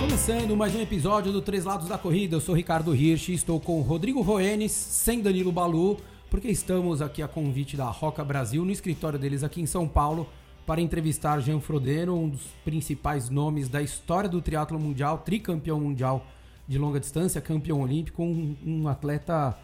Começando 0.00 0.56
mais 0.56 0.74
um 0.74 0.80
episódio 0.80 1.32
do 1.32 1.40
Três 1.40 1.64
Lados 1.64 1.88
da 1.88 1.96
Corrida, 1.96 2.34
eu 2.34 2.40
sou 2.40 2.54
Ricardo 2.54 2.94
Hirsch, 2.94 3.28
estou 3.28 3.60
com 3.60 3.80
Rodrigo 3.80 4.22
Roenes, 4.22 4.72
sem 4.72 5.20
Danilo 5.20 5.52
Balu, 5.52 5.98
porque 6.28 6.48
estamos 6.48 7.00
aqui 7.00 7.22
a 7.22 7.28
convite 7.28 7.76
da 7.76 7.86
Roca 7.86 8.24
Brasil, 8.24 8.64
no 8.64 8.72
escritório 8.72 9.18
deles 9.18 9.44
aqui 9.44 9.60
em 9.60 9.66
São 9.66 9.86
Paulo, 9.86 10.28
para 10.66 10.80
entrevistar 10.80 11.40
Jean 11.40 11.60
Frodeno, 11.60 12.16
um 12.16 12.28
dos 12.28 12.42
principais 12.64 13.30
nomes 13.30 13.68
da 13.68 13.80
história 13.80 14.28
do 14.28 14.42
triatlo 14.42 14.80
mundial, 14.80 15.18
tricampeão 15.18 15.78
mundial 15.78 16.26
de 16.66 16.78
longa 16.78 17.00
distância, 17.00 17.40
campeão 17.40 17.80
olímpico, 17.80 18.22
um, 18.22 18.56
um 18.64 18.88
atleta, 18.88 19.56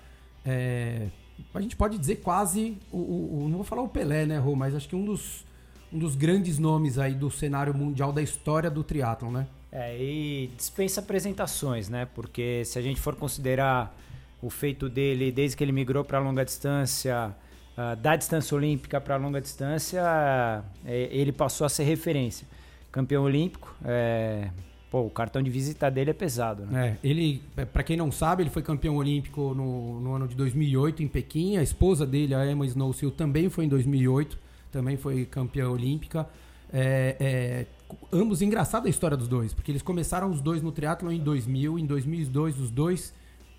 é, 0.44 1.08
a 1.54 1.60
gente 1.60 1.76
pode 1.76 1.98
dizer 1.98 2.16
quase, 2.16 2.76
o, 2.90 2.98
o, 2.98 3.48
não 3.48 3.56
vou 3.56 3.64
falar 3.64 3.82
o 3.82 3.88
Pelé, 3.88 4.26
né, 4.26 4.38
Rô, 4.38 4.54
mas 4.54 4.74
acho 4.74 4.88
que 4.88 4.96
um 4.96 5.04
dos, 5.04 5.44
um 5.92 5.98
dos 5.98 6.14
grandes 6.14 6.58
nomes 6.58 6.98
aí 6.98 7.14
do 7.14 7.30
cenário 7.30 7.72
mundial 7.74 8.12
da 8.12 8.22
história 8.22 8.70
do 8.70 8.82
triatlo, 8.82 9.30
né? 9.30 9.46
É, 9.70 9.96
e 10.02 10.50
dispensa 10.56 11.00
apresentações, 11.00 11.88
né? 11.88 12.08
Porque 12.14 12.64
se 12.64 12.78
a 12.78 12.82
gente 12.82 13.00
for 13.00 13.14
considerar 13.14 13.94
o 14.40 14.48
feito 14.48 14.88
dele 14.88 15.30
desde 15.30 15.56
que 15.56 15.64
ele 15.64 15.72
migrou 15.72 16.04
para 16.04 16.18
longa 16.18 16.44
distância, 16.44 17.34
uh, 17.76 17.96
da 17.96 18.16
distância 18.16 18.56
olímpica 18.56 19.00
para 19.00 19.16
longa 19.16 19.40
distância, 19.40 20.02
uh, 20.02 20.88
ele 20.88 21.32
passou 21.32 21.64
a 21.64 21.68
ser 21.68 21.84
referência. 21.84 22.46
Campeão 22.90 23.24
olímpico, 23.24 23.74
é, 23.84 24.48
pô, 24.90 25.02
o 25.02 25.10
cartão 25.10 25.42
de 25.42 25.50
visita 25.50 25.90
dele 25.90 26.10
é 26.10 26.14
pesado, 26.14 26.64
né? 26.66 26.98
É, 27.02 27.08
ele, 27.08 27.42
é, 27.56 27.64
para 27.64 27.82
quem 27.82 27.96
não 27.96 28.10
sabe, 28.10 28.42
ele 28.42 28.50
foi 28.50 28.62
campeão 28.62 28.96
olímpico 28.96 29.54
no, 29.54 30.00
no, 30.00 30.14
ano 30.14 30.26
de 30.26 30.34
2008 30.34 31.02
em 31.02 31.08
Pequim. 31.08 31.56
A 31.56 31.62
esposa 31.62 32.06
dele, 32.06 32.34
a 32.34 32.50
Emma 32.50 32.64
Snowsill, 32.66 33.10
também 33.10 33.48
foi 33.48 33.66
em 33.66 33.68
2008, 33.68 34.38
também 34.72 34.96
foi 34.96 35.24
campeã 35.24 35.68
olímpica. 35.68 36.28
É, 36.72 37.16
é, 37.20 37.66
ambos, 38.12 38.42
engraçada 38.42 38.88
a 38.88 38.90
história 38.90 39.16
dos 39.16 39.28
dois, 39.28 39.54
porque 39.54 39.70
eles 39.70 39.82
começaram 39.82 40.30
os 40.30 40.40
dois 40.40 40.62
no 40.62 40.72
triatlo 40.72 41.10
em 41.10 41.18
2000, 41.18 41.78
em 41.78 41.86
2002 41.86 42.60
os 42.60 42.70
dois 42.70 43.14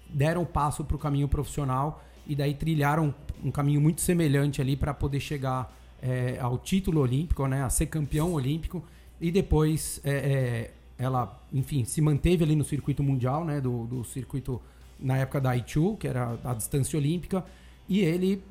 deram 0.10 0.46
passo 0.46 0.84
para 0.84 0.96
o 0.96 1.00
caminho 1.00 1.28
profissional 1.28 2.04
e 2.28 2.36
daí 2.36 2.54
trilharam 2.54 3.14
um 3.44 3.52
caminho 3.52 3.82
muito 3.82 4.02
semelhante 4.02 4.62
ali 4.62 4.76
para 4.76 4.94
poder 4.94 5.20
chegar 5.20 5.76
é, 6.02 6.38
ao 6.40 6.58
título 6.58 7.02
olímpico, 7.02 7.46
né, 7.48 7.64
a 7.64 7.70
ser 7.70 7.88
campeão 7.88 8.34
olímpico 8.34 8.84
e 9.20 9.32
depois 9.32 10.00
é, 10.04 10.12
é, 10.12 10.72
ela, 11.00 11.42
enfim, 11.54 11.86
se 11.86 12.02
manteve 12.02 12.44
ali 12.44 12.56
no 12.56 12.64
circuito 12.64 13.02
mundial, 13.02 13.46
né, 13.46 13.62
do, 13.62 13.86
do 13.86 14.04
circuito 14.04 14.62
na 15.00 15.18
época 15.18 15.40
da 15.40 15.56
ITU, 15.56 15.96
que 15.98 16.08
era 16.08 16.38
a 16.44 16.54
distância 16.54 17.00
olímpica, 17.00 17.44
e 17.88 18.02
ele 18.02 18.44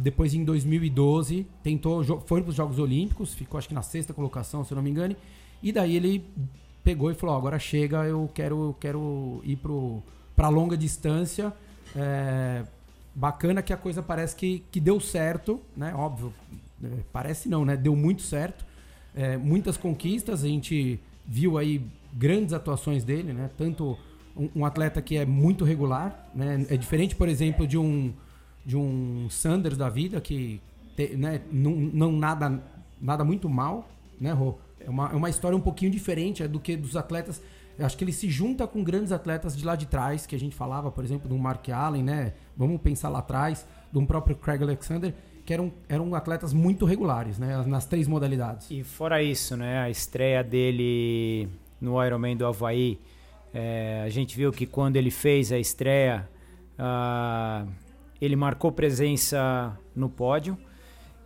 depois 0.00 0.32
em 0.32 0.44
2012 0.44 1.46
tentou 1.62 2.02
foi 2.20 2.40
para 2.40 2.50
os 2.50 2.56
Jogos 2.56 2.78
Olímpicos, 2.78 3.34
ficou 3.34 3.58
acho 3.58 3.68
que 3.68 3.74
na 3.74 3.82
sexta 3.82 4.14
colocação, 4.14 4.64
se 4.64 4.72
eu 4.72 4.76
não 4.76 4.82
me 4.82 4.90
engano, 4.90 5.14
e 5.62 5.72
daí 5.72 5.96
ele 5.96 6.24
pegou 6.84 7.10
e 7.10 7.14
falou: 7.14 7.36
agora 7.36 7.58
chega, 7.58 8.04
eu 8.04 8.30
quero, 8.32 8.76
quero 8.78 9.40
ir 9.44 9.58
para 10.36 10.48
longa 10.48 10.76
distância. 10.76 11.52
É, 11.96 12.64
bacana 13.14 13.62
que 13.62 13.72
a 13.72 13.76
coisa 13.76 14.02
parece 14.02 14.36
que, 14.36 14.62
que 14.70 14.78
deu 14.78 15.00
certo, 15.00 15.60
né? 15.76 15.92
Óbvio, 15.94 16.32
é, 16.82 16.88
parece 17.12 17.48
não, 17.48 17.64
né? 17.64 17.76
Deu 17.76 17.96
muito 17.96 18.22
certo. 18.22 18.64
É, 19.14 19.36
muitas 19.36 19.76
conquistas, 19.76 20.44
a 20.44 20.48
gente 20.48 21.00
viu 21.26 21.58
aí 21.58 21.84
grandes 22.12 22.52
atuações 22.52 23.04
dele, 23.04 23.32
né? 23.32 23.50
Tanto 23.56 23.98
um, 24.36 24.48
um 24.56 24.64
atleta 24.64 25.00
que 25.02 25.16
é 25.16 25.24
muito 25.24 25.64
regular, 25.64 26.30
né? 26.34 26.66
É 26.68 26.76
diferente, 26.76 27.14
por 27.14 27.28
exemplo, 27.28 27.66
de 27.66 27.78
um 27.78 28.12
de 28.64 28.76
um 28.76 29.28
Sanders 29.28 29.76
da 29.76 29.90
vida 29.90 30.20
que 30.20 30.60
te, 30.96 31.16
né, 31.16 31.42
não, 31.52 31.72
não 31.72 32.12
nada, 32.12 32.62
nada 33.00 33.24
muito 33.24 33.48
mal, 33.48 33.88
né, 34.18 34.32
Rô? 34.32 34.54
É 34.80 34.88
uma, 34.88 35.10
é 35.10 35.14
uma 35.14 35.30
história 35.30 35.56
um 35.56 35.60
pouquinho 35.60 35.90
diferente 35.90 36.46
do 36.48 36.58
que 36.58 36.76
dos 36.76 36.96
atletas. 36.96 37.42
Eu 37.78 37.84
acho 37.84 37.96
que 37.96 38.04
ele 38.04 38.12
se 38.12 38.30
junta 38.30 38.66
com 38.66 38.82
grandes 38.82 39.12
atletas 39.12 39.56
de 39.56 39.64
lá 39.64 39.76
de 39.76 39.86
trás, 39.86 40.26
que 40.26 40.34
a 40.34 40.38
gente 40.38 40.54
falava, 40.54 40.90
por 40.90 41.04
exemplo, 41.04 41.28
do 41.28 41.36
Mark 41.36 41.68
Allen, 41.68 42.02
né? 42.02 42.34
Vamos 42.56 42.80
pensar 42.80 43.08
lá 43.08 43.18
atrás, 43.18 43.66
do 43.92 44.04
próprio 44.06 44.36
Craig 44.36 44.62
Alexander, 44.62 45.14
que 45.44 45.52
eram, 45.52 45.72
eram 45.88 46.14
atletas 46.14 46.52
muito 46.52 46.84
regulares, 46.84 47.38
né? 47.38 47.62
Nas 47.66 47.86
três 47.86 48.08
modalidades. 48.08 48.70
E 48.70 48.82
fora 48.82 49.22
isso, 49.22 49.56
né? 49.56 49.80
A 49.80 49.90
estreia 49.90 50.42
dele 50.42 51.48
no 51.80 52.02
Ironman 52.02 52.36
do 52.36 52.46
Havaí, 52.46 52.98
é, 53.52 54.02
a 54.04 54.08
gente 54.08 54.36
viu 54.36 54.50
que 54.50 54.66
quando 54.66 54.96
ele 54.96 55.10
fez 55.10 55.52
a 55.52 55.58
estreia, 55.58 56.28
uh, 56.78 57.68
ele 58.20 58.34
marcou 58.34 58.72
presença 58.72 59.78
no 59.94 60.08
pódio 60.08 60.58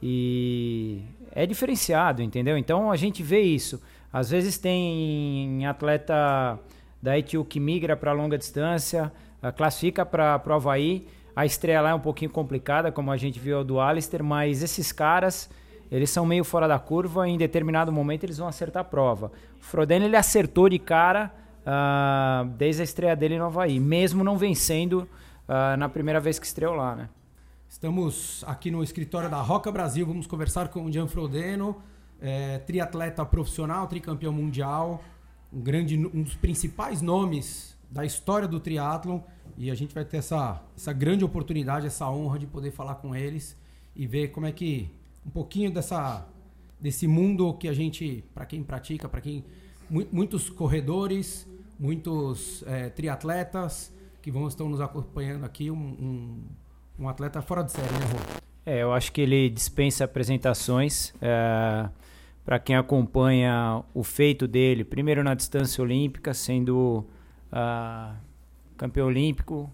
e 0.03 1.03
é 1.33 1.47
diferenciado, 1.47 2.23
entendeu? 2.23 2.59
Então 2.59 2.91
a 2.91 2.97
gente 2.97 3.23
vê 3.23 3.41
isso. 3.41 3.81
Às 4.13 4.31
vezes 4.31 4.59
tem 4.59 5.67
atleta 5.67 6.59
da 7.01 7.19
ETU 7.19 7.45
que 7.45 7.61
migra 7.61 7.97
para 7.97 8.13
longa 8.13 8.37
distância, 8.37 9.13
ah, 9.41 9.53
classifica 9.53 10.05
para 10.05 10.43
o 10.47 10.53
Havaí. 10.53 11.07
A 11.39 11.47
estreia 11.47 11.81
lá 11.81 11.91
é 11.91 11.95
um 11.95 12.01
pouquinho 12.01 12.33
complicada, 12.33 12.91
como 12.91 13.13
a 13.13 13.17
gente 13.17 13.39
viu 13.39 13.63
do 13.63 13.81
Alistair, 13.81 14.25
mas 14.25 14.61
esses 14.61 14.91
caras, 14.91 15.49
eles 15.89 16.11
são 16.11 16.27
meio 16.27 16.43
fora 16.43 16.67
da 16.67 16.81
curva 16.81 17.29
e 17.29 17.31
em 17.31 17.39
determinado 17.39 17.93
momento 17.93 18.25
eles 18.25 18.39
vão 18.39 18.49
acertar 18.49 18.81
a 18.81 18.85
prova. 18.85 19.31
O 19.61 19.63
Frodeno 19.63 20.05
ele 20.05 20.17
acertou 20.17 20.69
de 20.69 20.81
cara 20.81 21.33
uh, 21.61 22.45
desde 22.57 22.83
a 22.83 22.85
estreia 22.85 23.15
dele 23.15 23.39
no 23.39 23.45
Havaí, 23.45 23.79
mesmo 23.79 24.25
não 24.25 24.37
vencendo 24.37 25.09
uh, 25.49 25.77
na 25.79 25.89
primeira 25.89 26.19
vez 26.19 26.41
que 26.41 26.47
estreou 26.47 26.75
lá, 26.75 26.97
né? 26.97 27.09
Estamos 27.69 28.43
aqui 28.45 28.69
no 28.73 28.83
escritório 28.83 29.31
da 29.31 29.41
Roca 29.41 29.71
Brasil, 29.71 30.05
vamos 30.05 30.27
conversar 30.27 30.67
com 30.67 30.87
o 30.87 30.93
Gian 30.93 31.07
Frodeno, 31.07 31.77
é, 32.21 32.59
triatleta 32.59 33.25
profissional, 33.25 33.87
tricampeão 33.87 34.33
mundial, 34.33 35.05
um, 35.53 35.61
grande, 35.61 35.97
um 35.97 36.21
dos 36.21 36.35
principais 36.35 37.01
nomes 37.01 37.79
da 37.89 38.05
história 38.05 38.49
do 38.49 38.59
triatlon 38.59 39.21
e 39.59 39.73
a 39.73 39.75
gente 39.75 39.93
vai 39.93 40.05
ter 40.05 40.19
essa, 40.19 40.63
essa 40.77 40.93
grande 40.93 41.25
oportunidade, 41.25 41.87
essa 41.89 42.09
honra 42.09 42.39
de 42.39 42.47
poder 42.47 42.71
falar 42.71 42.95
com 42.95 43.15
eles 43.15 43.57
e 43.95 44.07
ver 44.07 44.29
como 44.29 44.47
é 44.47 44.53
que 44.53 44.89
um 45.27 45.31
pouquinho 45.31 45.71
dessa 45.73 46.25
desse 46.81 47.09
mundo 47.09 47.53
que 47.55 47.67
a 47.67 47.73
gente, 47.73 48.25
para 48.33 48.47
quem 48.47 48.63
pratica, 48.63 49.09
para 49.09 49.21
quem 49.21 49.45
muitos 49.91 50.49
corredores, 50.49 51.45
muitos 51.77 52.63
é, 52.69 52.89
triatletas 52.89 53.93
que 54.23 54.31
vão 54.31 54.47
estão 54.47 54.69
nos 54.69 54.81
acompanhando 54.81 55.45
aqui, 55.45 55.73
um, 55.73 55.77
um, 55.77 56.45
um 57.01 57.09
atleta 57.09 57.43
fora 57.43 57.65
de 57.65 57.73
série, 57.73 57.93
né, 57.93 58.07
Rô? 58.13 58.41
É, 58.65 58.83
eu 58.83 58.93
acho 58.93 59.11
que 59.13 59.21
ele 59.21 59.51
dispensa 59.51 60.05
apresentações. 60.05 61.13
É, 61.21 61.89
Para 62.45 62.61
quem 62.61 62.77
acompanha 62.77 63.83
o 63.93 64.05
feito 64.05 64.47
dele, 64.47 64.85
primeiro 64.85 65.25
na 65.25 65.35
distância 65.35 65.83
olímpica, 65.83 66.33
sendo 66.33 67.05
uh, 67.53 68.28
campeão 68.79 69.09
olímpico, 69.09 69.71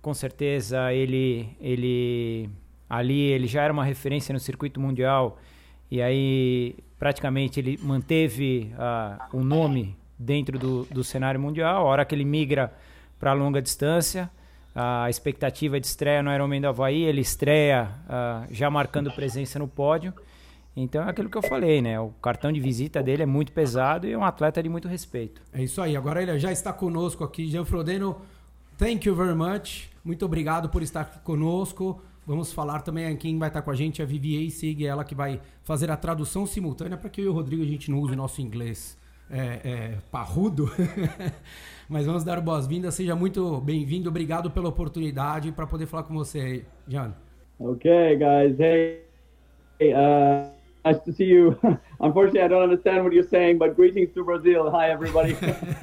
com 0.00 0.14
certeza 0.14 0.92
ele, 0.94 1.50
ele 1.60 2.48
ali 2.88 3.20
ele 3.20 3.46
já 3.46 3.62
era 3.62 3.72
uma 3.72 3.84
referência 3.84 4.32
no 4.32 4.40
circuito 4.40 4.80
mundial 4.80 5.38
e 5.90 6.00
aí 6.00 6.76
praticamente 6.98 7.60
ele 7.60 7.78
manteve 7.82 8.72
uh, 8.74 9.36
o 9.36 9.44
nome 9.44 9.96
dentro 10.18 10.58
do, 10.58 10.84
do 10.84 11.04
cenário 11.04 11.40
mundial. 11.40 11.86
A 11.86 11.90
hora 11.90 12.04
que 12.04 12.14
ele 12.14 12.24
migra 12.24 12.72
para 13.20 13.34
longa 13.34 13.60
distância. 13.60 14.30
A 14.74 15.10
expectativa 15.10 15.80
de 15.80 15.86
estreia 15.86 16.22
no 16.22 16.32
Ironman 16.32 16.60
do 16.60 16.68
Havaí, 16.68 17.02
ele 17.02 17.20
estreia 17.20 17.90
uh, 18.06 18.54
já 18.54 18.70
marcando 18.70 19.10
presença 19.12 19.58
no 19.58 19.68
pódio. 19.68 20.14
Então 20.82 21.02
é 21.04 21.10
aquilo 21.10 21.28
que 21.28 21.36
eu 21.36 21.42
falei, 21.42 21.80
né? 21.82 21.98
O 22.00 22.10
cartão 22.22 22.50
de 22.50 22.60
visita 22.60 23.02
dele 23.02 23.22
é 23.22 23.26
muito 23.26 23.52
pesado 23.52 24.06
e 24.06 24.12
é 24.12 24.18
um 24.18 24.24
atleta 24.24 24.62
de 24.62 24.68
muito 24.68 24.88
respeito. 24.88 25.42
É 25.52 25.62
isso 25.62 25.80
aí. 25.80 25.96
Agora 25.96 26.22
ele 26.22 26.38
já 26.38 26.50
está 26.50 26.72
conosco 26.72 27.22
aqui. 27.24 27.46
Jean 27.46 27.64
Frodeno, 27.64 28.16
thank 28.78 29.06
you 29.06 29.14
very 29.14 29.34
much. 29.34 29.90
Muito 30.04 30.24
obrigado 30.24 30.68
por 30.68 30.82
estar 30.82 31.02
aqui 31.02 31.18
conosco. 31.20 32.00
Vamos 32.26 32.52
falar 32.52 32.82
também 32.82 33.16
quem 33.16 33.38
vai 33.38 33.48
estar 33.48 33.62
com 33.62 33.70
a 33.70 33.74
gente, 33.74 34.00
a 34.00 34.04
Vivier 34.04 34.50
Sig, 34.50 34.86
ela 34.86 35.04
que 35.04 35.14
vai 35.14 35.40
fazer 35.64 35.90
a 35.90 35.96
tradução 35.96 36.46
simultânea 36.46 36.96
para 36.96 37.10
que 37.10 37.20
eu 37.20 37.24
e 37.24 37.28
o 37.28 37.32
Rodrigo 37.32 37.62
a 37.62 37.66
gente 37.66 37.90
não 37.90 37.98
use 37.98 38.12
o 38.12 38.16
nosso 38.16 38.40
inglês 38.40 38.98
é, 39.30 39.60
é, 39.64 39.98
parrudo. 40.10 40.70
Mas 41.88 42.06
vamos 42.06 42.24
dar 42.24 42.40
boas-vindas. 42.40 42.94
Seja 42.94 43.14
muito 43.14 43.60
bem-vindo. 43.60 44.08
Obrigado 44.08 44.50
pela 44.50 44.68
oportunidade 44.68 45.50
para 45.52 45.66
poder 45.66 45.86
falar 45.86 46.04
com 46.04 46.14
você, 46.14 46.64
Jan. 46.86 47.14
Okay, 47.58 48.16
guys. 48.16 48.58
Hey, 48.58 49.02
hey 49.78 49.92
uh, 49.92 50.59
nice 50.84 50.98
to 51.04 51.12
see 51.12 51.24
you. 51.24 51.58
Unfortunately, 52.00 52.42
I 52.42 52.48
don't 52.48 52.62
understand 52.62 53.04
what 53.04 53.12
you're 53.12 53.28
saying, 53.28 53.58
but 53.58 53.76
greetings 53.76 54.12
to 54.14 54.24
Brazil. 54.24 54.70
Hi, 54.70 54.90
everybody. 54.90 55.36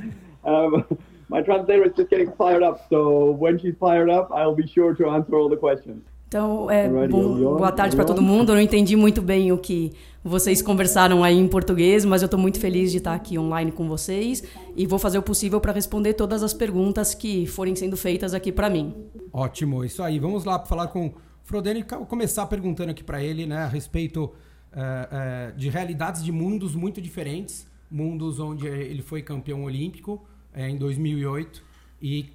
um, 0.43 0.85
my 1.29 1.41
translator 1.41 1.85
is 1.85 1.93
just 1.95 2.09
getting 2.09 2.31
fired 2.37 2.63
up, 2.63 2.85
so 2.89 3.31
when 3.31 3.59
she's 3.59 3.75
fired 3.79 4.09
up, 4.09 4.31
I'll 4.31 4.55
be 4.55 4.67
sure 4.67 4.93
to 4.95 5.09
answer 5.09 5.35
all 5.35 5.49
the 5.49 5.57
questions. 5.57 6.03
Então, 6.27 6.69
é, 6.69 6.89
bom, 7.07 7.37
boa 7.55 7.71
tarde 7.71 7.95
para 7.95 8.03
todo 8.03 8.21
mundo. 8.21 8.51
Eu 8.51 8.55
não 8.55 8.61
entendi 8.61 8.97
muito 8.97 9.21
bem 9.21 9.53
o 9.53 9.57
que 9.57 9.93
vocês 10.21 10.61
conversaram 10.61 11.23
aí 11.23 11.37
em 11.37 11.47
português, 11.47 12.03
mas 12.03 12.21
eu 12.21 12.25
estou 12.25 12.37
muito 12.37 12.59
feliz 12.59 12.91
de 12.91 12.97
estar 12.97 13.13
aqui 13.13 13.39
online 13.39 13.71
com 13.71 13.87
vocês 13.87 14.43
e 14.75 14.85
vou 14.85 14.99
fazer 14.99 15.17
o 15.17 15.21
possível 15.21 15.61
para 15.61 15.71
responder 15.71 16.15
todas 16.15 16.43
as 16.43 16.53
perguntas 16.53 17.15
que 17.15 17.45
forem 17.45 17.77
sendo 17.77 17.95
feitas 17.95 18.33
aqui 18.33 18.51
para 18.51 18.69
mim. 18.69 18.93
Ótimo, 19.31 19.85
isso 19.85 20.03
aí. 20.03 20.19
Vamos 20.19 20.43
lá 20.43 20.59
falar 20.65 20.87
com 20.87 21.07
o 21.07 21.13
Frodeno 21.45 21.79
e 21.79 21.83
começar 21.83 22.45
perguntando 22.47 22.91
aqui 22.91 23.05
para 23.05 23.23
ele 23.23 23.45
né, 23.45 23.59
a 23.59 23.67
respeito 23.67 24.33
é, 24.79 25.51
de 25.51 25.69
realidades 25.69 26.23
de 26.23 26.31
mundos 26.31 26.75
muito 26.75 27.01
diferentes. 27.01 27.67
Mundos 27.89 28.39
onde 28.39 28.67
ele 28.67 29.01
foi 29.01 29.21
campeão 29.21 29.63
olímpico 29.63 30.25
é, 30.53 30.69
em 30.69 30.77
2008 30.77 31.63
e 32.01 32.29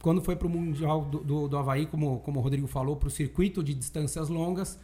quando 0.00 0.22
foi 0.22 0.36
para 0.36 0.46
o 0.46 0.50
Mundial 0.50 1.04
do, 1.04 1.18
do, 1.18 1.48
do 1.48 1.56
Havaí, 1.56 1.86
como, 1.86 2.20
como 2.20 2.40
o 2.40 2.42
Rodrigo 2.42 2.66
falou, 2.66 2.96
para 2.96 3.08
o 3.08 3.10
circuito 3.10 3.62
de 3.62 3.74
distâncias 3.74 4.28
longas, 4.28 4.78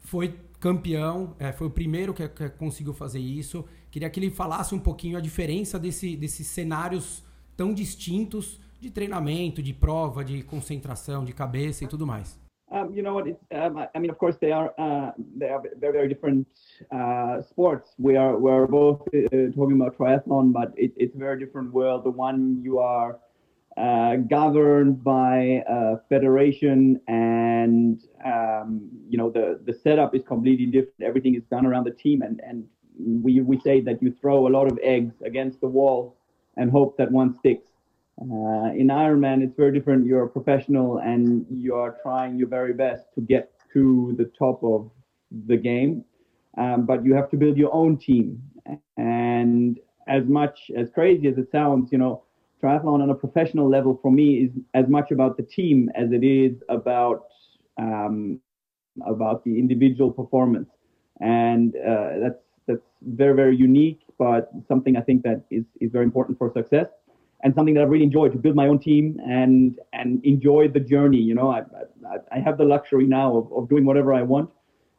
foi 0.00 0.38
campeão, 0.60 1.34
é, 1.38 1.52
foi 1.52 1.66
o 1.66 1.70
primeiro 1.70 2.14
que, 2.14 2.28
que, 2.28 2.48
conseguiu 2.50 2.94
fazer 2.94 3.18
isso. 3.18 3.64
Queria 3.90 4.08
que 4.10 4.18
ele 4.18 4.30
falasse 4.30 4.74
um 4.74 4.78
pouquinho 4.78 5.16
a 5.16 5.20
diferença 5.20 5.78
desse, 5.78 6.16
desses 6.16 6.46
cenários 6.46 7.22
tão 7.56 7.74
distintos 7.74 8.60
de 8.80 8.90
treinamento, 8.90 9.62
de 9.62 9.72
prova, 9.72 10.24
de 10.24 10.42
concentração, 10.42 11.24
de 11.24 11.32
cabeça 11.32 11.84
e 11.84 11.86
tudo 11.86 12.06
mais. 12.06 12.38
Um, 12.70 12.92
you 12.94 13.02
know 13.02 13.14
what? 13.14 13.26
It's, 13.26 13.42
um, 13.54 13.86
I 13.94 13.98
mean, 13.98 14.10
of 14.10 14.18
course, 14.18 14.36
they 14.40 14.52
are 14.52 14.74
uh, 14.78 15.12
they 15.36 15.48
are 15.48 15.62
very 15.78 15.92
very 15.92 16.08
different 16.08 16.46
uh, 16.92 17.40
sports. 17.42 17.94
We 17.98 18.16
are 18.16 18.36
we're 18.36 18.66
both 18.66 19.02
uh, 19.14 19.28
talking 19.56 19.80
about 19.80 19.96
triathlon, 19.96 20.52
but 20.52 20.72
it, 20.76 20.92
it's 20.96 21.14
a 21.14 21.18
very 21.18 21.38
different 21.38 21.72
world. 21.72 22.04
The 22.04 22.10
one 22.10 22.60
you 22.62 22.78
are 22.78 23.18
uh, 23.78 24.16
governed 24.16 25.02
by 25.04 25.62
a 25.68 25.96
federation 26.08 27.00
and 27.06 28.02
um, 28.24 28.90
you 29.08 29.16
know 29.16 29.30
the 29.30 29.60
the 29.64 29.72
setup 29.72 30.14
is 30.14 30.22
completely 30.26 30.66
different 30.66 31.00
everything 31.00 31.34
is 31.36 31.44
done 31.44 31.64
around 31.64 31.84
the 31.84 31.92
team 31.92 32.22
and 32.22 32.40
and 32.44 32.64
we 33.22 33.40
we 33.40 33.58
say 33.60 33.80
that 33.80 34.02
you 34.02 34.12
throw 34.20 34.48
a 34.48 34.50
lot 34.50 34.66
of 34.66 34.78
eggs 34.82 35.14
against 35.24 35.60
the 35.60 35.66
wall 35.68 36.16
and 36.56 36.72
hope 36.72 36.96
that 36.96 37.10
one 37.12 37.32
sticks 37.38 37.68
uh, 38.20 38.72
in 38.74 38.88
Ironman 38.88 39.42
it's 39.42 39.56
very 39.56 39.72
different. 39.72 40.06
You're 40.06 40.24
a 40.24 40.28
professional 40.28 40.98
and 40.98 41.46
you 41.50 41.74
are 41.74 41.96
trying 42.02 42.36
your 42.38 42.48
very 42.48 42.72
best 42.72 43.04
to 43.14 43.20
get 43.20 43.52
to 43.72 44.14
the 44.18 44.30
top 44.38 44.62
of 44.64 44.90
the 45.46 45.56
game. 45.56 46.04
Um, 46.56 46.86
but 46.86 47.04
you 47.04 47.14
have 47.14 47.30
to 47.30 47.36
build 47.36 47.56
your 47.56 47.72
own 47.74 47.96
team. 47.96 48.42
And 48.96 49.78
as 50.08 50.24
much 50.26 50.70
as 50.76 50.90
crazy 50.90 51.28
as 51.28 51.38
it 51.38 51.50
sounds 51.52 51.92
you 51.92 51.98
know 51.98 52.24
triathlon 52.62 53.02
on 53.02 53.10
a 53.10 53.14
professional 53.14 53.68
level 53.68 53.98
for 54.02 54.10
me 54.10 54.38
is 54.44 54.50
as 54.74 54.88
much 54.88 55.10
about 55.12 55.36
the 55.36 55.42
team 55.42 55.90
as 55.94 56.10
it 56.12 56.24
is 56.24 56.62
about 56.68 57.26
um, 57.80 58.40
about 59.06 59.44
the 59.44 59.58
individual 59.58 60.10
performance, 60.10 60.68
and 61.20 61.76
uh, 61.76 62.18
that's 62.20 62.42
that's 62.66 62.86
very 63.02 63.34
very 63.36 63.56
unique, 63.56 64.00
but 64.18 64.50
something 64.66 64.96
I 64.96 65.00
think 65.02 65.22
that 65.22 65.44
is 65.50 65.64
is 65.80 65.92
very 65.92 66.04
important 66.04 66.38
for 66.38 66.50
success, 66.52 66.88
and 67.42 67.54
something 67.54 67.74
that 67.74 67.82
I 67.82 67.86
really 67.86 68.04
enjoy 68.04 68.28
to 68.28 68.38
build 68.38 68.56
my 68.56 68.68
own 68.68 68.78
team 68.78 69.18
and 69.26 69.78
and 69.92 70.20
enjoy 70.24 70.68
the 70.68 70.80
journey. 70.80 71.20
You 71.20 71.34
know, 71.34 71.50
I 71.50 71.60
I, 72.14 72.18
I 72.36 72.40
have 72.40 72.56
the 72.56 72.64
luxury 72.64 73.06
now 73.06 73.36
of, 73.36 73.52
of 73.52 73.68
doing 73.68 73.84
whatever 73.84 74.12
I 74.12 74.22
want, 74.22 74.50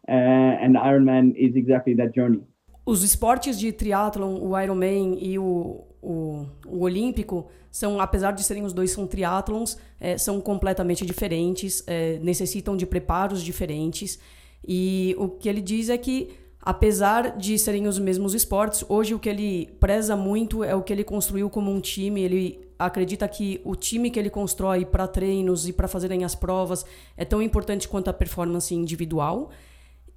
uh, 0.08 0.64
and 0.64 0.76
Ironman 0.76 1.36
is 1.36 1.56
exactly 1.56 1.96
that 1.96 2.14
journey. 2.14 2.42
Os 2.86 3.04
esportes 3.04 3.60
de 3.60 3.72
triatlon, 3.72 4.40
o 4.42 4.60
Ironman 4.60 5.18
e 5.22 5.38
o 5.38 5.86
o, 6.02 6.46
o 6.66 6.84
olímpico 6.84 7.48
são, 7.70 8.00
apesar 8.00 8.32
de 8.32 8.44
serem 8.44 8.64
os 8.64 8.74
dois 8.74 8.92
são 8.92 9.06
triatlons, 9.06 9.78
é, 10.00 10.18
são 10.18 10.40
completamente 10.42 11.06
diferentes, 11.06 11.84
é, 11.88 12.18
necessitam 12.20 12.76
de 12.76 12.86
preparos 12.86 13.44
diferentes. 13.44 14.20
E 14.68 15.16
o 15.18 15.30
que 15.30 15.48
ele 15.48 15.62
diz 15.62 15.90
é 15.90 15.98
que, 15.98 16.30
apesar 16.62 17.38
de 17.38 17.58
serem 17.58 17.88
os 17.88 17.98
mesmos 17.98 18.34
esportes, 18.34 18.84
hoje 18.88 19.14
o 19.14 19.20
que 19.20 19.30
ele 19.30 19.70
preza 19.80 20.16
muito 20.16 20.64
é 20.64 20.76
o 20.76 20.82
que 20.82 20.94
ele 20.94 21.04
construiu 21.04 21.50
como 21.50 21.72
um 21.72 21.80
time. 21.80 22.22
Ele 22.22 22.60
acredita 22.78 23.28
que 23.28 23.60
o 23.64 23.76
time 23.76 24.10
que 24.10 24.20
ele 24.20 24.30
constrói 24.30 24.86
para 24.86 25.08
treinos 25.08 25.68
e 25.68 25.74
para 25.74 25.88
fazerem 25.88 26.24
as 26.24 26.36
provas 26.36 26.86
é 27.18 27.26
tão 27.26 27.42
importante 27.42 27.88
quanto 27.88 28.10
a 28.10 28.14
performance 28.14 28.74
individual. 28.74 29.50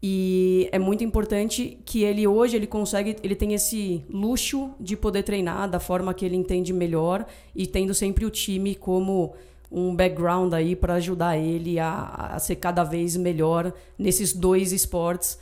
E 0.04 0.68
é 0.72 0.80
muito 0.80 1.04
importante 1.04 1.78
que 1.84 2.02
ele 2.02 2.26
hoje 2.26 2.56
ele 2.56 2.66
consegue, 2.66 3.16
ele 3.22 3.36
tem 3.36 3.54
esse 3.54 4.04
luxo 4.10 4.72
de 4.80 4.96
poder 4.96 5.22
treinar 5.22 5.70
da 5.70 5.78
forma 5.78 6.12
que 6.12 6.24
ele 6.24 6.34
entende 6.34 6.72
melhor 6.72 7.24
e 7.54 7.68
tendo 7.68 7.94
sempre 7.94 8.24
o 8.24 8.30
time 8.30 8.74
como 8.74 9.34
um 9.70 9.94
background 9.94 10.52
aí 10.52 10.74
para 10.74 10.94
ajudar 10.94 11.38
ele 11.38 11.78
a, 11.78 12.32
a, 12.32 12.38
ser 12.40 12.56
cada 12.56 12.82
vez 12.82 13.16
melhor 13.16 13.72
nesses 13.96 14.32
dois 14.32 14.72
esportes, 14.72 15.38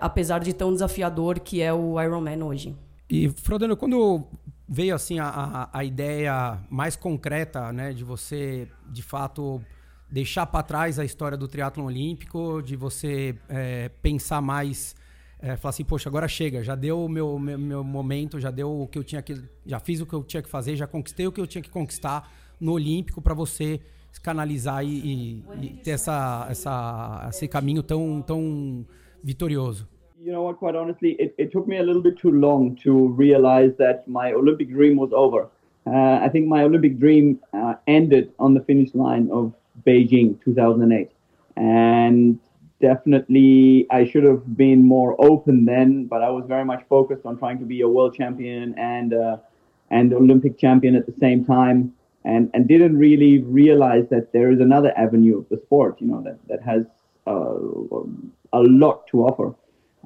apesar 0.00 0.40
de 0.40 0.52
tão 0.52 0.72
desafiador 0.72 1.40
que 1.40 1.60
é 1.60 1.72
o 1.72 2.00
Ironman 2.00 2.42
hoje. 2.42 2.74
E 3.08 3.28
Frodeno, 3.28 3.76
quando 3.76 4.26
veio 4.68 4.94
assim 4.94 5.18
a, 5.18 5.68
a, 5.72 5.84
ideia 5.84 6.58
mais 6.70 6.96
concreta, 6.96 7.72
né, 7.72 7.92
de 7.92 8.02
você 8.02 8.66
de 8.90 9.02
fato 9.02 9.60
deixar 10.10 10.46
para 10.46 10.62
trás 10.62 10.98
a 10.98 11.04
história 11.04 11.36
do 11.36 11.46
triatlo 11.46 11.84
olímpico, 11.84 12.62
de 12.62 12.76
você 12.76 13.36
é, 13.48 13.88
pensar 14.00 14.40
mais, 14.40 14.94
é, 15.38 15.56
falar 15.56 15.70
assim, 15.70 15.84
poxa, 15.84 16.08
agora 16.08 16.26
chega, 16.28 16.62
já 16.62 16.74
deu 16.74 17.04
o 17.04 17.08
meu, 17.08 17.38
meu, 17.38 17.58
meu, 17.58 17.84
momento, 17.84 18.40
já 18.40 18.50
deu 18.50 18.82
o 18.82 18.86
que 18.86 18.98
eu 18.98 19.04
tinha 19.04 19.20
que, 19.20 19.42
já 19.66 19.80
fiz 19.80 20.00
o 20.00 20.06
que 20.06 20.14
eu 20.14 20.22
tinha 20.22 20.42
que 20.42 20.48
fazer, 20.48 20.76
já 20.76 20.86
conquistei 20.86 21.26
o 21.26 21.32
que 21.32 21.40
eu 21.40 21.46
tinha 21.46 21.62
que 21.62 21.70
conquistar 21.70 22.30
no 22.60 22.72
olímpico 22.72 23.20
para 23.20 23.34
você 23.34 23.80
canalizar 24.22 24.84
e, 24.84 24.88
e, 24.88 25.44
e, 25.60 25.68
ter 25.82 25.90
essa, 25.90 26.46
essa, 26.48 27.26
esse 27.28 27.48
caminho 27.48 27.82
tão, 27.82 28.22
tão 28.22 28.86
vitorioso. 29.24 29.86
You 30.20 30.32
know 30.32 30.42
what? 30.42 30.58
Quite 30.58 30.76
honestly, 30.76 31.12
it, 31.18 31.34
it 31.38 31.52
took 31.52 31.66
me 31.66 31.78
a 31.78 31.82
little 31.82 32.02
bit 32.02 32.18
too 32.18 32.30
long 32.30 32.76
to 32.76 33.08
realize 33.08 33.72
that 33.78 34.06
my 34.08 34.32
Olympic 34.32 34.70
dream 34.70 34.96
was 34.96 35.10
over. 35.12 35.48
Uh, 35.86 36.18
I 36.22 36.28
think 36.30 36.46
my 36.46 36.62
Olympic 36.62 36.98
dream 36.98 37.40
uh, 37.52 37.74
ended 37.86 38.32
on 38.38 38.54
the 38.54 38.60
finish 38.60 38.94
line 38.94 39.28
of 39.30 39.52
Beijing 39.86 40.42
2008. 40.42 41.10
And 41.56 42.38
definitely 42.80 43.86
I 43.90 44.04
should 44.04 44.24
have 44.24 44.56
been 44.56 44.82
more 44.82 45.14
open 45.18 45.64
then, 45.64 46.06
but 46.06 46.22
I 46.22 46.30
was 46.30 46.44
very 46.46 46.64
much 46.64 46.82
focused 46.88 47.24
on 47.26 47.38
trying 47.38 47.58
to 47.58 47.64
be 47.64 47.80
a 47.82 47.88
world 47.88 48.14
champion 48.14 48.74
and 48.78 49.12
uh, 49.14 49.36
and 49.90 50.12
Olympic 50.12 50.58
champion 50.58 50.96
at 50.96 51.06
the 51.06 51.16
same 51.20 51.44
time, 51.44 51.92
and 52.24 52.50
and 52.54 52.66
didn't 52.66 52.96
really 52.96 53.38
realize 53.62 54.06
that 54.10 54.32
there 54.32 54.50
is 54.50 54.60
another 54.60 54.92
avenue 54.96 55.38
of 55.38 55.48
the 55.50 55.58
sport, 55.58 56.00
you 56.00 56.06
know, 56.06 56.20
that 56.22 56.38
that 56.48 56.62
has 56.62 56.82
uh, 57.26 57.54
a 58.54 58.62
lot 58.62 59.06
to 59.08 59.24
offer, 59.24 59.54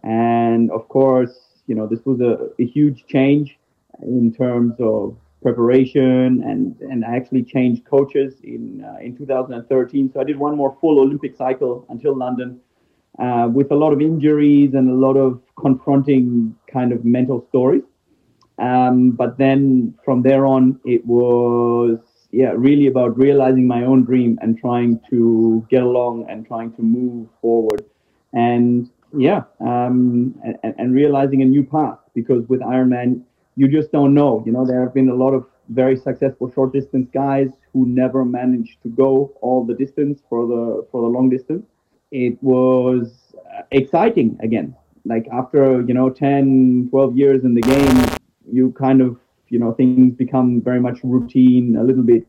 and 0.02 0.70
of 0.70 0.88
course, 0.88 1.34
you 1.66 1.74
know, 1.74 1.86
this 1.86 2.04
was 2.04 2.20
a, 2.20 2.48
a 2.62 2.66
huge 2.66 3.06
change 3.06 3.58
in 4.02 4.32
terms 4.32 4.74
of 4.80 5.16
preparation 5.42 6.42
and 6.42 6.76
and 6.80 7.04
I 7.04 7.16
actually 7.16 7.44
changed 7.44 7.84
coaches 7.84 8.34
in 8.42 8.84
uh, 8.84 8.98
in 9.00 9.16
2013. 9.16 10.10
So 10.12 10.20
I 10.20 10.24
did 10.24 10.38
one 10.38 10.56
more 10.56 10.76
full 10.80 10.98
Olympic 11.00 11.36
cycle 11.36 11.86
until 11.88 12.17
London, 12.17 12.60
uh, 13.19 13.48
with 13.52 13.70
a 13.70 13.74
lot 13.74 13.93
of 13.93 14.00
injuries 14.00 14.74
and 14.74 14.88
a 14.90 14.94
lot 14.94 15.17
of 15.17 15.40
confronting 15.60 16.55
kind 16.72 16.93
of 16.93 17.05
mental 17.05 17.46
stories. 17.48 17.84
Um, 18.58 19.12
but 19.12 19.38
then 19.38 19.94
from 20.05 20.22
there 20.22 20.44
on, 20.46 20.81
it 20.84 21.06
was 21.06 21.98
yeah 22.32 22.52
really 22.56 22.88
about 22.88 23.17
realizing 23.17 23.67
my 23.67 23.84
own 23.84 24.05
dream 24.05 24.38
and 24.43 24.58
trying 24.58 25.00
to 25.10 25.64
get 25.70 25.82
along 25.82 26.26
and 26.28 26.46
trying 26.46 26.72
to 26.72 26.82
move 26.82 27.28
forward, 27.40 27.84
and 28.32 28.91
yeah, 29.17 29.43
um, 29.61 30.35
and, 30.63 30.75
and 30.79 30.94
realizing 30.94 31.43
a 31.43 31.44
new 31.44 31.65
path 31.65 31.99
because 32.15 32.47
with 32.49 32.61
Ironman 32.61 33.23
you 33.58 33.67
just 33.67 33.91
don't 33.91 34.15
know. 34.15 34.41
You 34.47 34.53
know, 34.53 34.65
there 34.65 34.81
have 34.81 34.94
been 34.94 35.08
a 35.08 35.15
lot 35.15 35.32
of 35.35 35.44
very 35.69 35.97
successful 35.97 36.51
short 36.53 36.73
distance 36.73 37.08
guys 37.13 37.49
who 37.73 37.87
never 37.87 38.25
managed 38.25 38.81
to 38.85 38.89
go 38.89 39.32
all 39.43 39.65
the 39.65 39.75
distance 39.75 40.23
for 40.29 40.47
the 40.47 40.87
for 40.91 41.03
the 41.03 41.08
long 41.08 41.29
distance. 41.29 41.67
It 42.13 42.41
was 42.41 43.35
uh, 43.35 43.63
exciting 43.73 44.39
again. 44.41 44.77
Like 45.05 45.27
after, 45.32 45.82
you 45.82 45.94
know, 45.94 46.08
10, 46.08 46.89
12 46.91 47.17
years 47.17 47.44
in 47.44 47.55
the 47.55 47.63
game, 47.63 47.99
you 48.51 48.73
kind 48.73 49.01
of, 49.03 49.19
you 49.49 49.58
know, 49.58 49.73
things 49.73 50.15
become 50.15 50.61
very 50.61 50.81
much 50.81 50.99
routine, 51.03 51.77
a 51.77 51.82
little 51.82 52.03
bit 52.03 52.27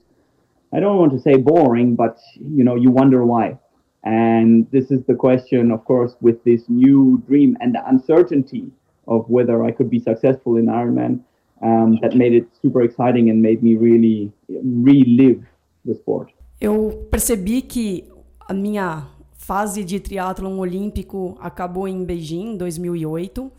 I 0.71 0.79
don't 0.79 0.97
want 0.97 1.11
to 1.13 1.19
say 1.19 1.35
boring, 1.35 1.95
but 1.95 2.19
you 2.35 2.63
know, 2.63 2.75
you 2.75 2.91
wonder 2.91 3.25
why. 3.25 3.57
And 4.03 4.65
this 4.71 4.91
is 4.91 5.03
the 5.07 5.15
question, 5.15 5.71
of 5.71 5.83
course, 5.83 6.15
with 6.21 6.43
this 6.43 6.63
new 6.69 7.21
dream 7.27 7.57
and 7.59 7.73
the 7.73 7.83
uncertainty 7.85 8.71
of 9.07 9.25
whether 9.29 9.63
I 9.63 9.71
could 9.71 9.89
be 9.89 9.99
successful 9.99 10.57
in 10.57 10.67
Ironman 10.67 11.19
um, 11.61 11.97
that 12.01 12.15
made 12.15 12.33
it 12.33 12.47
super 12.61 12.81
exciting 12.81 13.29
and 13.29 13.41
made 13.41 13.61
me 13.61 13.75
really 13.75 14.31
relive 14.47 15.43
the 15.85 15.95
sport. 15.95 16.31
Eu 16.61 17.07
percebi 17.09 17.61
que 17.61 18.05
a 18.47 18.53
minha 18.53 19.07
fase 19.33 19.83
de 19.83 19.99
triatlon 19.99 20.59
olímpico 20.59 21.37
acabou 21.39 21.87
em 21.87 22.03
Beijing, 22.05 22.53
em 22.53 22.57
2008, 22.57 23.51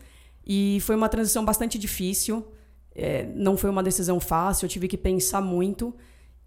e 0.45 0.79
foi 0.81 0.95
uma 0.95 1.09
transição 1.09 1.43
bastante 1.43 1.77
difícil. 1.77 2.45
É, 2.95 3.25
não 3.35 3.57
foi 3.57 3.69
uma 3.69 3.83
decisão 3.83 4.19
fácil, 4.19 4.65
eu 4.65 4.69
tive 4.69 4.87
que 4.87 4.97
pensar 4.97 5.41
muito. 5.41 5.93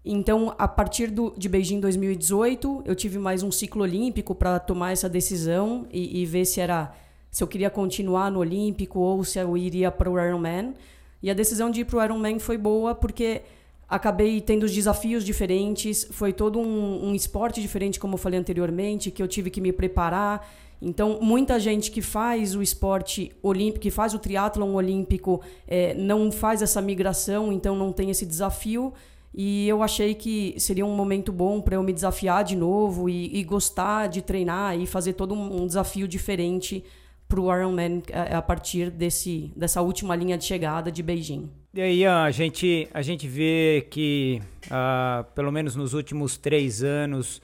Então, 0.05 0.53
a 0.59 0.67
partir 0.67 1.07
do, 1.07 1.33
de 1.35 1.49
Beijing 1.49 1.79
2018, 1.79 2.83
eu 2.85 2.93
tive 2.93 3.17
mais 3.17 3.41
um 3.41 3.51
ciclo 3.51 3.81
olímpico 3.81 4.35
para 4.35 4.59
tomar 4.59 4.91
essa 4.91 5.09
decisão 5.09 5.87
e, 5.91 6.21
e, 6.21 6.25
ver 6.27 6.45
se 6.45 6.61
era 6.61 6.93
se 7.31 7.43
eu 7.43 7.47
queria 7.47 7.71
continuar 7.71 8.29
no 8.29 8.39
Olímpico 8.39 8.99
ou 8.99 9.23
se 9.23 9.39
eu 9.39 9.57
iria 9.57 9.89
para 9.89 10.09
o 10.09 10.19
Ironman. 10.19 10.75
E 11.23 11.31
a 11.31 11.33
decisão 11.33 11.71
de 11.71 11.81
ir 11.81 11.85
para 11.85 11.97
o 11.97 12.03
Ironman 12.03 12.37
foi 12.37 12.55
boa 12.55 12.93
porque 12.93 13.41
acabei 13.89 14.39
tendo 14.41 14.69
desafios 14.69 15.25
diferentes, 15.25 16.07
foi 16.11 16.31
todo 16.31 16.59
um, 16.59 17.07
um 17.07 17.15
esporte 17.15 17.59
diferente, 17.59 17.99
como 17.99 18.13
eu 18.13 18.19
falei 18.19 18.39
anteriormente, 18.39 19.09
que 19.09 19.23
eu 19.23 19.27
tive 19.27 19.49
que 19.49 19.59
me 19.59 19.73
preparar. 19.73 20.47
Então, 20.79 21.19
muita 21.19 21.59
gente 21.59 21.89
que 21.89 22.01
faz 22.01 22.55
o 22.55 22.61
esporte 22.61 23.31
olímpico, 23.41 23.79
que 23.79 23.89
faz 23.89 24.13
o 24.13 24.19
triatlon 24.19 24.75
olímpico, 24.75 25.41
é, 25.67 25.95
não 25.95 26.31
faz 26.31 26.61
essa 26.61 26.79
migração, 26.79 27.51
então 27.51 27.75
não 27.75 27.91
tem 27.91 28.11
esse 28.11 28.25
desafio. 28.25 28.93
E 29.37 29.67
eu 29.67 29.83
achei 29.83 30.15
que 30.15 30.55
seria 30.57 30.85
um 30.85 30.95
momento 30.95 31.29
bom 31.29 31.59
para 31.59 31.75
eu 31.75 31.83
me 31.83 31.91
desafiar 31.91 32.41
de 32.41 32.55
novo 32.55 33.09
e, 33.09 33.37
e, 33.37 33.43
gostar 33.43 34.07
de 34.07 34.21
treinar 34.21 34.79
e 34.79 34.87
fazer 34.87 35.11
todo 35.11 35.35
um, 35.35 35.67
desafio 35.67 36.07
diferente 36.07 36.81
para 37.27 37.41
o 37.41 37.53
Ironman 37.53 38.01
a, 38.13 38.37
a 38.37 38.41
partir 38.41 38.89
desse, 38.89 39.51
dessa 39.53 39.81
última 39.81 40.15
linha 40.15 40.37
de 40.37 40.45
chegada 40.45 40.89
de 40.89 41.03
Beijing. 41.03 41.49
E 41.73 41.81
aí 41.81 42.05
a 42.05 42.31
gente, 42.31 42.87
a 42.93 43.01
gente 43.01 43.27
vê 43.27 43.85
que, 43.91 44.41
uh, 44.67 45.25
pelo 45.33 45.51
menos 45.51 45.75
nos 45.75 45.93
últimos 45.93 46.37
três 46.37 46.81
anos, 46.81 47.41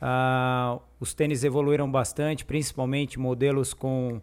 uh, 0.00 0.80
os 0.98 1.12
tênis 1.12 1.44
evoluíram 1.44 1.90
bastante, 1.92 2.42
principalmente 2.42 3.18
modelos 3.18 3.74
com 3.74 4.18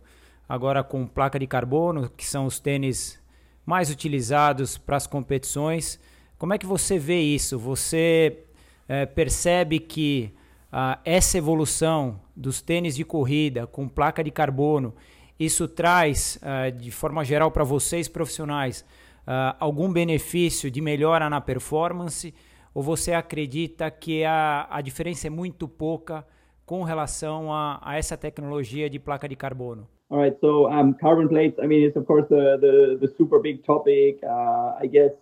agora 0.49 0.83
com 0.83 1.05
placa 1.05 1.37
de 1.37 1.45
carbono, 1.45 2.09
que 2.09 2.25
são 2.25 2.47
os 2.47 2.59
tênis 2.59 3.21
mais 3.63 3.91
utilizados 3.91 4.75
para 4.75 4.97
as 4.97 5.05
competições. 5.05 5.99
Como 6.41 6.55
é 6.55 6.57
que 6.57 6.65
você 6.65 6.97
vê 6.97 7.19
isso? 7.19 7.59
Você 7.59 8.45
é, 8.89 9.05
percebe 9.05 9.77
que 9.77 10.33
ah, 10.71 10.97
essa 11.05 11.37
evolução 11.37 12.19
dos 12.35 12.63
tênis 12.63 12.95
de 12.95 13.05
corrida 13.05 13.67
com 13.67 13.87
placa 13.87 14.23
de 14.23 14.31
carbono, 14.31 14.91
isso 15.39 15.67
traz, 15.67 16.39
ah, 16.41 16.71
de 16.71 16.89
forma 16.89 17.23
geral, 17.23 17.51
para 17.51 17.63
vocês 17.63 18.07
profissionais, 18.07 18.83
ah, 19.27 19.55
algum 19.59 19.93
benefício 19.93 20.71
de 20.71 20.81
melhora 20.81 21.29
na 21.29 21.39
performance? 21.39 22.33
Ou 22.73 22.81
você 22.81 23.13
acredita 23.13 23.91
que 23.91 24.23
a, 24.23 24.65
a 24.67 24.81
diferença 24.81 25.27
é 25.27 25.29
muito 25.29 25.67
pouca 25.67 26.25
com 26.65 26.81
relação 26.81 27.53
a, 27.53 27.79
a 27.83 27.99
essa 27.99 28.17
tecnologia 28.17 28.89
de 28.89 28.97
placa 28.97 29.29
de 29.29 29.35
carbono? 29.35 29.87
All 30.09 30.23
right, 30.23 30.35
so 30.39 30.67
um, 30.67 30.91
carbon 30.93 31.27
plates. 31.27 31.59
I 31.59 31.67
mean, 31.67 31.85
it's 31.85 31.95
of 31.95 32.07
course 32.07 32.27
the 32.29 32.57
the, 32.57 32.97
the 32.99 33.07
super 33.15 33.39
big 33.39 33.61
topic. 33.63 34.19
Uh, 34.23 34.83
I 34.83 34.87
guess 34.87 35.13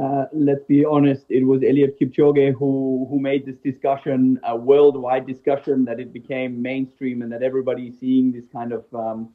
Uh, 0.00 0.24
let's 0.32 0.64
be 0.64 0.84
honest, 0.84 1.24
it 1.28 1.44
was 1.44 1.62
Eliot 1.62 1.98
Kipchoge 2.00 2.52
who 2.58 3.06
who 3.08 3.20
made 3.20 3.46
this 3.46 3.56
discussion 3.58 4.40
a 4.42 4.56
worldwide 4.56 5.24
discussion 5.24 5.84
that 5.84 6.00
it 6.00 6.12
became 6.12 6.60
mainstream 6.60 7.22
and 7.22 7.30
that 7.30 7.42
everybody 7.44 7.92
seeing 7.92 8.32
this 8.32 8.44
kind 8.52 8.72
of 8.72 8.84
um, 8.92 9.28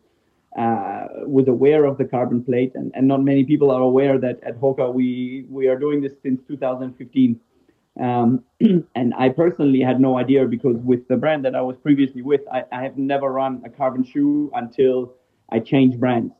uh, 0.57 1.05
was 1.25 1.47
aware 1.47 1.85
of 1.85 1.97
the 1.97 2.03
carbon 2.03 2.43
plate 2.43 2.73
and, 2.75 2.91
and 2.93 3.07
not 3.07 3.23
many 3.23 3.45
people 3.45 3.71
are 3.71 3.81
aware 3.81 4.17
that 4.17 4.43
at 4.43 4.59
Hoka 4.59 4.93
we 4.93 5.45
we 5.49 5.67
are 5.67 5.79
doing 5.79 6.01
this 6.01 6.13
since 6.21 6.41
2015. 6.47 7.39
Um, 8.01 8.43
and 8.95 9.13
I 9.17 9.29
personally 9.29 9.79
had 9.79 10.01
no 10.01 10.17
idea 10.17 10.45
because 10.45 10.75
with 10.77 11.07
the 11.07 11.15
brand 11.15 11.45
that 11.45 11.55
I 11.55 11.61
was 11.61 11.77
previously 11.77 12.21
with, 12.21 12.41
I, 12.51 12.63
I 12.71 12.83
have 12.83 12.97
never 12.97 13.31
run 13.31 13.61
a 13.65 13.69
carbon 13.69 14.03
shoe 14.03 14.51
until 14.53 15.13
I 15.51 15.59
changed 15.59 15.99
brands. 15.99 16.33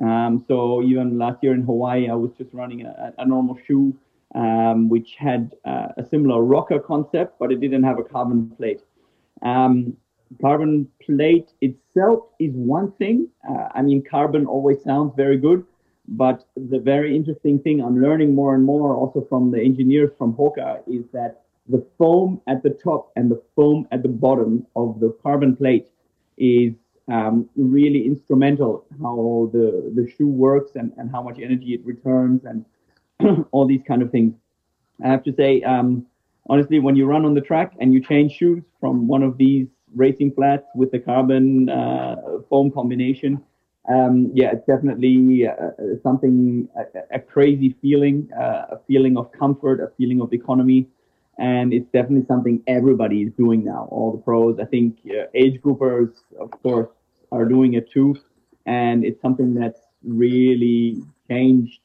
Um, 0.00 0.44
so 0.48 0.82
even 0.82 1.18
last 1.18 1.42
year 1.42 1.52
in 1.52 1.62
Hawaii, 1.62 2.08
I 2.08 2.14
was 2.14 2.30
just 2.38 2.52
running 2.54 2.86
a, 2.86 3.12
a 3.18 3.26
normal 3.26 3.58
shoe, 3.66 3.94
um, 4.34 4.88
which 4.88 5.16
had 5.18 5.54
uh, 5.64 5.88
a 5.96 6.06
similar 6.08 6.42
rocker 6.42 6.78
concept, 6.78 7.38
but 7.38 7.52
it 7.52 7.60
didn't 7.60 7.82
have 7.82 7.98
a 7.98 8.04
carbon 8.04 8.50
plate. 8.56 8.80
Um, 9.42 9.96
carbon 10.40 10.88
plate 11.04 11.50
itself 11.60 12.20
is 12.38 12.52
one 12.54 12.92
thing. 12.92 13.28
Uh, 13.48 13.68
I 13.74 13.82
mean, 13.82 14.02
carbon 14.02 14.46
always 14.46 14.82
sounds 14.82 15.12
very 15.16 15.36
good, 15.36 15.64
but 16.08 16.46
the 16.56 16.78
very 16.78 17.14
interesting 17.14 17.58
thing 17.58 17.82
I'm 17.82 18.00
learning 18.00 18.34
more 18.34 18.54
and 18.54 18.64
more 18.64 18.94
also 18.94 19.26
from 19.28 19.50
the 19.50 19.60
engineers 19.60 20.10
from 20.16 20.34
Hoka 20.34 20.80
is 20.86 21.04
that 21.12 21.42
the 21.68 21.84
foam 21.98 22.40
at 22.48 22.62
the 22.62 22.70
top 22.70 23.12
and 23.16 23.30
the 23.30 23.40
foam 23.54 23.86
at 23.92 24.02
the 24.02 24.08
bottom 24.08 24.66
of 24.76 24.98
the 24.98 25.16
carbon 25.22 25.54
plate 25.56 25.88
is 26.36 26.72
um, 27.10 27.48
really 27.56 28.06
instrumental 28.06 28.84
how 29.02 29.50
the, 29.52 29.92
the 29.94 30.10
shoe 30.16 30.28
works 30.28 30.72
and, 30.74 30.92
and 30.96 31.10
how 31.10 31.22
much 31.22 31.38
energy 31.38 31.74
it 31.74 31.84
returns 31.84 32.42
and 32.44 32.64
all 33.50 33.66
these 33.66 33.82
kind 33.86 34.02
of 34.02 34.10
things. 34.10 34.34
I 35.04 35.08
have 35.08 35.22
to 35.24 35.34
say, 35.34 35.62
um, 35.62 36.06
honestly, 36.48 36.78
when 36.78 36.96
you 36.96 37.06
run 37.06 37.24
on 37.24 37.34
the 37.34 37.40
track 37.40 37.72
and 37.80 37.92
you 37.92 38.02
change 38.02 38.32
shoes 38.32 38.62
from 38.80 39.08
one 39.08 39.22
of 39.22 39.38
these 39.38 39.66
racing 39.94 40.32
flats 40.34 40.66
with 40.74 40.90
the 40.92 40.98
carbon 40.98 41.68
uh, 41.68 42.16
foam 42.48 42.70
combination, 42.70 43.42
um, 43.88 44.30
yeah, 44.34 44.52
it's 44.52 44.66
definitely 44.66 45.46
uh, 45.48 45.52
something, 46.02 46.68
a, 46.76 47.16
a, 47.16 47.18
crazy 47.18 47.74
feeling, 47.80 48.28
uh, 48.38 48.66
a 48.76 48.78
feeling 48.86 49.16
of 49.16 49.32
comfort, 49.32 49.80
a 49.80 49.90
feeling 49.96 50.20
of 50.20 50.32
economy 50.32 50.86
and 51.40 51.72
it's 51.72 51.90
definitely 51.90 52.26
something 52.26 52.62
everybody 52.66 53.22
is 53.22 53.32
doing 53.32 53.64
now. 53.64 53.88
All 53.90 54.12
the 54.12 54.18
pros, 54.18 54.58
I 54.60 54.66
think, 54.66 54.98
uh, 55.06 55.24
age 55.34 55.60
groupers, 55.62 56.12
of 56.38 56.50
course, 56.62 56.88
are 57.32 57.44
doing 57.44 57.74
it 57.74 57.90
too, 57.90 58.16
and 58.66 59.04
it's 59.04 59.20
something 59.20 59.54
that's 59.54 59.80
really 60.04 61.02
changed, 61.28 61.80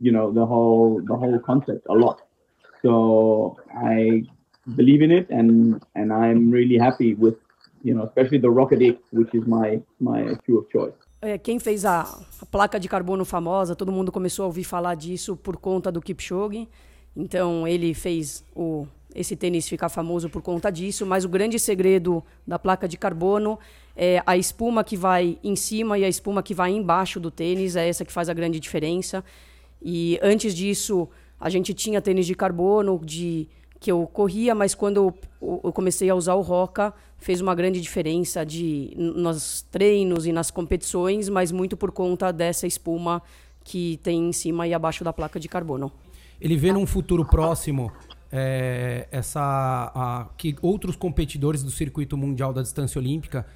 you 0.00 0.12
know, 0.12 0.32
the 0.32 0.44
whole 0.44 1.00
the 1.04 1.16
whole 1.16 1.38
concept 1.40 1.86
a 1.88 1.94
lot. 1.94 2.22
So 2.82 3.56
I 3.74 4.24
believe 4.76 5.02
in 5.02 5.10
it, 5.10 5.30
and 5.30 5.82
and 5.94 6.12
I'm 6.12 6.50
really 6.50 6.78
happy 6.78 7.14
with, 7.14 7.36
you 7.82 7.94
know, 7.94 8.04
especially 8.04 8.38
the 8.38 8.50
Rocket 8.50 8.82
X, 8.82 8.98
which 9.12 9.34
is 9.34 9.46
my 9.46 9.80
my 10.00 10.36
shoe 10.44 10.58
of 10.58 10.68
choice. 10.70 10.94
É, 11.20 11.36
quem 11.36 11.58
fez 11.58 11.84
a, 11.84 12.02
a, 12.40 12.46
placa 12.46 12.78
de 12.78 12.88
carbono 12.88 13.24
famosa, 13.24 13.74
todo 13.74 13.90
mundo 13.90 14.12
começou 14.12 14.44
a 14.44 14.46
ouvir 14.46 14.62
falar 14.62 14.94
disso 14.94 15.36
por 15.36 15.56
conta 15.56 15.90
do 15.90 16.00
Kipchoge. 16.00 16.68
Então 17.16 17.66
ele 17.66 17.92
fez 17.92 18.44
o, 18.54 18.86
esse 19.12 19.34
tênis 19.34 19.68
ficar 19.68 19.88
famoso 19.88 20.30
por 20.30 20.42
conta 20.42 20.70
disso, 20.70 21.04
mas 21.04 21.24
o 21.24 21.28
grande 21.28 21.58
segredo 21.58 22.22
da 22.46 22.56
placa 22.56 22.86
de 22.86 22.96
carbono 22.96 23.58
é 23.98 24.22
a 24.24 24.36
espuma 24.36 24.84
que 24.84 24.96
vai 24.96 25.36
em 25.42 25.56
cima 25.56 25.98
e 25.98 26.04
a 26.04 26.08
espuma 26.08 26.42
que 26.42 26.54
vai 26.54 26.70
embaixo 26.70 27.18
do 27.18 27.30
tênis, 27.30 27.74
é 27.74 27.88
essa 27.88 28.04
que 28.04 28.12
faz 28.12 28.28
a 28.28 28.34
grande 28.34 28.60
diferença. 28.60 29.24
E 29.82 30.18
antes 30.22 30.54
disso, 30.54 31.08
a 31.40 31.50
gente 31.50 31.74
tinha 31.74 32.00
tênis 32.00 32.24
de 32.24 32.34
carbono 32.34 33.00
de 33.04 33.48
que 33.80 33.90
eu 33.90 34.06
corria, 34.06 34.54
mas 34.54 34.74
quando 34.74 34.96
eu, 35.40 35.60
eu 35.64 35.72
comecei 35.72 36.08
a 36.08 36.14
usar 36.14 36.34
o 36.34 36.42
Roca, 36.42 36.94
fez 37.16 37.40
uma 37.40 37.54
grande 37.54 37.80
diferença 37.80 38.46
de 38.46 38.92
nos 38.96 39.62
treinos 39.62 40.26
e 40.26 40.32
nas 40.32 40.50
competições, 40.50 41.28
mas 41.28 41.50
muito 41.50 41.76
por 41.76 41.90
conta 41.90 42.32
dessa 42.32 42.66
espuma 42.66 43.20
que 43.64 43.98
tem 44.02 44.28
em 44.28 44.32
cima 44.32 44.66
e 44.66 44.72
abaixo 44.72 45.04
da 45.04 45.12
placa 45.12 45.40
de 45.40 45.48
carbono 45.48 45.92
ele 46.40 46.56
vê 46.56 46.72
num 46.72 46.86
futuro 46.86 47.24
próximo 47.24 47.92
é, 48.30 49.08
essa 49.10 49.40
a, 49.94 50.28
que 50.36 50.56
outros 50.62 50.96
competidores 50.96 51.62
do 51.62 51.70
circuito 51.70 52.16
mundial 52.16 52.52
da 52.52 52.62
distância 52.62 52.98
olímpica 52.98 53.46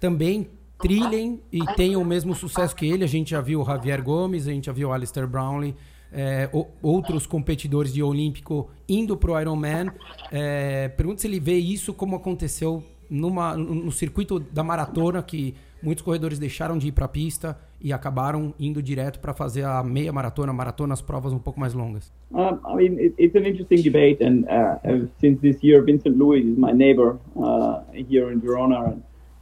também 0.00 0.48
trilhem 0.80 1.40
e 1.52 1.64
tenham 1.74 2.00
o 2.00 2.04
mesmo 2.04 2.34
sucesso 2.34 2.74
que 2.74 2.86
ele. 2.86 3.04
A 3.04 3.08
gente 3.08 3.30
já 3.30 3.40
viu 3.40 3.60
o 3.60 3.64
Javier 3.64 4.02
Gomes, 4.02 4.46
a 4.46 4.52
gente 4.52 4.66
já 4.66 4.72
viu 4.72 4.88
o 4.88 4.92
Alistair 4.92 5.26
Brownlee, 5.26 5.74
é, 6.12 6.48
o, 6.52 6.66
outros 6.82 7.26
competidores 7.26 7.92
de 7.92 8.02
olímpico 8.02 8.70
indo 8.88 9.16
para 9.16 9.32
o 9.32 9.40
Ironman. 9.40 9.90
É, 10.30 10.88
pergunto 10.88 11.20
se 11.20 11.26
ele 11.26 11.40
vê 11.40 11.58
isso 11.58 11.92
como 11.92 12.16
aconteceu 12.16 12.82
numa, 13.10 13.56
no 13.56 13.90
circuito 13.90 14.38
da 14.38 14.62
maratona, 14.62 15.22
que 15.22 15.54
muitos 15.82 16.02
corredores 16.02 16.38
deixaram 16.38 16.76
de 16.76 16.88
ir 16.88 16.92
para 16.92 17.06
a 17.06 17.08
pista 17.08 17.58
e 17.80 17.92
acabaram 17.92 18.52
indo 18.58 18.82
direto 18.82 19.20
para 19.20 19.32
fazer 19.32 19.64
a 19.64 19.82
meia 19.82 20.12
maratona, 20.12 20.52
maratona, 20.52 20.92
as 20.92 21.00
provas 21.00 21.32
um 21.32 21.38
pouco 21.38 21.60
mais 21.60 21.72
longas? 21.74 22.12
Um, 22.32 22.58
I 22.66 22.74
mean, 22.76 22.98
it, 22.98 23.14
it's 23.16 23.34
an 23.34 23.46
interesting 23.46 23.82
debate, 23.82 24.22
and 24.22 24.44
uh, 24.48 25.06
since 25.20 25.40
this 25.40 25.62
year, 25.62 25.82
Vincent 25.82 26.16
Louis 26.16 26.44
is 26.44 26.58
my 26.58 26.72
neighbor 26.72 27.18
uh, 27.36 27.80
here 27.92 28.30
in 28.32 28.40
Verona, 28.40 28.98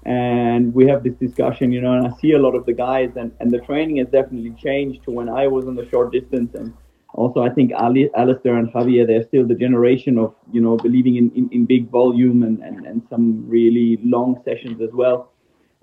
and, 0.06 0.74
we 0.74 0.86
have 0.88 1.02
this 1.02 1.14
discussion, 1.14 1.72
you 1.72 1.80
know, 1.80 1.92
and 1.92 2.06
I 2.06 2.16
see 2.20 2.32
a 2.32 2.38
lot 2.38 2.54
of 2.54 2.64
the 2.66 2.72
guys, 2.72 3.10
and, 3.16 3.32
and 3.40 3.50
the 3.50 3.60
training 3.60 3.96
has 3.98 4.08
definitely 4.08 4.54
changed 4.62 5.04
to 5.04 5.10
when 5.10 5.28
I 5.28 5.46
was 5.46 5.66
on 5.66 5.74
the 5.74 5.88
short 5.88 6.12
distance, 6.12 6.54
and 6.54 6.72
also 7.14 7.42
I 7.42 7.50
think 7.50 7.72
Ali, 7.76 8.10
Alistair 8.16 8.56
and 8.56 8.72
Javier, 8.72 9.06
they're 9.06 9.24
still 9.24 9.46
the 9.46 9.54
generation 9.54 10.18
of, 10.18 10.34
you 10.52 10.60
know, 10.60 10.76
believing 10.76 11.16
in, 11.16 11.30
in, 11.34 11.48
in 11.52 11.66
big 11.66 11.90
volume 11.90 12.42
and, 12.42 12.62
and, 12.62 12.86
and 12.86 13.02
some 13.10 13.48
really 13.48 13.98
long 14.02 14.40
sessions 14.44 14.80
as 14.80 14.90
well 14.92 15.32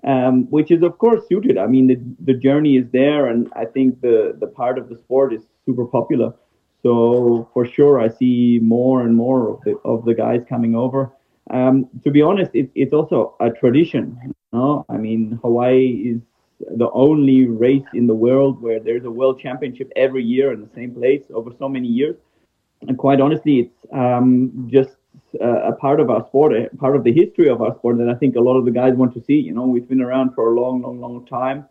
um, 0.04 0.44
which 0.50 0.70
is 0.70 0.82
of 0.82 0.98
course 0.98 1.26
suited. 1.28 1.58
I 1.58 1.66
mean, 1.66 1.86
the, 1.86 1.98
the 2.20 2.38
journey 2.38 2.76
is 2.76 2.86
there, 2.92 3.28
and 3.28 3.50
I 3.56 3.64
think 3.64 4.00
the 4.00 4.36
the 4.38 4.46
part 4.46 4.78
of 4.78 4.88
the 4.88 4.96
sport 4.96 5.32
is 5.32 5.42
super 5.64 5.86
popular. 5.86 6.34
So 6.82 7.48
for 7.54 7.64
sure, 7.64 8.00
I 8.00 8.08
see 8.08 8.60
more 8.62 9.02
and 9.02 9.16
more 9.16 9.48
of 9.50 9.60
the 9.64 9.76
of 9.84 10.04
the 10.04 10.14
guys 10.14 10.42
coming 10.48 10.74
over. 10.74 11.12
Um, 11.50 11.88
to 12.02 12.10
be 12.10 12.22
honest, 12.22 12.50
it, 12.54 12.70
it's 12.74 12.92
also 12.92 13.36
a 13.40 13.50
tradition. 13.50 14.18
You 14.24 14.34
know? 14.52 14.86
I 14.88 14.96
mean, 14.96 15.38
Hawaii 15.42 16.14
is 16.14 16.20
the 16.76 16.90
only 16.92 17.46
race 17.46 17.84
in 17.92 18.06
the 18.06 18.14
world 18.14 18.60
where 18.62 18.80
there's 18.80 19.04
a 19.04 19.10
world 19.10 19.40
championship 19.40 19.90
every 19.96 20.24
year 20.24 20.52
in 20.52 20.60
the 20.60 20.70
same 20.74 20.94
place 20.94 21.22
over 21.32 21.50
so 21.58 21.68
many 21.68 21.88
years. 21.88 22.16
And 22.88 22.96
quite 22.96 23.20
honestly, 23.20 23.60
it's 23.60 23.92
um, 23.92 24.68
just 24.70 24.96
a 25.40 25.72
part 25.72 26.00
of 26.00 26.10
our 26.10 26.26
sport, 26.26 26.52
a 26.54 26.76
part 26.76 26.96
of 26.96 27.04
the 27.04 27.12
history 27.12 27.48
of 27.48 27.60
our 27.62 27.74
sport 27.76 27.98
that 27.98 28.08
I 28.08 28.14
think 28.14 28.36
a 28.36 28.40
lot 28.40 28.56
of 28.56 28.64
the 28.64 28.70
guys 28.70 28.94
want 28.94 29.14
to 29.14 29.22
see. 29.24 29.34
You 29.34 29.52
know, 29.52 29.66
we've 29.66 29.88
been 29.88 30.00
around 30.00 30.34
for 30.34 30.52
a 30.52 30.60
long, 30.60 30.82
long, 30.82 31.00
long 31.00 31.26
time. 31.26 31.66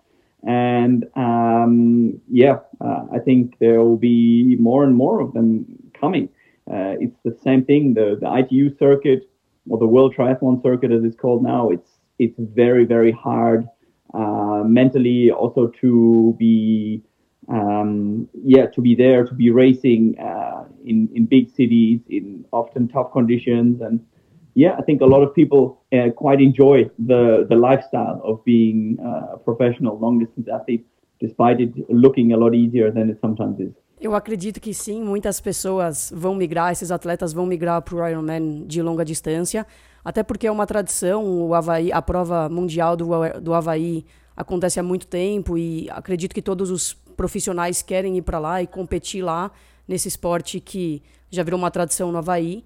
And 0.45 1.05
um, 1.15 2.19
yeah, 2.29 2.59
uh, 2.81 3.05
I 3.13 3.19
think 3.19 3.57
there 3.59 3.81
will 3.81 3.97
be 3.97 4.57
more 4.59 4.83
and 4.83 4.93
more 4.93 5.21
of 5.21 5.33
them 5.33 5.65
coming. 5.99 6.29
Uh, 6.69 6.95
it's 6.99 7.17
the 7.23 7.37
same 7.43 7.63
thing. 7.63 7.93
The 7.93 8.17
the 8.19 8.33
ITU 8.33 8.75
circuit 8.77 9.29
or 9.69 9.77
the 9.77 9.87
World 9.87 10.15
Triathlon 10.15 10.61
Circuit, 10.61 10.91
as 10.91 11.03
it's 11.03 11.15
called 11.15 11.43
now, 11.43 11.69
it's 11.69 11.89
it's 12.19 12.35
very 12.37 12.85
very 12.85 13.11
hard 13.11 13.67
uh, 14.13 14.63
mentally 14.65 15.31
also 15.31 15.67
to 15.81 16.35
be 16.37 17.01
um, 17.49 18.29
yeah 18.43 18.65
to 18.67 18.81
be 18.81 18.95
there 18.95 19.25
to 19.25 19.33
be 19.33 19.49
racing 19.49 20.17
uh, 20.19 20.65
in 20.85 21.09
in 21.13 21.25
big 21.25 21.49
cities 21.49 21.99
in 22.09 22.45
often 22.51 22.87
tough 22.87 23.11
conditions 23.11 23.81
and 23.81 23.99
yeah 24.53 24.75
I 24.77 24.81
think 24.83 25.01
a 25.01 25.05
lot 25.05 25.23
of 25.23 25.33
people 25.33 25.83
uh, 25.91 26.09
quite 26.15 26.41
enjoy 26.41 26.89
the 26.99 27.45
the 27.49 27.55
lifestyle 27.55 28.21
of 28.23 28.43
being 28.45 28.97
uh, 29.03 29.33
a 29.33 29.37
professional 29.37 29.97
long 29.99 30.19
distance 30.19 30.47
athlete 30.47 30.85
despite 31.19 31.59
it 31.59 31.71
looking 31.89 32.33
a 32.33 32.37
lot 32.37 32.53
easier 32.53 32.91
than 32.91 33.09
it 33.09 33.17
sometimes 33.21 33.59
is. 33.59 33.73
Eu 34.03 34.13
acredito 34.13 34.59
que 34.59 34.73
sim, 34.73 35.01
muitas 35.01 35.39
pessoas 35.39 36.11
vão 36.13 36.35
migrar, 36.35 36.73
esses 36.73 36.91
atletas 36.91 37.31
vão 37.31 37.45
migrar 37.45 37.81
para 37.81 37.95
o 37.95 38.05
Ironman 38.05 38.65
de 38.67 38.81
longa 38.81 39.05
distância, 39.05 39.65
até 40.03 40.21
porque 40.21 40.45
é 40.45 40.51
uma 40.51 40.67
tradição, 40.67 41.25
o 41.25 41.55
Havaí, 41.55 41.89
a 41.89 42.01
prova 42.01 42.49
mundial 42.49 42.97
do, 42.97 43.07
do 43.39 43.53
Havaí 43.53 44.05
acontece 44.35 44.77
há 44.77 44.83
muito 44.83 45.07
tempo 45.07 45.57
e 45.57 45.89
acredito 45.89 46.35
que 46.35 46.41
todos 46.41 46.69
os 46.69 46.93
profissionais 47.15 47.81
querem 47.81 48.17
ir 48.17 48.23
para 48.23 48.39
lá 48.39 48.61
e 48.61 48.67
competir 48.67 49.23
lá 49.23 49.49
nesse 49.87 50.09
esporte 50.09 50.59
que 50.59 51.01
já 51.31 51.41
virou 51.41 51.57
uma 51.57 51.71
tradição 51.71 52.11
no 52.11 52.17
Havaí. 52.17 52.65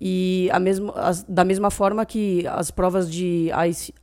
E 0.00 0.48
a 0.50 0.58
mesma, 0.58 0.92
as, 0.96 1.22
da 1.22 1.44
mesma 1.44 1.70
forma 1.70 2.04
que 2.04 2.44
as 2.48 2.72
provas 2.72 3.08
de 3.08 3.50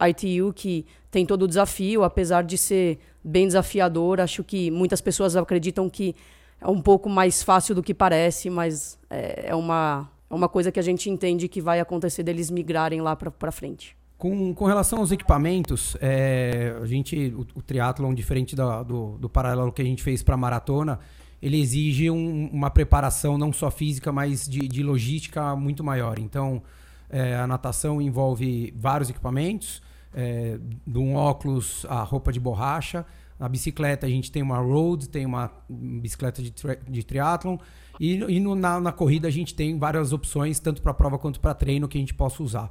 ITU, 0.07 0.53
que 0.53 0.86
tem 1.12 1.25
todo 1.25 1.43
o 1.43 1.48
desafio, 1.48 2.05
apesar 2.05 2.41
de 2.41 2.57
ser 2.57 3.00
bem 3.21 3.48
desafiador, 3.48 4.21
acho 4.21 4.45
que 4.45 4.71
muitas 4.71 5.01
pessoas 5.01 5.36
acreditam 5.36 5.89
que 5.89 6.15
é 6.62 6.68
um 6.68 6.82
pouco 6.82 7.10
mais 7.10 7.42
fácil 7.42 7.74
do 7.74 7.82
que 7.82 7.94
parece, 7.94 8.50
mas 8.50 9.00
é, 9.10 9.50
é, 9.50 9.56
uma, 9.56 10.10
é 10.30 10.34
uma 10.34 10.50
coisa 10.50 10.72
que 10.72 10.80
a 10.80 10.84
gente 10.84 11.10
entende 11.10 11.48
que 11.48 11.62
vai 11.62 11.80
acontecer 11.80 12.24
deles 12.24 12.50
migrarem 12.51 13.01
lá 13.01 13.16
para 13.16 13.51
frente. 13.51 13.98
Com, 14.18 14.54
com 14.54 14.66
relação 14.66 15.00
aos 15.00 15.12
equipamentos, 15.12 15.96
é, 16.01 16.75
a 16.82 16.86
gente, 16.86 17.34
o, 17.36 17.48
o 17.56 17.62
triatlon, 17.62 18.13
diferente 18.13 18.56
da, 18.56 18.84
do, 18.84 19.18
do 19.18 19.30
paralelo 19.30 19.72
que 19.72 19.82
a 19.82 19.86
gente 19.86 20.04
fez 20.04 20.22
para 20.22 20.36
a 20.36 20.38
maratona, 20.38 21.00
ele 21.42 21.60
exige 21.60 22.12
um, 22.12 22.50
uma 22.51 22.70
preparação 22.70 23.38
não 23.38 23.54
só 23.54 23.72
física, 23.72 24.12
mas 24.12 24.48
de, 24.48 24.68
de 24.68 24.84
logística 24.84 25.56
muito 25.56 25.86
maior. 25.86 26.20
Então, 26.20 26.62
é, 27.10 27.36
a 27.36 27.48
natação 27.48 28.01
envolve 28.01 28.74
vários 28.78 29.10
equipamentos, 29.10 29.82
é, 30.13 30.60
de 30.86 30.98
um 30.98 31.16
óculos 31.16 31.86
a 31.88 32.04
roupa 32.04 32.34
de 32.34 32.39
borracha, 32.39 33.06
na 33.39 33.48
bicicleta 33.48 34.05
a 34.05 34.10
gente 34.10 34.31
tem 34.31 34.43
uma 34.43 34.58
road, 34.58 35.08
tem 35.08 35.25
uma 35.25 35.50
bicicleta 35.69 36.41
de, 36.41 36.51
tri 36.51 36.77
de 36.88 37.03
triatlon. 37.03 37.58
E, 38.00 38.15
e 38.15 38.39
no, 38.39 38.53
na, 38.53 38.79
na, 38.79 38.91
corrida 38.91 39.27
a 39.27 39.31
gente 39.31 39.55
tem 39.55 39.77
várias 39.77 40.12
opções, 40.12 40.60
tanto 40.60 40.81
para 40.81 40.93
prova 40.93 41.17
quanto 41.17 41.39
para 41.39 41.53
treino, 41.53 41.88
que 41.88 41.98
a 41.98 42.01
gente 42.01 42.13
possa 42.13 42.43
usar. 42.43 42.69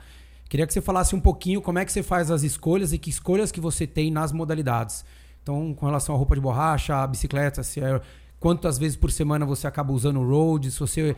Queria 0.49 0.67
que 0.67 0.73
você 0.73 0.81
falasse 0.81 1.15
um 1.15 1.21
pouquinho 1.21 1.61
como 1.61 1.79
é 1.79 1.85
que 1.85 1.93
você 1.93 2.03
faz 2.03 2.31
as 2.31 2.43
escolhas 2.43 2.93
e 2.93 2.99
que 2.99 3.11
escolhas 3.11 3.51
que 3.51 3.61
você 3.61 3.87
tem 3.87 4.11
nas 4.11 4.33
modalidades. 4.33 5.05
Então, 5.43 5.75
com 5.75 5.87
relação 5.87 6.15
à 6.15 6.19
roupa 6.19 6.35
de 6.35 6.41
borracha, 6.41 6.97
a 6.97 7.07
bicicleta, 7.07 7.63
se 7.63 7.81
é, 7.81 8.01
quantas 8.39 8.79
vezes 8.79 8.97
por 8.97 9.11
semana 9.11 9.47
você 9.47 9.67
acaba 9.67 9.93
usando 9.93 10.23
road, 10.23 10.71
se 10.71 10.81
você 10.81 11.17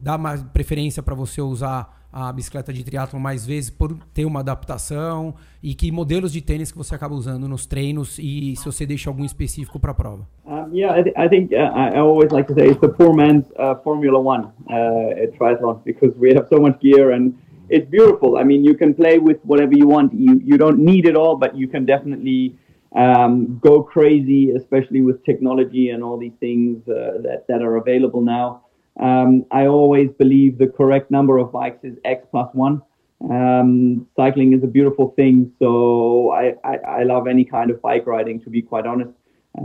dá 0.00 0.16
mais 0.16 0.42
preferência 0.42 1.02
para 1.02 1.14
você 1.14 1.40
usar 1.40 2.01
a 2.12 2.32
bicicleta 2.32 2.72
de 2.72 2.84
triatlon 2.84 3.18
mais 3.18 3.46
vezes 3.46 3.70
por 3.70 3.96
ter 4.12 4.24
uma 4.24 4.40
adaptação 4.40 5.34
e 5.62 5.74
que 5.74 5.90
modelos 5.90 6.32
de 6.32 6.42
tênis 6.42 6.70
que 6.70 6.76
você 6.76 6.94
acaba 6.94 7.14
usando 7.14 7.48
nos 7.48 7.64
treinos 7.64 8.18
e 8.18 8.54
se 8.56 8.64
você 8.66 8.84
deixa 8.84 9.08
algum 9.08 9.24
específico 9.24 9.80
para 9.80 9.92
a 9.92 9.94
prova. 9.94 10.28
Um, 10.44 10.74
yeah, 10.74 10.98
I, 10.98 11.02
th 11.02 11.14
I 11.16 11.28
think 11.28 11.54
uh, 11.54 11.96
I 11.96 11.98
always 11.98 12.30
like 12.30 12.46
to 12.48 12.54
say 12.54 12.68
it's 12.68 12.80
the 12.80 12.88
poor 12.88 13.14
man's 13.14 13.46
uh, 13.56 13.76
Formula 13.82 14.18
One 14.18 14.52
uh, 14.68 15.22
at 15.22 15.32
triathlon 15.38 15.80
because 15.84 16.12
we 16.18 16.34
have 16.34 16.46
so 16.48 16.60
much 16.60 16.78
gear 16.80 17.12
and 17.12 17.34
it's 17.70 17.88
beautiful. 17.88 18.36
I 18.36 18.44
mean, 18.44 18.64
you 18.64 18.74
can 18.74 18.92
play 18.92 19.18
with 19.18 19.38
whatever 19.44 19.74
you 19.74 19.88
want. 19.88 20.12
You 20.12 20.40
you 20.44 20.58
don't 20.58 20.78
need 20.78 21.06
it 21.06 21.16
all, 21.16 21.36
but 21.36 21.56
you 21.56 21.68
can 21.68 21.86
definitely 21.86 22.58
um, 22.94 23.58
go 23.62 23.82
crazy, 23.82 24.50
especially 24.50 25.00
with 25.00 25.24
technology 25.24 25.90
and 25.90 26.02
all 26.04 26.18
these 26.18 26.36
things 26.38 26.86
uh, 26.88 27.22
that 27.22 27.46
that 27.48 27.62
are 27.62 27.76
available 27.76 28.20
now. 28.20 28.62
Um, 29.00 29.46
I 29.50 29.66
always 29.66 30.10
believe 30.18 30.58
the 30.58 30.66
correct 30.66 31.10
number 31.10 31.38
of 31.38 31.52
bikes 31.52 31.84
is 31.84 31.96
X 32.04 32.26
plus 32.30 32.48
one. 32.52 32.82
Um, 33.30 34.06
cycling 34.16 34.52
is 34.52 34.64
a 34.64 34.66
beautiful 34.66 35.12
thing, 35.16 35.52
so 35.58 36.32
I, 36.32 36.54
I, 36.64 36.76
I, 36.76 37.02
love 37.04 37.28
any 37.28 37.44
kind 37.44 37.70
of 37.70 37.80
bike 37.80 38.04
riding, 38.04 38.40
to 38.40 38.50
be 38.50 38.60
quite 38.60 38.84
honest. 38.84 39.12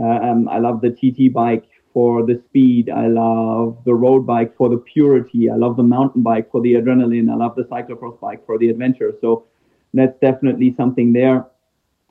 Um, 0.00 0.48
I 0.48 0.58
love 0.60 0.80
the 0.80 0.90
TT 0.90 1.32
bike 1.32 1.68
for 1.92 2.24
the 2.24 2.40
speed. 2.46 2.88
I 2.88 3.08
love 3.08 3.78
the 3.84 3.94
road 3.94 4.24
bike 4.24 4.56
for 4.56 4.68
the 4.68 4.76
purity. 4.76 5.50
I 5.50 5.56
love 5.56 5.76
the 5.76 5.82
mountain 5.82 6.22
bike 6.22 6.50
for 6.52 6.60
the 6.60 6.74
adrenaline. 6.74 7.30
I 7.32 7.34
love 7.34 7.56
the 7.56 7.64
cyclocross 7.64 8.20
bike 8.20 8.46
for 8.46 8.58
the 8.58 8.68
adventure. 8.70 9.12
So 9.20 9.46
that's 9.92 10.16
definitely 10.20 10.74
something 10.76 11.12
there. 11.12 11.46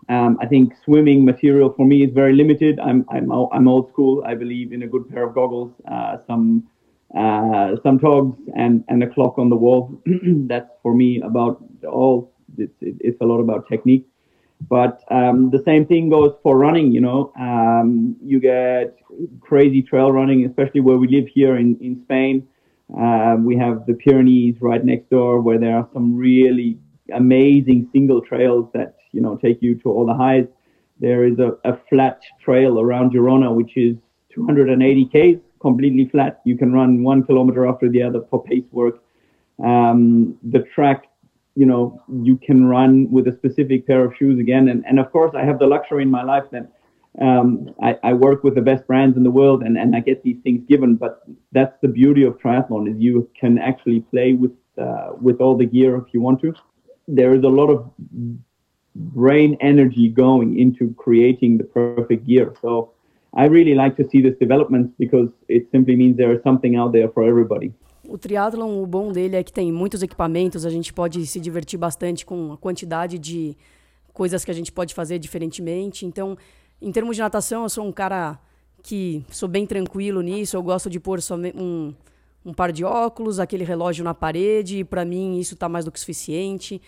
Um, 0.09 0.37
I 0.41 0.47
think 0.47 0.73
swimming 0.83 1.23
material 1.23 1.73
for 1.75 1.85
me 1.85 2.03
is 2.03 2.13
very 2.13 2.33
limited. 2.33 2.79
I'm, 2.79 3.05
I'm, 3.09 3.31
I'm 3.31 3.67
old 3.67 3.89
school. 3.89 4.23
I 4.25 4.35
believe 4.35 4.73
in 4.73 4.83
a 4.83 4.87
good 4.87 5.09
pair 5.09 5.23
of 5.23 5.33
goggles, 5.33 5.71
uh, 5.89 6.17
some 6.27 6.67
uh, 7.15 7.75
some 7.83 7.99
togs 7.99 8.37
and, 8.55 8.83
and 8.89 9.03
a 9.03 9.07
clock 9.07 9.37
on 9.37 9.49
the 9.49 9.55
wall. 9.55 10.01
That's 10.05 10.69
for 10.81 10.93
me 10.93 11.21
about 11.21 11.63
all. 11.87 12.33
It's, 12.57 12.73
it's 12.81 13.21
a 13.21 13.25
lot 13.25 13.39
about 13.39 13.67
technique. 13.69 14.07
But 14.69 15.03
um, 15.11 15.51
the 15.51 15.61
same 15.63 15.85
thing 15.85 16.09
goes 16.09 16.33
for 16.41 16.57
running. 16.57 16.91
You 16.91 17.01
know, 17.01 17.31
um, 17.39 18.15
you 18.21 18.39
get 18.39 18.97
crazy 19.39 19.81
trail 19.81 20.11
running, 20.11 20.45
especially 20.45 20.81
where 20.81 20.97
we 20.97 21.07
live 21.07 21.27
here 21.27 21.57
in 21.57 21.77
in 21.79 22.01
Spain. 22.03 22.47
Uh, 22.97 23.35
we 23.39 23.55
have 23.57 23.85
the 23.85 23.93
Pyrenees 23.93 24.55
right 24.61 24.83
next 24.83 25.09
door, 25.09 25.41
where 25.41 25.59
there 25.59 25.77
are 25.77 25.87
some 25.93 26.15
really 26.15 26.79
amazing 27.13 27.89
single 27.93 28.21
trails 28.21 28.67
that 28.73 28.95
you 29.11 29.21
know 29.21 29.37
take 29.37 29.61
you 29.61 29.75
to 29.75 29.89
all 29.89 30.05
the 30.05 30.13
highs. 30.13 30.47
There 30.99 31.25
is 31.25 31.37
a, 31.37 31.51
a 31.63 31.77
flat 31.89 32.19
trail 32.43 32.79
around 32.79 33.11
Girona, 33.11 33.53
which 33.53 33.77
is 33.77 33.95
280 34.33 35.05
k's 35.05 35.37
completely 35.59 36.07
flat. 36.09 36.41
You 36.45 36.57
can 36.57 36.73
run 36.73 37.03
one 37.03 37.23
kilometer 37.23 37.67
after 37.67 37.89
the 37.89 38.03
other 38.03 38.21
for 38.29 38.43
pace 38.43 38.65
work. 38.71 39.03
Um, 39.63 40.37
the 40.43 40.59
track, 40.75 41.05
you 41.55 41.65
know, 41.65 42.01
you 42.21 42.37
can 42.37 42.65
run 42.65 43.09
with 43.09 43.27
a 43.27 43.35
specific 43.37 43.87
pair 43.87 44.03
of 44.05 44.15
shoes 44.17 44.39
again. 44.39 44.69
And, 44.69 44.85
and 44.85 44.99
of 44.99 45.11
course, 45.11 45.33
I 45.35 45.43
have 45.43 45.59
the 45.59 45.67
luxury 45.67 46.03
in 46.03 46.11
my 46.11 46.23
life 46.23 46.43
that 46.51 46.71
um, 47.19 47.73
I, 47.81 47.97
I, 48.03 48.13
work 48.13 48.43
with 48.43 48.53
the 48.53 48.61
best 48.61 48.85
brands 48.85 49.17
in 49.17 49.23
the 49.23 49.31
world 49.31 49.63
and, 49.63 49.75
and 49.75 49.95
I 49.95 50.01
get 50.01 50.21
these 50.21 50.37
things 50.43 50.61
given. 50.69 50.95
But 50.95 51.23
that's 51.51 51.75
the 51.81 51.87
beauty 51.87 52.23
of 52.23 52.37
triathlon 52.37 52.91
is 52.91 52.99
you 52.99 53.27
can 53.39 53.57
actually 53.57 54.01
play 54.01 54.33
with 54.33 54.51
uh, 54.77 55.13
with 55.19 55.41
all 55.41 55.57
the 55.57 55.65
gear 55.65 55.97
if 55.97 56.13
you 56.13 56.21
want 56.21 56.39
to. 56.41 56.53
There 57.07 57.33
is 57.33 57.43
a 57.43 57.47
lot 57.47 57.69
of 57.71 57.91
brain 58.95 59.57
energy 59.61 60.09
going 60.09 60.59
into 60.59 60.93
creating 60.95 61.57
the 61.57 61.63
perfect 61.63 62.27
gear. 62.27 62.53
So 62.61 62.93
I 63.37 63.47
really 63.47 63.75
like 63.75 63.95
to 64.01 64.09
see 64.09 64.23
this 64.23 64.35
development 64.39 64.93
because 64.97 65.29
it 65.47 65.69
simply 65.69 65.95
means 65.95 66.17
there 66.17 66.33
is 66.33 66.41
something 66.41 66.75
out 66.75 66.91
there 66.91 67.07
for 67.07 67.23
everybody. 67.23 67.71
O 68.07 68.17
triatlon, 68.17 68.81
o 68.81 68.87
bom 68.87 69.11
dele 69.11 69.35
é 69.35 69.43
que 69.43 69.53
tem 69.53 69.71
muitos 69.71 70.01
equipamentos, 70.01 70.65
a 70.65 70.71
gente 70.71 70.91
pode 70.91 71.23
se 71.27 71.39
divertir 71.39 71.77
bastante 71.77 72.25
com 72.25 72.53
a 72.53 72.57
quantidade 72.57 73.19
de 73.19 73.55
coisas 74.11 74.43
que 74.43 74.49
a 74.49 74.53
gente 74.53 74.71
pode 74.71 74.95
fazer 74.95 75.19
diferentemente. 75.19 76.03
Então, 76.03 76.35
em 76.81 76.91
termos 76.91 77.15
de 77.15 77.21
natação, 77.21 77.63
eu 77.63 77.69
sou 77.69 77.85
um 77.85 77.91
cara 77.91 78.39
que 78.81 79.23
sou 79.29 79.47
bem 79.47 79.67
tranquilo 79.67 80.21
nisso, 80.21 80.57
eu 80.57 80.63
gosto 80.63 80.89
de 80.89 80.99
pôr 80.99 81.19
um, 81.53 81.93
um 82.43 82.53
par 82.53 82.71
de 82.71 82.83
óculos, 82.83 83.39
aquele 83.39 83.63
relógio 83.63 84.03
na 84.03 84.15
parede, 84.15 84.83
para 84.83 85.05
mim 85.05 85.37
isso 85.37 85.53
está 85.53 85.69
mais 85.69 85.85
do 85.85 85.91
que 85.91 85.99
suficiente. 85.99 86.81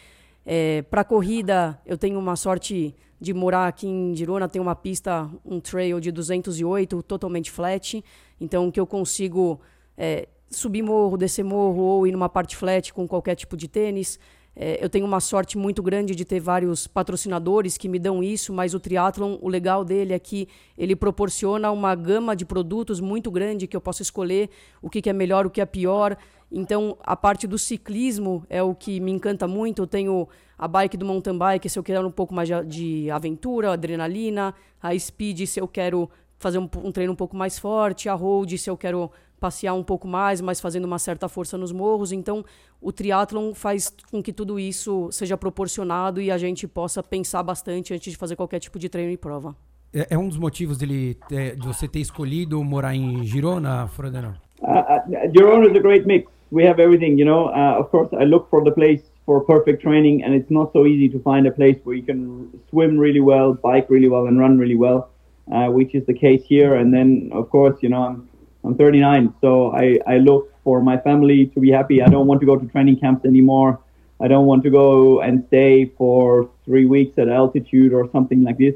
É, 0.44 0.82
para 0.84 1.04
corrida, 1.04 1.80
eu 1.86 1.98
tenho 1.98 2.18
uma 2.18 2.36
sorte 2.36 2.96
de 3.20 3.34
morar 3.34 3.68
aqui 3.68 3.88
em 3.88 4.16
Girona, 4.16 4.48
tem 4.48 4.62
uma 4.62 4.76
pista, 4.76 5.30
um 5.46 5.60
trail 5.60 6.00
de 6.00 6.12
208, 6.12 7.04
totalmente 7.04 7.52
flat, 7.52 8.04
então 8.40 8.72
que 8.72 8.80
eu 8.80 8.88
consigo 8.88 9.60
é, 9.98 10.28
subir 10.50 10.82
morro, 10.82 11.18
descer 11.18 11.44
morro 11.44 11.82
ou 11.82 12.08
ir 12.08 12.12
numa 12.12 12.30
parte 12.30 12.56
flat 12.56 12.94
com 12.94 13.08
qualquer 13.08 13.36
tipo 13.36 13.58
de 13.58 13.68
tênis. 13.68 14.20
É, 14.56 14.84
eu 14.84 14.90
tenho 14.90 15.06
uma 15.06 15.20
sorte 15.20 15.58
muito 15.58 15.82
grande 15.82 16.16
de 16.16 16.26
ter 16.26 16.40
vários 16.40 16.88
patrocinadores 16.88 17.78
que 17.78 17.88
me 17.88 18.00
dão 18.00 18.24
isso, 18.24 18.52
mas 18.52 18.74
o 18.74 18.80
triatlon, 18.80 19.38
o 19.42 19.48
legal 19.48 19.86
dele 19.86 20.14
é 20.14 20.20
que 20.20 20.48
ele 20.78 20.96
proporciona 20.96 21.72
uma 21.72 21.96
gama 21.96 22.36
de 22.36 22.46
produtos 22.46 23.00
muito 23.00 23.30
grande 23.32 23.68
que 23.68 23.78
eu 23.78 23.82
posso 23.82 24.02
escolher 24.02 24.50
o 24.82 24.90
que, 24.90 25.02
que 25.02 25.10
é 25.10 25.14
melhor, 25.14 25.46
o 25.46 25.50
que 25.50 25.62
é 25.62 25.66
pior. 25.66 26.18
Então, 26.52 26.98
a 27.04 27.16
parte 27.16 27.46
do 27.46 27.58
ciclismo 27.58 28.44
é 28.50 28.62
o 28.62 28.74
que 28.74 29.00
me 29.00 29.12
encanta 29.12 29.48
muito. 29.48 29.84
Eu 29.84 29.88
tenho 29.88 30.28
a 30.58 30.68
bike 30.68 30.98
do 30.98 31.06
mountain 31.06 31.38
bike, 31.38 31.70
se 31.70 31.78
eu 31.78 31.84
quero 31.84 32.08
um 32.08 32.12
pouco 32.12 32.34
mais 32.34 32.50
de 32.68 33.10
aventura, 33.12 33.74
adrenalina. 33.74 34.54
A 34.82 34.98
speed, 34.98 35.46
se 35.46 35.60
eu 35.60 35.68
quero 35.68 36.10
fazer 36.40 36.58
um, 36.58 36.70
um 36.84 36.92
treino 36.92 37.14
um 37.14 37.16
pouco 37.16 37.36
mais 37.36 37.60
forte. 37.60 38.10
A 38.10 38.14
road, 38.14 38.58
se 38.58 38.70
eu 38.70 38.76
quero 38.76 39.12
passear 39.40 39.74
um 39.74 39.84
pouco 39.84 40.08
mais, 40.08 40.42
mas 40.42 40.60
fazendo 40.60 40.86
uma 40.86 41.00
certa 41.00 41.30
força 41.30 41.58
nos 41.58 41.72
morros. 41.72 42.12
Então, 42.12 42.44
o 42.82 42.92
triatlon 42.92 43.54
faz 43.54 43.94
com 44.12 44.22
que 44.22 44.34
tudo 44.34 44.60
isso 44.60 45.10
seja 45.12 45.38
proporcionado 45.38 46.22
e 46.22 46.30
a 46.30 46.38
gente 46.38 46.68
possa 46.68 47.02
pensar 47.02 47.42
bastante 47.44 47.94
antes 47.94 48.12
de 48.12 48.18
fazer 48.18 48.36
qualquer 48.36 48.60
tipo 48.60 48.78
de 48.78 48.90
treino 48.90 49.12
e 49.12 49.18
prova. 49.18 49.56
É, 49.94 50.08
é 50.12 50.18
um 50.18 50.28
dos 50.28 50.38
motivos 50.38 50.78
dele, 50.78 51.18
de 51.30 51.66
você 51.66 51.88
ter 51.88 52.00
escolhido 52.00 52.64
morar 52.64 52.96
em 52.96 53.24
Girona, 53.24 53.88
Frodeno? 53.88 54.36
Uh, 54.62 54.68
uh, 54.68 55.32
Girona 55.34 55.68
is 55.68 55.76
a 55.76 55.80
great 55.80 56.06
mix. 56.06 56.39
We 56.52 56.64
have 56.64 56.80
everything, 56.80 57.18
you 57.18 57.26
know. 57.26 57.48
Uh, 57.48 57.76
of 57.78 57.92
course, 57.92 58.10
I 58.20 58.24
look 58.24 58.50
for 58.50 58.64
the 58.64 58.72
place 58.72 59.02
for 59.26 59.42
perfect 59.42 59.84
training, 59.84 60.24
and 60.24 60.34
it's 60.34 60.50
not 60.50 60.74
so 60.74 60.86
easy 60.86 61.08
to 61.10 61.20
find 61.20 61.46
a 61.46 61.52
place 61.52 61.78
where 61.84 61.96
you 61.96 62.04
can 62.04 62.60
swim 62.70 62.98
really 62.98 63.20
well, 63.20 63.54
bike 63.54 63.88
really 63.90 64.10
well, 64.10 64.26
and 64.28 64.40
run 64.40 64.58
really 64.58 64.76
well, 64.76 65.12
uh, 65.54 65.68
which 65.68 65.94
is 65.94 66.06
the 66.08 66.14
case 66.14 66.44
here. 66.46 66.76
And 66.76 66.94
then, 66.94 67.30
of 67.34 67.50
course, 67.50 67.78
you 67.82 67.90
know, 67.90 68.04
I'm 68.04 68.30
I'm 68.64 68.76
39, 68.76 69.34
so 69.42 69.72
I, 69.72 70.00
I 70.06 70.18
look 70.18 70.54
for 70.64 70.82
my 70.82 70.98
family 70.98 71.48
to 71.48 71.60
be 71.60 71.72
happy. 71.72 72.02
I 72.02 72.08
don't 72.08 72.28
want 72.28 72.42
to 72.42 72.46
go 72.46 72.58
to 72.58 72.66
training 72.68 73.00
camps 73.00 73.26
anymore. 73.26 73.80
I 74.20 74.28
don't 74.28 74.46
want 74.48 74.64
to 74.64 74.70
go 74.70 75.22
and 75.22 75.46
stay 75.48 75.86
for 75.98 76.50
three 76.66 76.86
weeks 76.86 77.18
at 77.18 77.30
altitude 77.30 77.94
or 77.94 78.10
something 78.12 78.44
like 78.44 78.58
this. 78.58 78.76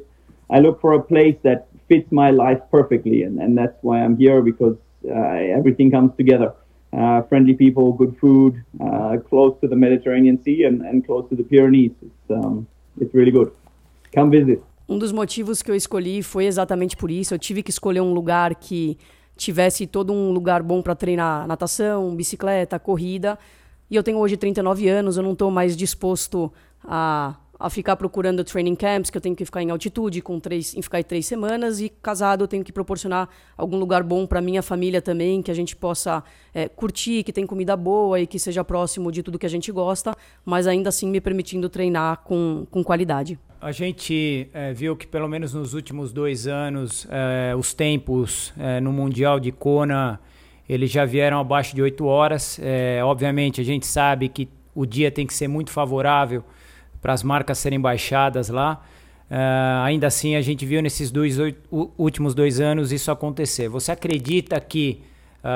I 0.50 0.60
look 0.60 0.80
for 0.80 0.94
a 0.94 1.02
place 1.02 1.36
that 1.44 1.68
fits 1.90 2.10
my 2.12 2.32
life 2.32 2.62
perfectly, 2.72 3.24
and, 3.24 3.40
and 3.40 3.58
that's 3.58 3.78
why 3.82 4.02
I'm 4.02 4.16
here 4.18 4.42
because 4.42 4.78
uh, 5.06 5.14
everything 5.14 5.92
comes 5.92 6.16
together. 6.16 6.54
Uh, 6.94 7.24
friendly 7.28 7.56
people, 7.56 7.92
good 7.92 8.16
food, 8.20 8.64
uh, 8.80 9.18
close 9.28 9.60
to 9.60 9.68
the 9.68 9.76
Mediterranean 9.76 10.38
Sea 10.44 10.66
and, 10.66 10.84
and 10.84 11.04
close 11.04 11.28
to 11.28 11.36
the 11.36 11.44
Pyrenees. 11.44 11.92
It's, 12.04 12.30
um, 12.30 12.68
it's 13.02 13.14
really 13.16 13.32
good. 13.32 13.52
Come 14.14 14.30
visit. 14.30 14.62
Um 14.88 15.00
dos 15.00 15.12
motivos 15.12 15.64
que 15.64 15.72
eu 15.72 15.76
escolhi 15.76 16.22
foi 16.22 16.46
exatamente 16.46 16.96
por 16.96 17.10
isso. 17.10 17.34
Eu 17.34 17.40
tive 17.40 17.64
que 17.64 17.72
escolher 17.72 18.02
um 18.02 18.14
lugar 18.14 18.54
que 18.54 18.98
tivesse 19.36 19.88
todo 19.88 20.14
um 20.14 20.32
lugar 20.32 20.62
bom 20.62 20.84
para 20.84 20.94
treinar 20.94 21.48
natação, 21.48 22.16
bicicleta, 22.16 22.78
corrida. 22.78 23.40
E 23.90 23.96
eu 23.96 24.04
tenho 24.04 24.20
hoje 24.20 24.38
39 24.38 24.88
anos, 24.88 25.18
eu 25.18 25.24
não 25.24 25.34
estou 25.34 25.50
mais 25.50 25.76
disposto 25.76 26.52
a, 26.84 27.36
a 27.60 27.70
ficar 27.70 27.96
procurando 27.96 28.44
training 28.44 28.76
camps, 28.76 29.10
que 29.10 29.18
eu 29.18 29.22
tenho 29.22 29.36
que 29.36 29.46
ficar 29.46 29.62
em 29.62 29.70
altitude, 29.70 30.22
com 30.22 30.40
três, 30.40 30.76
em 30.76 30.82
ficar 30.82 31.04
três 31.04 31.26
semanas. 31.26 31.80
E 31.80 31.90
casado, 31.90 32.44
eu 32.44 32.48
tenho 32.48 32.64
que 32.64 32.72
proporcionar 32.72 33.30
algum 33.56 33.78
lugar 33.78 34.04
bom 34.04 34.26
para 34.26 34.42
minha 34.42 34.62
família 34.62 35.02
também, 35.02 35.42
que 35.42 35.52
a 35.52 35.54
gente 35.54 35.76
possa 35.76 36.24
é, 36.54 36.68
curtir, 36.68 37.24
que 37.24 37.32
tem 37.32 37.46
comida 37.46 37.78
boa 37.78 38.20
e 38.20 38.28
que 38.28 38.40
seja 38.40 38.64
próximo 38.64 39.12
de 39.12 39.22
tudo 39.22 39.40
que 39.40 39.46
a 39.46 39.50
gente 39.50 39.72
gosta, 39.72 40.16
mas 40.44 40.68
ainda 40.68 40.90
assim 40.90 41.08
me 41.08 41.22
permitindo 41.22 41.70
treinar 41.70 42.22
com, 42.24 42.66
com 42.70 42.84
qualidade. 42.84 43.40
A 43.62 43.72
gente 43.72 44.50
é, 44.54 44.74
viu 44.74 44.96
que 44.96 45.08
pelo 45.08 45.28
menos 45.28 45.54
nos 45.54 45.74
últimos 45.74 46.12
dois 46.12 46.48
anos 46.48 47.08
é, 47.10 47.56
os 47.56 47.74
tempos 47.74 48.52
é, 48.58 48.82
no 48.82 48.92
Mundial 48.92 49.40
de 49.40 49.54
Kona 49.54 50.20
eles 50.68 50.92
já 50.92 51.06
vieram 51.06 51.40
abaixo 51.40 51.76
de 51.76 51.82
8 51.82 52.06
horas. 52.06 52.60
obviamente 53.04 53.60
a 53.60 53.64
gente 53.66 53.86
sabe 53.86 54.30
que 54.30 54.48
o 54.74 54.86
dia 54.86 55.12
tem 55.12 55.28
que 55.28 55.34
ser 55.34 55.48
muito 55.48 55.72
favorável 55.72 56.44
para 57.04 57.14
as 57.14 57.22
marcas 57.22 57.60
serem 57.60 57.80
baixadas 57.80 58.50
lá. 58.50 58.82
ainda 59.86 60.08
assim 60.08 60.36
a 60.36 60.42
gente 60.42 60.66
viu 60.66 60.82
nesses 60.82 61.12
dois 61.12 61.38
últimos 61.98 62.34
dois 62.34 62.60
anos 62.60 62.92
isso 62.92 63.12
acontecer. 63.12 63.68
Você 63.68 63.92
acredita 63.92 64.60
que 64.62 65.04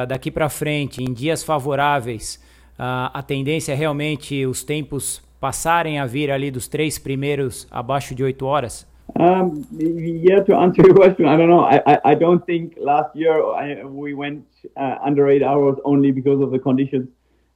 daqui 0.07 0.29
para 0.29 0.49
frente, 0.49 1.01
em 1.01 1.13
dias 1.13 1.43
favoráveis, 1.43 2.43
a 2.77 3.23
tendência 3.23 3.71
é 3.71 3.75
realmente 3.75 4.45
os 4.45 4.61
tempos 4.63 5.21
passarem 5.39 5.99
a 5.99 6.05
vir 6.05 6.29
ali 6.31 6.51
dos 6.51 6.67
três 6.67 6.99
primeiros 6.99 7.65
abaixo 7.71 8.13
de 8.13 8.23
oito 8.23 8.45
horas? 8.45 8.85
Um, 9.17 9.63
yeah, 9.79 10.43
to 10.43 10.53
answer 10.53 10.85
your 10.85 10.93
question, 10.93 11.27
I 11.27 11.37
don't 11.37 11.47
know. 11.47 11.61
I, 11.61 11.81
I, 11.87 12.11
I 12.11 12.15
don't 12.15 12.45
think 12.45 12.75
last 12.77 13.15
year 13.15 13.41
I, 13.55 13.85
we 13.85 14.13
went 14.13 14.43
uh, 14.75 14.97
under 15.01 15.29
eight 15.29 15.43
hours 15.43 15.77
only 15.85 16.11
because 16.11 16.43
of 16.43 16.51
the 16.51 16.59
conditions. 16.59 17.07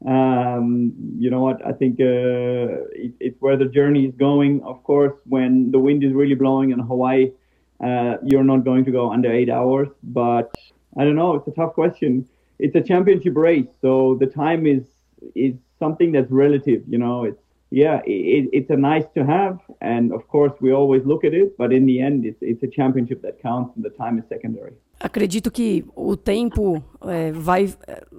Um, 0.06 0.94
you 1.18 1.30
know 1.30 1.42
what? 1.42 1.66
I 1.66 1.74
think 1.74 2.00
uh, 2.00 2.90
it, 2.94 3.14
it's 3.20 3.40
where 3.40 3.58
the 3.58 3.66
journey 3.66 4.06
is 4.06 4.16
going. 4.16 4.64
Of 4.64 4.84
course, 4.84 5.14
when 5.26 5.72
the 5.72 5.80
wind 5.80 6.04
is 6.04 6.14
really 6.14 6.36
blowing 6.36 6.72
in 6.72 6.80
Hawaii, 6.80 7.32
uh, 7.84 8.18
you're 8.24 8.44
not 8.44 8.64
going 8.64 8.86
to 8.86 8.92
go 8.92 9.12
under 9.12 9.32
eight 9.32 9.50
hours. 9.50 9.90
But 10.04 10.54
I 10.98 11.04
don't 11.04 11.16
know. 11.16 11.36
It's 11.36 11.48
a 11.48 11.52
tough 11.52 11.74
question. 11.74 12.28
It's 12.60 12.76
a 12.76 12.82
championship 12.82 13.36
race, 13.36 13.68
so 13.82 14.18
the 14.20 14.28
time 14.28 14.66
is 14.66 14.84
is 15.36 15.56
something 15.80 16.12
that's 16.12 16.32
relative. 16.32 16.84
You 16.88 16.98
know, 16.98 17.24
it's 17.26 17.42
yeah, 17.72 18.02
it, 18.06 18.50
it's 18.52 18.70
a 18.70 18.76
nice 18.76 19.06
to 19.16 19.24
have, 19.26 19.58
and 19.80 20.12
of 20.14 20.28
course 20.28 20.54
we 20.62 20.72
always 20.74 21.04
look 21.06 21.24
at 21.24 21.34
it, 21.34 21.56
but 21.58 21.72
in 21.72 21.86
the 21.86 22.02
end, 22.02 22.26
it's, 22.26 22.42
it's 22.42 22.62
a 22.64 22.68
championship 22.68 23.22
that 23.22 23.42
counts, 23.42 23.72
and 23.76 23.84
the 23.84 23.90
time 23.90 24.20
is 24.20 24.26
secondary. 24.28 24.74
Acredito 25.00 25.50
que 25.50 25.84
o 25.96 26.16
tempo 26.16 26.84
é, 27.02 27.32
vai, 27.32 27.74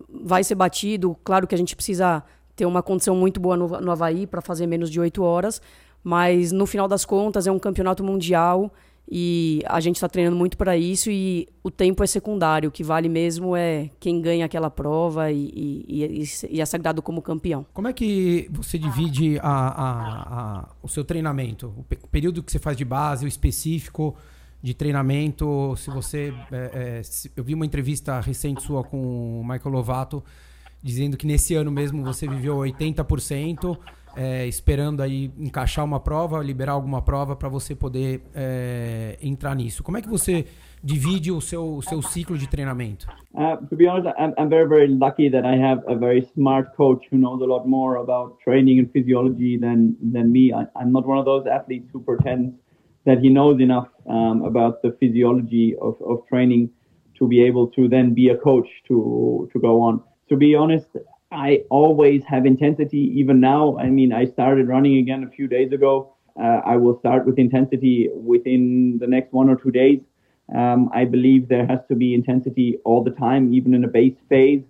vai 0.09 0.43
ser 0.43 0.57
batido. 0.57 1.17
Claro 1.23 1.47
que 1.47 1.55
a 1.55 1.59
gente 1.59 1.77
precisa 1.77 2.25
ter 2.57 2.67
uma 2.67 2.83
condição 2.83 3.15
muito 3.15 3.39
boa 3.39 3.57
no, 3.57 3.69
no 3.81 3.91
Havaí 3.93 4.27
para 4.27 4.41
fazer 4.41 4.67
menos 4.67 4.91
de 4.91 4.99
8 4.99 5.23
horas, 5.23 5.61
mas 6.03 6.51
no 6.51 6.67
final 6.67 6.89
das 6.89 7.05
contas 7.05 7.47
é 7.47 7.53
um 7.53 7.59
campeonato 7.59 8.03
mundial 8.03 8.73
e 9.11 9.63
a 9.67 9.81
gente 9.81 9.97
está 9.97 10.09
treinando 10.09 10.37
muito 10.37 10.57
para 10.57 10.77
isso 10.77 11.11
e 11.11 11.49
o 11.63 11.71
tempo 11.71 12.03
é 12.03 12.07
secundário. 12.07 12.69
O 12.69 12.73
que 12.73 12.83
vale 12.83 13.09
mesmo 13.09 13.57
é 13.57 13.91
quem 14.01 14.21
ganha 14.21 14.47
aquela 14.47 14.71
prova 14.71 15.31
e, 15.31 15.85
e, 15.87 16.25
e 16.49 16.61
é 16.61 16.65
sagrado 16.65 17.03
como 17.03 17.21
campeão. 17.21 17.67
Como 17.75 17.89
é 17.89 17.93
que 17.93 18.49
você 18.51 18.79
divide 18.79 19.39
a, 19.41 19.51
a, 19.51 20.61
a, 20.61 20.69
o 20.83 20.89
seu 20.89 21.05
treinamento? 21.05 21.75
O 22.03 22.09
período 22.09 22.43
que 22.43 22.51
você 22.51 22.59
faz 22.59 22.77
de 22.77 22.85
base, 22.85 23.25
o 23.25 23.29
específico 23.29 24.17
de 24.63 24.73
treinamento? 24.73 25.75
Se 25.77 25.91
você. 25.91 26.33
É, 26.51 26.99
é, 26.99 27.03
se, 27.03 27.31
eu 27.37 27.45
vi 27.45 27.55
uma 27.55 27.67
entrevista 27.67 28.21
recente 28.21 28.63
sua 28.63 28.83
com 28.85 29.41
o 29.41 29.45
Michael 29.45 29.75
Lovato 29.75 30.25
dizendo 30.83 31.17
que 31.17 31.27
nesse 31.27 31.55
ano 31.55 31.71
mesmo 31.71 32.03
você 32.03 32.27
viveu 32.27 32.57
80% 32.57 33.79
é, 34.17 34.47
esperando 34.47 35.03
aí 35.03 35.31
encaixar 35.39 35.85
uma 35.85 36.01
prova, 36.01 36.43
liberar 36.43 36.73
alguma 36.73 37.03
prova 37.03 37.35
para 37.35 37.49
você 37.49 37.75
poder 37.75 38.23
é, 38.35 39.19
entrar 39.23 39.55
nisso. 39.55 39.83
Como 39.83 39.97
é 39.97 40.03
que 40.03 40.09
você 40.09 40.45
divide 40.83 41.31
o 41.31 41.41
seu, 41.41 41.77
o 41.77 41.83
seu 41.83 42.03
ciclo 42.03 42.37
de 42.37 42.49
treinamento? 42.49 43.07
Uh, 43.35 43.57
to 43.69 43.77
be 43.77 43.87
honest, 43.87 44.09
I'm, 44.19 44.35
I'm 44.37 44.49
very, 44.49 44.69
very 44.69 44.89
lucky 44.89 45.31
that 45.31 45.47
I 45.47 45.57
have 45.57 45.83
a 45.87 45.95
very 45.95 46.27
smart 46.35 46.75
coach 46.77 47.07
who 47.11 47.19
knows 47.19 47.41
a 47.41 47.47
lot 47.47 47.67
more 47.67 47.97
about 47.97 48.39
training 48.43 48.81
and 48.81 48.91
physiology 48.91 49.57
than, 49.59 49.97
than 50.01 50.31
me. 50.33 50.53
I, 50.53 50.67
I'm 50.77 50.93
not 50.93 51.07
one 51.07 51.19
of 51.19 51.25
those 51.25 51.47
athletes 51.47 51.89
who 51.93 52.01
pretends 52.01 52.55
that 53.05 53.19
he 53.19 53.29
knows 53.29 53.61
enough 53.61 53.89
um, 54.09 54.45
about 54.45 54.83
the 54.83 54.97
physiology 55.01 55.75
of, 55.81 55.97
of 56.03 56.27
training 56.29 56.71
to 57.19 57.29
be 57.29 57.43
able 57.43 57.69
to 57.69 57.89
then 57.89 58.15
be 58.15 58.29
a 58.29 58.37
coach 58.37 58.69
to, 58.89 59.49
to 59.53 59.59
go 59.61 59.81
on. 59.81 60.03
To 60.29 60.37
be 60.37 60.55
honest, 60.55 60.87
I 61.33 61.65
always 61.71 62.23
have 62.25 62.45
intensity, 62.45 63.11
even 63.17 63.41
now. 63.41 63.79
I 63.79 63.89
mean, 63.89 64.13
I 64.13 64.27
started 64.27 64.69
running 64.69 64.99
again 64.99 65.25
a 65.25 65.31
few 65.31 65.49
days 65.49 65.73
ago. 65.73 66.15
Uh, 66.39 66.61
I 66.65 66.77
will 66.77 66.99
start 66.99 67.27
with 67.27 67.39
intensity 67.39 68.11
within 68.15 68.99
the 69.01 69.07
next 69.07 69.33
one 69.33 69.49
or 69.49 69.57
two 69.57 69.71
days. 69.71 70.01
Um, 70.55 70.91
I 70.93 71.07
believe 71.07 71.49
there 71.49 71.67
has 71.67 71.81
to 71.89 71.95
be 71.95 72.15
intensity 72.15 72.79
all 72.85 73.03
the 73.03 73.13
time, 73.13 73.55
even 73.55 73.73
in 73.73 73.85
a 73.85 73.89
base 73.89 74.17
phase. 74.29 74.63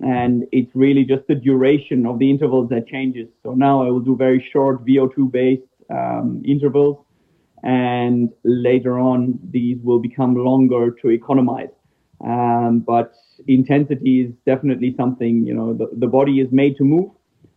And 0.00 0.44
it's 0.52 0.70
really 0.74 1.04
just 1.04 1.26
the 1.26 1.34
duration 1.34 2.04
of 2.04 2.18
the 2.18 2.28
intervals 2.28 2.68
that 2.68 2.86
changes. 2.86 3.28
So 3.42 3.54
now 3.54 3.82
I 3.82 3.90
will 3.90 4.00
do 4.00 4.16
very 4.16 4.46
short 4.52 4.84
VO2 4.84 5.30
based 5.30 5.62
um, 5.88 6.42
intervals. 6.44 7.04
And 7.62 8.30
later 8.44 8.98
on, 8.98 9.38
these 9.50 9.78
will 9.82 10.00
become 10.00 10.34
longer 10.34 10.90
to 11.00 11.10
economize. 11.10 11.70
Um, 12.20 12.80
but 12.80 13.12
intensity 13.46 14.22
is 14.22 14.32
definitely 14.46 14.94
something, 14.96 15.44
you 15.46 15.54
know, 15.54 15.74
the, 15.74 15.88
the 15.92 16.06
body 16.06 16.40
is 16.40 16.50
made 16.52 16.76
to 16.76 16.84
move 16.84 17.10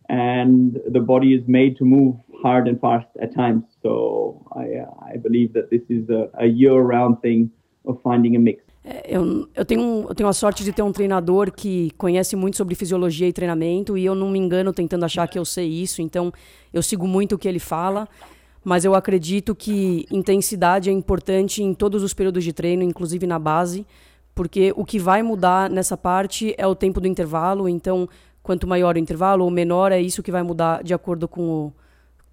and 0.08 0.80
the 0.90 1.00
body 1.00 1.34
is 1.34 1.46
made 1.46 1.76
to 1.76 1.84
move 1.84 2.16
hard 2.42 2.68
and 2.68 2.80
fast 2.80 3.06
at 3.20 3.34
times. 3.34 3.64
So 3.82 4.46
I, 4.52 4.80
uh, 4.82 5.14
I 5.14 5.16
believe 5.16 5.52
that 5.54 5.70
this 5.70 5.82
is 5.88 6.08
a, 6.08 6.30
a 6.38 6.46
year-round 6.46 7.20
thing 7.20 7.50
of 7.84 8.00
finding 8.02 8.36
a 8.36 8.38
mix. 8.38 8.62
Eu, 9.06 9.46
eu, 9.54 9.64
tenho, 9.66 10.06
eu 10.08 10.14
tenho 10.14 10.28
a 10.28 10.32
sorte 10.32 10.64
de 10.64 10.72
ter 10.72 10.82
um 10.82 10.92
treinador 10.92 11.52
que 11.52 11.90
conhece 11.98 12.34
muito 12.36 12.56
sobre 12.56 12.74
fisiologia 12.74 13.28
e 13.28 13.32
treinamento 13.32 13.98
e 13.98 14.04
eu 14.04 14.14
não 14.14 14.30
me 14.30 14.38
engano 14.38 14.72
tentando 14.72 15.04
achar 15.04 15.28
que 15.28 15.38
eu 15.38 15.44
sei 15.44 15.68
isso, 15.68 16.00
então 16.00 16.32
eu 16.72 16.82
sigo 16.82 17.06
muito 17.06 17.34
o 17.34 17.38
que 17.38 17.46
ele 17.46 17.58
fala, 17.58 18.08
mas 18.64 18.86
eu 18.86 18.94
acredito 18.94 19.54
que 19.54 20.06
intensidade 20.10 20.88
é 20.88 20.92
importante 20.92 21.62
em 21.62 21.74
todos 21.74 22.02
os 22.02 22.14
períodos 22.14 22.42
de 22.44 22.52
treino, 22.52 22.82
inclusive 22.82 23.26
na 23.26 23.38
base 23.38 23.84
porque 24.38 24.72
o 24.76 24.84
que 24.84 25.00
vai 25.00 25.20
mudar 25.20 25.68
nessa 25.68 25.96
parte 25.96 26.54
é 26.56 26.64
o 26.64 26.72
tempo 26.72 27.00
do 27.00 27.08
intervalo, 27.08 27.68
então 27.68 28.08
quanto 28.40 28.68
maior 28.68 28.94
o 28.94 28.98
intervalo 29.00 29.42
ou 29.42 29.50
menor, 29.50 29.90
é 29.90 30.00
isso 30.00 30.22
que 30.22 30.30
vai 30.30 30.44
mudar 30.44 30.84
de 30.84 30.94
acordo 30.94 31.26
com 31.26 31.42
o, 31.42 31.72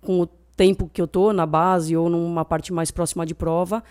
com 0.04 0.22
o 0.22 0.28
tempo 0.56 0.88
que 0.94 1.02
eu 1.02 1.08
tô 1.08 1.34
na 1.34 1.48
base 1.48 1.98
ou 1.98 2.08
numa 2.08 2.46
parte 2.46 2.72
mais 2.72 2.92
próxima 2.92 3.26
de 3.26 3.34
prova, 3.34 3.84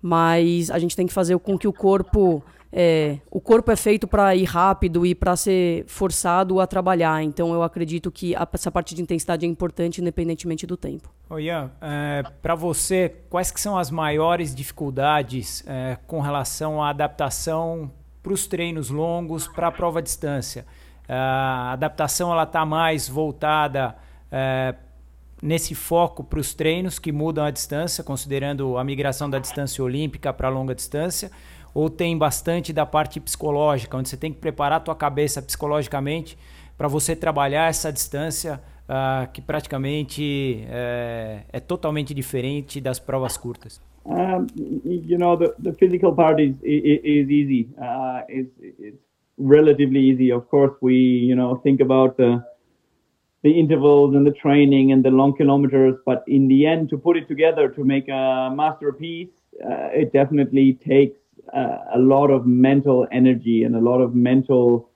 mas 0.00 0.70
a 0.70 0.78
gente 0.78 0.96
tem 0.96 1.06
que 1.06 1.12
fazer 1.12 1.38
com 1.40 1.58
que 1.58 1.68
o 1.68 1.72
corpo 1.72 2.42
é, 2.72 3.18
o 3.30 3.40
corpo 3.40 3.70
é 3.70 3.76
feito 3.76 4.06
para 4.06 4.34
ir 4.36 4.44
rápido 4.44 5.06
e 5.06 5.14
para 5.14 5.36
ser 5.36 5.84
forçado 5.86 6.60
a 6.60 6.66
trabalhar. 6.66 7.22
Então 7.22 7.52
eu 7.52 7.62
acredito 7.62 8.10
que 8.10 8.34
a, 8.36 8.46
essa 8.52 8.70
parte 8.70 8.94
de 8.94 9.02
intensidade 9.02 9.46
é 9.46 9.48
importante, 9.48 10.00
independentemente 10.00 10.66
do 10.66 10.76
tempo. 10.76 11.10
Oh, 11.30 11.38
Ian, 11.38 11.70
é, 11.80 12.22
para 12.42 12.54
você, 12.54 13.14
quais 13.30 13.50
que 13.50 13.60
são 13.60 13.78
as 13.78 13.90
maiores 13.90 14.54
dificuldades 14.54 15.64
é, 15.66 15.96
com 16.06 16.20
relação 16.20 16.82
à 16.82 16.90
adaptação 16.90 17.90
para 18.22 18.32
os 18.32 18.46
treinos 18.46 18.90
longos, 18.90 19.48
para 19.48 19.68
a 19.68 19.72
prova 19.72 20.00
à 20.00 20.02
distância. 20.02 20.66
A 21.08 21.72
adaptação 21.72 22.30
ela 22.30 22.42
está 22.42 22.66
mais 22.66 23.08
voltada 23.08 23.96
é, 24.30 24.74
nesse 25.42 25.74
foco 25.74 26.22
para 26.22 26.38
os 26.38 26.52
treinos 26.52 26.98
que 26.98 27.10
mudam 27.10 27.44
a 27.44 27.50
distância, 27.50 28.04
considerando 28.04 28.76
a 28.76 28.84
migração 28.84 29.30
da 29.30 29.38
distância 29.38 29.82
olímpica 29.82 30.32
para 30.32 30.48
a 30.48 30.50
longa 30.50 30.74
distância, 30.74 31.30
ou 31.74 31.88
tem 31.90 32.16
bastante 32.16 32.72
da 32.72 32.86
parte 32.86 33.20
psicológica, 33.20 33.96
onde 33.96 34.08
você 34.08 34.16
tem 34.16 34.32
que 34.32 34.38
preparar 34.38 34.78
a 34.78 34.80
tua 34.80 34.94
cabeça 34.94 35.42
psicologicamente 35.42 36.38
para 36.76 36.88
você 36.88 37.16
trabalhar 37.16 37.68
essa 37.68 37.92
distância 37.92 38.60
uh, 38.88 39.30
que 39.32 39.42
praticamente 39.42 40.64
é, 40.68 41.42
é, 41.52 41.60
totalmente 41.60 42.14
diferente 42.14 42.80
das 42.80 42.98
provas 42.98 43.36
curtas. 43.36 43.80
Um, 44.06 44.46
you 44.84 45.18
know, 45.18 45.36
the, 45.36 45.52
the 45.62 45.72
physical 45.74 46.14
part 46.14 46.40
is 46.40 46.54
is, 46.62 47.00
is 47.04 47.28
easy. 47.28 47.68
Uh, 47.76 48.22
it's, 48.28 48.50
it's 48.78 48.98
relatively 49.36 50.00
easy. 50.00 50.32
Of 50.32 50.48
course, 50.48 50.74
we 50.80 50.94
you 50.94 51.36
know 51.36 51.56
think 51.62 51.82
about 51.82 52.16
the 52.16 52.42
the 53.42 53.50
intervals 53.50 54.14
and 54.14 54.26
the 54.26 54.32
training 54.32 54.92
and 54.92 55.04
the 55.04 55.10
long 55.10 55.36
kilometers, 55.36 55.94
but 56.06 56.24
in 56.26 56.48
the 56.48 56.66
end, 56.66 56.88
to 56.90 56.96
put 56.96 57.16
it 57.16 57.28
together 57.28 57.68
to 57.68 57.84
make 57.84 58.08
a 58.08 58.50
masterpiece, 58.52 59.28
uh, 59.64 59.90
it 59.92 60.12
definitely 60.12 60.78
takes 60.86 61.18
uh, 61.54 61.78
a 61.94 61.98
lot 61.98 62.30
of 62.30 62.46
mental 62.46 63.06
energy 63.12 63.64
and 63.64 63.74
a 63.76 63.80
lot 63.80 64.00
of 64.00 64.14
mental 64.14 64.88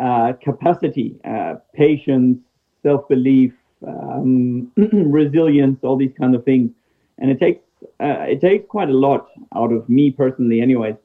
uh, 0.00 0.32
capacity, 0.42 1.16
uh, 1.24 1.54
patience, 1.74 2.38
self 2.82 3.08
belief, 3.08 3.52
um, 3.86 4.70
resilience, 4.76 5.78
all 5.82 5.96
these 5.96 6.14
kind 6.18 6.34
of 6.34 6.44
things, 6.44 6.70
and 7.18 7.30
it 7.30 7.40
takes 7.40 7.62
uh, 8.00 8.24
it 8.28 8.40
takes 8.40 8.66
quite 8.68 8.88
a 8.88 8.92
lot 8.92 9.28
out 9.54 9.72
of 9.72 9.88
me 9.88 10.10
personally, 10.10 10.60
anyways, 10.60 10.96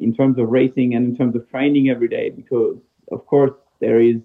in 0.00 0.14
terms 0.16 0.38
of 0.38 0.48
racing 0.48 0.94
and 0.94 1.06
in 1.06 1.16
terms 1.16 1.34
of 1.34 1.48
training 1.50 1.88
every 1.88 2.08
day, 2.08 2.30
because 2.30 2.76
of 3.12 3.26
course 3.26 3.52
there 3.80 4.00
is 4.00 4.16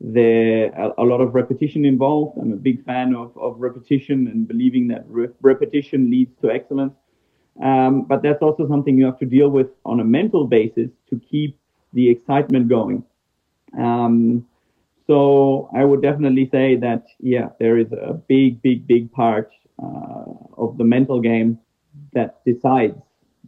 there 0.00 0.72
a, 0.72 1.02
a 1.02 1.04
lot 1.04 1.20
of 1.20 1.34
repetition 1.34 1.84
involved. 1.84 2.38
I'm 2.38 2.52
a 2.52 2.56
big 2.56 2.84
fan 2.84 3.14
of, 3.14 3.36
of 3.36 3.60
repetition 3.60 4.28
and 4.28 4.48
believing 4.48 4.88
that 4.88 5.04
re- 5.08 5.28
repetition 5.42 6.10
leads 6.10 6.32
to 6.40 6.50
excellence. 6.50 6.94
Um, 7.62 8.02
but 8.02 8.22
that's 8.22 8.42
also 8.42 8.66
something 8.68 8.96
you 8.96 9.04
have 9.04 9.18
to 9.18 9.26
deal 9.26 9.50
with 9.50 9.68
on 9.84 10.00
a 10.00 10.04
mental 10.04 10.46
basis 10.46 10.90
to 11.10 11.20
keep 11.30 11.58
the 11.92 12.08
excitement 12.08 12.68
going. 12.68 13.04
Um, 13.78 14.46
so 15.06 15.68
I 15.74 15.84
would 15.84 16.02
definitely 16.02 16.48
say 16.50 16.76
that, 16.76 17.04
yeah, 17.18 17.48
there 17.58 17.78
is 17.78 17.90
a 17.92 18.14
big, 18.14 18.62
big, 18.62 18.86
big 18.86 19.10
part 19.12 19.50
uh, 19.82 20.24
of 20.56 20.78
the 20.78 20.84
mental 20.84 21.20
game 21.20 21.58
that 22.12 22.40
decides 22.46 22.96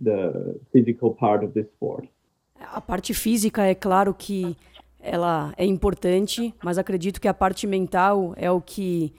the 0.01 0.59
physical 0.73 1.15
part 1.15 1.45
of 1.45 1.55
this 1.55 1.67
sport. 1.77 2.09
A 2.75 2.81
parte 2.81 3.15
física 3.15 3.63
é 3.63 3.75
claro 3.75 4.15
que 4.15 4.57
ela 5.01 5.53
é 5.57 5.65
importante, 5.65 6.55
mas 6.63 6.79
acredito 6.79 7.21
que 7.21 7.29
a 7.29 7.35
parte 7.35 7.67
mental 7.67 8.35
é 8.37 8.51
o 8.51 8.61
que 8.61 9.13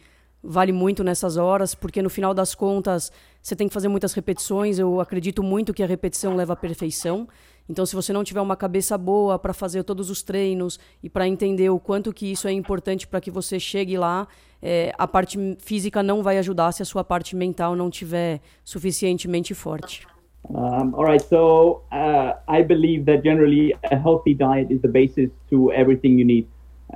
vale 0.43 0.73
muito 0.73 1.03
nessas 1.03 1.38
horas, 1.38 1.73
porque 1.73 2.01
no 2.01 2.10
final 2.10 2.34
das 2.34 2.53
contas 2.53 3.12
você 3.41 3.56
tem 3.56 3.67
que 3.67 3.73
fazer 3.73 3.88
muitas 3.88 4.13
repetições. 4.13 4.77
Eu 4.77 4.99
acredito 4.99 5.41
muito 5.41 5.73
que 5.73 5.82
a 5.82 5.88
repetição 5.88 6.36
leva 6.36 6.53
à 6.53 6.56
perfeição. 6.56 7.27
Então, 7.69 7.86
se 7.86 7.95
você 7.95 8.12
não 8.12 8.25
tiver 8.25 8.41
uma 8.41 8.58
cabeça 8.58 8.97
boa 8.97 9.39
para 9.39 9.53
fazer 9.53 9.84
todos 9.84 10.10
os 10.10 10.21
treinos 10.21 10.77
e 11.01 11.10
para 11.10 11.27
entender 11.27 11.69
o 11.69 11.79
quanto 11.79 12.12
que 12.12 12.29
isso 12.29 12.45
é 12.47 12.51
importante 12.51 13.08
para 13.08 13.21
que 13.21 13.32
você 13.32 13.58
chegue 13.58 13.97
lá, 13.97 14.27
é, 14.62 14.91
a 14.97 15.08
parte 15.08 15.38
física 15.60 16.03
não 16.03 16.21
vai 16.21 16.38
ajudar 16.39 16.73
se 16.73 16.82
a 16.82 16.86
sua 16.86 17.06
parte 17.06 17.36
mental 17.36 17.73
não 17.75 17.89
tiver 17.89 18.41
suficientemente 18.65 19.53
forte. 19.53 20.06
Um, 20.49 20.93
all 20.95 21.06
right, 21.06 21.23
so 21.23 21.84
uh, 21.93 22.34
I 22.49 22.63
believe 22.63 23.06
that 23.06 23.23
generally 23.23 23.73
a 23.89 23.95
healthy 23.95 24.34
diet 24.34 24.69
is 24.69 24.82
the 24.82 24.89
basis 24.89 25.29
to 25.49 25.71
everything 25.71 26.19
you 26.19 26.25
need. 26.25 26.47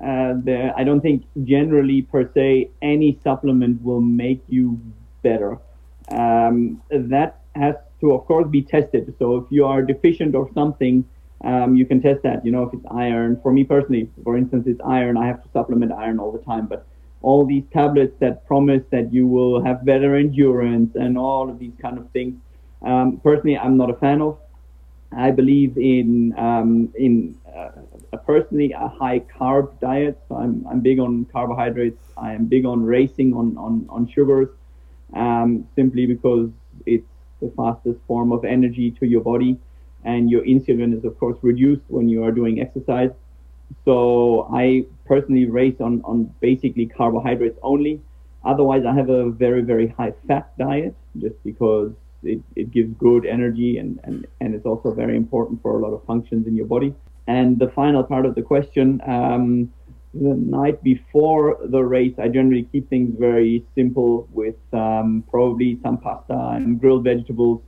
Uh, 0.01 0.71
I 0.75 0.83
don't 0.83 1.01
think 1.01 1.25
generally 1.43 2.01
per 2.01 2.29
se 2.33 2.69
any 2.81 3.19
supplement 3.23 3.81
will 3.81 4.01
make 4.01 4.43
you 4.47 4.79
better. 5.23 5.57
Um, 6.09 6.81
that 6.89 7.41
has 7.55 7.75
to, 8.01 8.13
of 8.13 8.25
course, 8.25 8.47
be 8.49 8.61
tested. 8.61 9.13
So 9.19 9.37
if 9.37 9.45
you 9.49 9.65
are 9.65 9.81
deficient 9.81 10.35
or 10.35 10.49
something, 10.53 11.03
um, 11.43 11.75
you 11.75 11.85
can 11.85 12.01
test 12.01 12.23
that. 12.23 12.45
You 12.45 12.51
know, 12.51 12.63
if 12.63 12.73
it's 12.73 12.85
iron. 12.91 13.39
For 13.41 13.51
me 13.51 13.63
personally, 13.63 14.09
for 14.23 14.37
instance, 14.37 14.67
it's 14.67 14.81
iron. 14.85 15.17
I 15.17 15.27
have 15.27 15.41
to 15.43 15.49
supplement 15.51 15.91
iron 15.91 16.19
all 16.19 16.31
the 16.31 16.39
time. 16.39 16.67
But 16.67 16.85
all 17.21 17.45
these 17.45 17.63
tablets 17.73 18.15
that 18.19 18.45
promise 18.47 18.83
that 18.91 19.11
you 19.11 19.27
will 19.27 19.63
have 19.63 19.83
better 19.83 20.15
endurance 20.15 20.95
and 20.95 21.17
all 21.17 21.49
of 21.49 21.59
these 21.59 21.73
kind 21.81 21.97
of 21.97 22.09
things, 22.11 22.35
um, 22.83 23.19
personally, 23.23 23.57
I'm 23.57 23.77
not 23.77 23.89
a 23.89 23.95
fan 23.95 24.21
of. 24.21 24.37
I 25.15 25.31
believe 25.31 25.77
in 25.77 26.33
um, 26.37 26.93
in 26.95 27.37
uh, 27.47 27.69
personally 28.27 28.73
a 28.73 28.87
high 28.87 29.19
carb 29.21 29.79
diet. 29.79 30.19
So 30.27 30.35
I'm 30.35 30.65
I'm 30.69 30.81
big 30.81 30.99
on 30.99 31.25
carbohydrates. 31.31 32.03
I 32.17 32.33
am 32.33 32.45
big 32.45 32.65
on 32.65 32.83
racing 32.83 33.33
on 33.33 33.57
on 33.57 33.87
on 33.89 34.07
sugars, 34.13 34.49
um, 35.15 35.67
simply 35.75 36.05
because 36.05 36.49
it's 36.85 37.07
the 37.41 37.51
fastest 37.55 37.99
form 38.07 38.31
of 38.31 38.43
energy 38.45 38.91
to 38.99 39.07
your 39.07 39.21
body, 39.21 39.57
and 40.03 40.29
your 40.29 40.43
insulin 40.43 40.97
is 40.97 41.05
of 41.05 41.17
course 41.17 41.37
reduced 41.41 41.85
when 41.87 42.09
you 42.09 42.23
are 42.23 42.31
doing 42.31 42.59
exercise. 42.59 43.11
So 43.85 44.47
I 44.53 44.85
personally 45.05 45.45
race 45.45 45.79
on 45.79 46.01
on 46.03 46.33
basically 46.41 46.85
carbohydrates 46.85 47.59
only. 47.63 48.01
Otherwise, 48.45 48.83
I 48.85 48.93
have 48.93 49.09
a 49.09 49.29
very 49.29 49.61
very 49.61 49.87
high 49.87 50.13
fat 50.27 50.45
diet 50.57 50.95
just 51.17 51.41
because 51.43 51.91
it, 52.23 52.41
it 52.55 52.71
gives 52.71 52.93
good 52.97 53.25
energy 53.25 53.77
and, 53.77 53.99
and, 54.03 54.25
and 54.41 54.55
it's 54.55 54.65
also 54.65 54.91
very 54.91 55.15
important 55.15 55.61
for 55.61 55.79
a 55.79 55.81
lot 55.85 55.93
of 55.93 56.03
functions 56.05 56.47
in 56.47 56.55
your 56.55 56.65
body. 56.65 56.93
And 57.27 57.59
the 57.59 57.69
final 57.69 58.03
part 58.03 58.25
of 58.25 58.35
the 58.35 58.41
question, 58.41 59.01
um, 59.05 59.71
the 60.13 60.35
night 60.35 60.81
before 60.83 61.59
the 61.65 61.83
race, 61.83 62.13
I 62.17 62.27
generally 62.29 62.67
keep 62.71 62.89
things 62.89 63.15
very 63.19 63.65
simple 63.75 64.27
with 64.31 64.55
um, 64.73 65.23
probably 65.29 65.79
some 65.83 65.97
pasta 65.97 66.51
and 66.55 66.79
grilled 66.79 67.03
vegetables, 67.03 67.61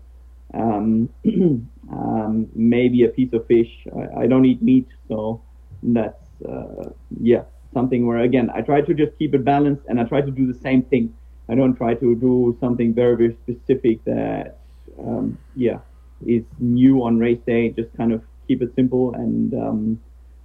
um, 0.54 1.10
um, 1.92 2.48
maybe 2.56 3.04
a 3.04 3.10
piece 3.10 3.34
of 3.34 3.46
fish. 3.48 3.70
I, 3.96 4.22
I, 4.22 4.28
don't 4.28 4.46
eat 4.46 4.62
meat, 4.62 4.88
so 5.08 5.42
that's 5.84 6.24
uh, 6.48 6.90
yeah 7.22 7.44
something 7.74 8.08
where 8.08 8.20
again 8.20 8.50
I 8.54 8.62
try 8.62 8.82
to 8.82 8.94
just 8.94 9.18
keep 9.20 9.36
it 9.36 9.46
balanced 9.46 9.84
and 9.88 10.00
I 10.00 10.04
try 10.06 10.22
to 10.22 10.32
do 10.32 10.52
the 10.52 10.58
same 10.60 10.82
thing. 10.84 11.14
I 11.50 11.56
don't 11.56 11.76
try 11.76 11.94
to 11.96 12.16
do 12.16 12.58
something 12.60 12.94
very 12.94 13.16
very 13.16 13.38
specific 13.44 14.04
that 14.06 14.58
um, 15.00 15.38
yeah 15.56 15.80
is 16.26 16.44
new 16.60 17.04
on 17.04 17.20
race 17.20 17.40
day. 17.46 17.70
Just 17.70 17.96
kind 17.96 18.12
of 18.12 18.24
keep 18.50 18.62
it 18.66 18.72
simple 18.76 19.14
and 19.14 19.54
um, 19.54 19.82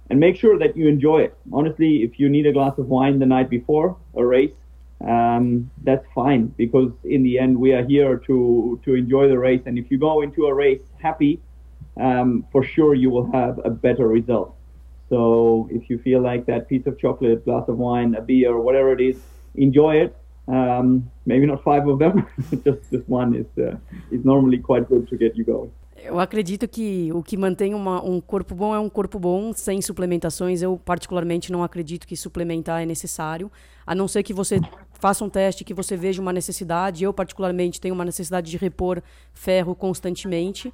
and 0.09 0.19
make 0.19 0.35
sure 0.43 0.57
that 0.59 0.77
you 0.77 0.87
enjoy 0.87 1.19
it. 1.27 1.33
Honestly, 1.51 1.91
if 2.07 2.19
you 2.19 2.29
need 2.29 2.45
a 2.45 2.53
glass 2.57 2.75
of 2.77 2.87
wine 2.87 3.17
the 3.23 3.25
night 3.25 3.49
before 3.49 3.97
a 4.15 4.23
race, 4.23 4.57
um, 5.13 5.71
that's 5.83 6.05
fine 6.13 6.43
because 6.63 6.91
in 7.03 7.23
the 7.23 7.39
end 7.39 7.57
we 7.65 7.73
are 7.77 7.85
here 7.93 8.17
to 8.27 8.79
to 8.85 8.89
enjoy 9.03 9.27
the 9.27 9.39
race. 9.47 9.63
And 9.65 9.77
if 9.77 9.85
you 9.91 9.97
go 9.97 10.21
into 10.21 10.41
a 10.51 10.53
race 10.53 10.85
happy, 11.01 11.33
um, 12.07 12.45
for 12.51 12.63
sure 12.63 12.93
you 12.93 13.09
will 13.09 13.29
have 13.31 13.59
a 13.65 13.71
better 13.87 14.07
result. 14.07 14.55
So 15.09 15.67
if 15.71 15.89
you 15.89 15.97
feel 15.99 16.21
like 16.21 16.45
that 16.45 16.67
piece 16.67 16.85
of 16.87 16.99
chocolate, 16.99 17.45
glass 17.45 17.65
of 17.67 17.77
wine, 17.77 18.15
a 18.15 18.21
beer, 18.21 18.51
or 18.51 18.61
whatever 18.61 18.91
it 18.97 19.01
is, 19.01 19.17
enjoy 19.55 19.93
it. 20.05 20.15
Um, 20.47 21.11
maybe 21.25 21.45
not 21.47 21.63
five 21.63 21.87
of 21.87 21.97
them, 21.97 22.27
just 22.65 22.81
just 22.91 23.09
one 23.09 23.29
is 23.41 23.49
uh, 23.67 23.77
is 24.15 24.23
normally 24.23 24.59
quite 24.69 24.87
good 24.87 25.07
to 25.09 25.17
get 25.17 25.35
you 25.35 25.43
going. 25.43 25.71
Eu 26.05 26.19
acredito 26.19 26.67
que 26.67 27.11
o 27.11 27.23
que 27.23 27.35
mantém 27.35 27.73
uma, 27.73 27.99
um 28.03 28.21
corpo 28.21 28.53
bom 28.53 28.75
é 28.75 28.79
um 28.79 28.87
corpo 28.87 29.17
bom 29.17 29.51
sem 29.53 29.81
suplementações. 29.81 30.61
Eu, 30.61 30.77
particularmente, 30.77 31.51
não 31.51 31.63
acredito 31.63 32.05
que 32.05 32.15
suplementar 32.15 32.83
é 32.83 32.85
necessário, 32.85 33.51
a 33.85 33.95
não 33.95 34.07
ser 34.07 34.21
que 34.21 34.31
você 34.31 34.61
faça 34.93 35.25
um 35.25 35.29
teste, 35.29 35.63
que 35.63 35.73
você 35.73 35.97
veja 35.97 36.21
uma 36.21 36.31
necessidade. 36.31 37.03
Eu, 37.03 37.11
particularmente, 37.11 37.81
tenho 37.81 37.95
uma 37.95 38.05
necessidade 38.05 38.51
de 38.51 38.55
repor 38.55 39.01
ferro 39.33 39.73
constantemente. 39.73 40.71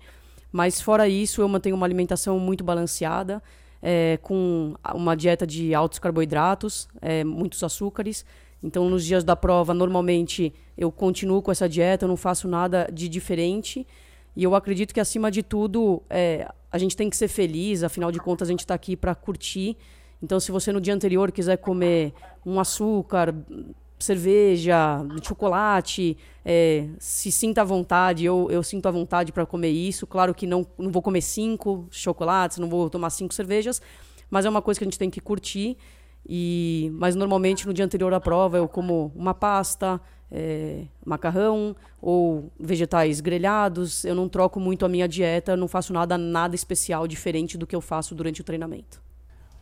Mas, 0.51 0.81
fora 0.81 1.07
isso, 1.07 1.41
eu 1.41 1.47
mantenho 1.47 1.77
uma 1.77 1.85
alimentação 1.85 2.37
muito 2.37 2.61
balanceada, 2.61 3.41
é, 3.81 4.19
com 4.21 4.75
uma 4.93 5.15
dieta 5.15 5.47
de 5.47 5.73
altos 5.73 5.97
carboidratos, 5.97 6.89
é, 7.01 7.23
muitos 7.23 7.63
açúcares. 7.63 8.25
Então, 8.61 8.89
nos 8.89 9.05
dias 9.05 9.23
da 9.23 9.35
prova, 9.35 9.73
normalmente, 9.73 10.53
eu 10.77 10.91
continuo 10.91 11.41
com 11.41 11.51
essa 11.51 11.69
dieta, 11.69 12.03
eu 12.03 12.09
não 12.09 12.17
faço 12.17 12.49
nada 12.49 12.89
de 12.91 13.07
diferente. 13.07 13.87
E 14.35 14.43
eu 14.43 14.55
acredito 14.55 14.93
que, 14.93 14.99
acima 14.99 15.29
de 15.29 15.43
tudo, 15.43 16.01
é, 16.09 16.47
a 16.71 16.77
gente 16.77 16.95
tem 16.95 17.09
que 17.09 17.17
ser 17.17 17.27
feliz, 17.27 17.83
afinal 17.83 18.11
de 18.11 18.19
contas, 18.19 18.47
a 18.47 18.51
gente 18.51 18.61
está 18.61 18.73
aqui 18.73 18.95
para 18.95 19.13
curtir. 19.13 19.77
Então, 20.23 20.39
se 20.39 20.51
você 20.51 20.71
no 20.71 20.79
dia 20.79 20.93
anterior 20.93 21.31
quiser 21.31 21.57
comer 21.57 22.13
um 22.45 22.59
açúcar, 22.59 23.35
cerveja, 23.99 25.05
chocolate, 25.21 26.17
é, 26.43 26.87
se 26.99 27.31
sinta 27.31 27.61
à 27.61 27.63
vontade, 27.63 28.25
eu, 28.25 28.47
eu 28.49 28.63
sinto 28.63 28.87
à 28.87 28.91
vontade 28.91 29.31
para 29.31 29.45
comer 29.45 29.69
isso. 29.69 30.07
Claro 30.07 30.33
que 30.33 30.47
não, 30.47 30.65
não 30.77 30.91
vou 30.91 31.01
comer 31.01 31.21
cinco 31.21 31.87
chocolates, 31.91 32.57
não 32.57 32.69
vou 32.69 32.89
tomar 32.89 33.09
cinco 33.09 33.33
cervejas, 33.33 33.81
mas 34.29 34.45
é 34.45 34.49
uma 34.49 34.61
coisa 34.61 34.79
que 34.79 34.83
a 34.83 34.87
gente 34.87 34.99
tem 34.99 35.09
que 35.09 35.19
curtir. 35.21 35.77
E, 36.27 36.91
mas 36.93 37.15
normalmente 37.15 37.65
no 37.65 37.73
dia 37.73 37.83
anterior 37.83 38.13
à 38.13 38.19
prova 38.19 38.57
eu 38.57 38.67
como 38.67 39.11
uma 39.15 39.33
pasta, 39.33 39.99
é, 40.31 40.85
macarrão 41.05 41.75
ou 42.01 42.51
vegetais 42.59 43.19
grelhados. 43.19 44.05
Eu 44.05 44.15
não 44.15 44.29
troco 44.29 44.59
muito 44.59 44.85
a 44.85 44.89
minha 44.89 45.07
dieta, 45.07 45.57
não 45.57 45.67
faço 45.67 45.91
nada 45.91 46.17
nada 46.17 46.55
especial 46.55 47.07
diferente 47.07 47.57
do 47.57 47.67
que 47.67 47.75
eu 47.75 47.81
faço 47.81 48.15
durante 48.15 48.41
o 48.41 48.43
treinamento. 48.43 49.01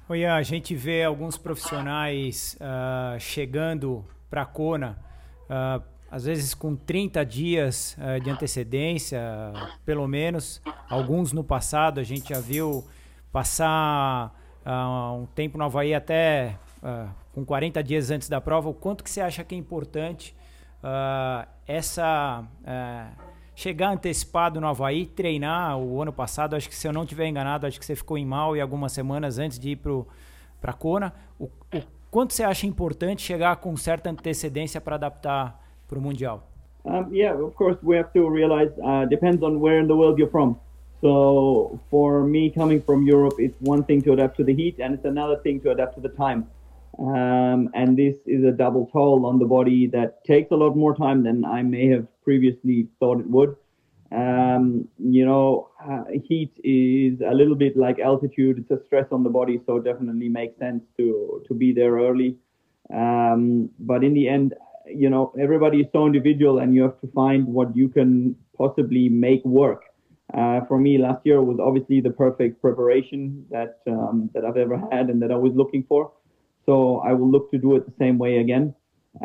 Oi, 0.08 0.26
a 0.26 0.42
gente 0.42 0.76
vê 0.76 1.04
alguns 1.04 1.38
profissionais 1.38 2.58
uh, 2.60 3.20
chegando 3.20 4.04
para 4.30 4.42
a 4.42 4.46
Kona, 4.46 4.98
uh, 5.46 5.84
às 6.10 6.26
vezes 6.26 6.56
com 6.56 6.76
30 6.76 7.24
dias 7.24 7.96
uh, 8.00 8.20
de 8.20 8.30
antecedência, 8.30 9.22
pelo 9.86 10.08
menos. 10.08 10.62
Alguns 10.90 11.32
no 11.32 11.44
passado 11.44 12.00
a 12.00 12.04
gente 12.04 12.30
já 12.30 12.40
viu 12.40 12.84
passar 13.32 14.36
um 14.74 15.26
tempo 15.36 15.58
no 15.58 15.64
Havaí 15.64 15.94
até 15.94 16.58
com 17.34 17.46
40 17.46 17.84
dias 17.84 18.12
antes 18.12 18.30
da 18.30 18.42
prova. 18.42 18.70
O 18.70 18.74
quanto 18.74 19.04
que 19.04 19.10
você 19.10 19.22
acha 19.22 19.44
que 19.44 19.56
é 19.56 19.58
importante 19.58 20.36
uh, 20.84 21.48
essa 21.68 22.44
uh, 22.44 23.24
chegar 23.56 23.92
antecipado 23.92 24.60
no 24.60 24.68
Havaí, 24.68 25.06
treinar 25.06 25.78
o 25.78 26.02
ano 26.02 26.14
passado, 26.14 26.56
acho 26.56 26.70
que 26.70 26.76
se 26.76 26.88
eu 26.88 26.94
não 26.94 27.04
estiver 27.04 27.28
enganado, 27.28 27.68
acho 27.68 27.80
que 27.80 27.86
você 27.86 27.96
ficou 27.96 28.18
em 28.18 28.26
mal 28.26 28.56
e 28.56 28.62
algumas 28.62 28.92
semanas 28.92 29.38
antes 29.38 29.60
de 29.60 29.72
ir 29.72 29.76
para 29.76 30.72
a 30.72 30.74
Kona. 30.74 31.14
O, 31.38 31.46
o 31.46 31.82
quanto 32.10 32.34
você 32.34 32.44
acha 32.44 32.66
importante 32.66 33.22
chegar 33.22 33.56
com 33.58 33.76
certa 33.76 34.10
antecedência 34.10 34.80
para 34.80 34.96
adaptar 34.96 35.62
para 35.88 35.98
o 35.98 36.02
Mundial? 36.02 36.48
Um, 36.86 37.14
yeah, 37.14 37.38
of 37.38 37.54
course, 37.56 37.78
we 37.84 37.98
have 37.98 38.10
to 38.14 38.30
realize 38.30 38.72
uh, 38.80 39.06
depends 39.10 39.44
on 39.44 39.58
where 39.60 39.82
in 39.82 39.88
the 39.88 39.94
world 39.94 40.18
you're 40.18 40.32
from. 40.32 40.56
So 41.02 41.80
for 41.90 42.24
me, 42.26 42.50
coming 42.50 42.82
from 42.82 43.06
Europe, 43.06 43.36
it's 43.38 43.56
one 43.60 43.84
thing 43.84 44.02
to 44.02 44.14
adapt 44.14 44.38
to 44.38 44.44
the 44.44 44.54
heat, 44.54 44.80
and 44.80 44.94
it's 44.94 45.06
another 45.06 45.38
thing 45.38 45.62
to 45.62 45.72
adapt 45.72 45.96
to 45.96 46.02
the 46.02 46.10
time. 46.10 46.48
Um, 46.98 47.70
and 47.74 47.98
this 47.98 48.18
is 48.26 48.44
a 48.44 48.52
double 48.52 48.88
toll 48.88 49.26
on 49.26 49.40
the 49.40 49.46
body 49.46 49.88
that 49.88 50.26
takes 50.26 50.52
a 50.52 50.56
lot 50.56 50.76
more 50.76 50.94
time 50.96 51.24
than 51.24 51.46
I 51.46 51.62
may 51.62 51.88
have 51.88 52.06
previously 52.24 52.88
thought 53.00 53.22
it 53.22 53.30
would. 53.30 53.56
Um, 54.12 54.88
you 54.98 55.26
know, 55.26 55.70
uh, 55.88 56.04
heat 56.26 56.52
is 56.64 57.22
a 57.22 57.34
little 57.34 57.56
bit 57.56 57.78
like 57.78 58.00
altitude; 58.00 58.58
it's 58.58 58.72
a 58.72 58.84
stress 58.86 59.06
on 59.12 59.24
the 59.24 59.30
body, 59.30 59.62
so 59.66 59.78
it 59.78 59.86
definitely 59.86 60.28
makes 60.28 60.58
sense 60.60 60.84
to 60.98 61.44
to 61.48 61.54
be 61.54 61.72
there 61.72 61.94
early. 61.94 62.36
Um, 62.92 63.70
but 63.80 64.04
in 64.04 64.14
the 64.14 64.28
end, 64.28 64.56
you 64.88 65.10
know, 65.10 65.32
everybody 65.40 65.82
is 65.82 65.88
so 65.94 66.08
individual, 66.08 66.58
and 66.60 66.74
you 66.74 66.82
have 66.82 67.00
to 67.02 67.08
find 67.14 67.46
what 67.48 67.76
you 67.78 67.88
can 67.88 68.36
possibly 68.58 69.08
make 69.10 69.46
work. 69.46 69.84
Uh, 70.34 70.62
for 70.68 70.78
me, 70.78 70.98
last 70.98 71.26
year 71.26 71.42
was 71.42 71.58
obviously 71.60 72.02
the 72.02 72.12
perfect 72.12 72.62
preparation 72.62 73.46
that 73.50 73.80
um, 73.88 74.30
that 74.34 74.46
I've 74.46 74.58
ever 74.58 74.78
had 74.92 75.10
and 75.10 75.22
that 75.22 75.32
I 75.32 75.36
was 75.36 75.54
looking 75.56 75.84
for. 75.88 76.12
So 76.66 77.00
I 77.00 77.14
will 77.14 77.30
look 77.30 77.50
to 77.52 77.58
do 77.58 77.76
it 77.76 77.86
the 77.86 77.94
same 77.98 78.18
way 78.20 78.38
again. 78.38 78.76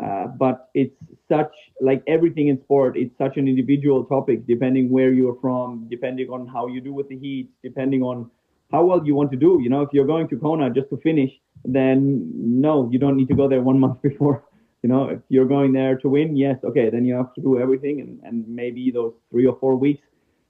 Uh, 0.01 0.25
but 0.27 0.69
it's 0.73 0.95
such 1.29 1.53
like 1.79 2.01
everything 2.07 2.47
in 2.47 2.59
sport, 2.63 2.97
it's 2.97 3.15
such 3.19 3.37
an 3.37 3.47
individual 3.47 4.03
topic 4.03 4.47
depending 4.47 4.89
where 4.89 5.13
you're 5.13 5.37
from, 5.39 5.87
depending 5.89 6.27
on 6.29 6.47
how 6.47 6.65
you 6.67 6.81
do 6.81 6.91
with 6.91 7.07
the 7.07 7.17
heat, 7.17 7.49
depending 7.63 8.01
on 8.01 8.29
how 8.71 8.83
well 8.83 9.05
you 9.05 9.13
want 9.13 9.29
to 9.31 9.37
do. 9.37 9.59
You 9.61 9.69
know, 9.69 9.83
if 9.83 9.89
you're 9.93 10.07
going 10.07 10.27
to 10.29 10.37
Kona 10.37 10.71
just 10.71 10.89
to 10.89 10.97
finish, 10.97 11.31
then 11.63 12.31
no, 12.35 12.89
you 12.91 12.97
don't 12.97 13.15
need 13.15 13.27
to 13.27 13.35
go 13.35 13.47
there 13.47 13.61
one 13.61 13.79
month 13.85 14.01
before. 14.01 14.43
You 14.81 14.89
know, 14.89 15.09
if 15.09 15.19
you're 15.29 15.47
going 15.47 15.71
there 15.73 15.97
to 15.97 16.09
win, 16.09 16.35
yes, 16.35 16.57
okay, 16.63 16.89
then 16.89 17.05
you 17.05 17.13
have 17.15 17.33
to 17.35 17.41
do 17.41 17.59
everything, 17.59 18.01
and, 18.01 18.19
and 18.23 18.47
maybe 18.47 18.91
those 18.91 19.13
three 19.31 19.47
or 19.47 19.57
four 19.59 19.75
weeks 19.75 20.05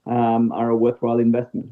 um, 0.06 0.52
are 0.52 0.70
a 0.70 0.74
worthwhile 0.74 1.20
investment. 1.20 1.66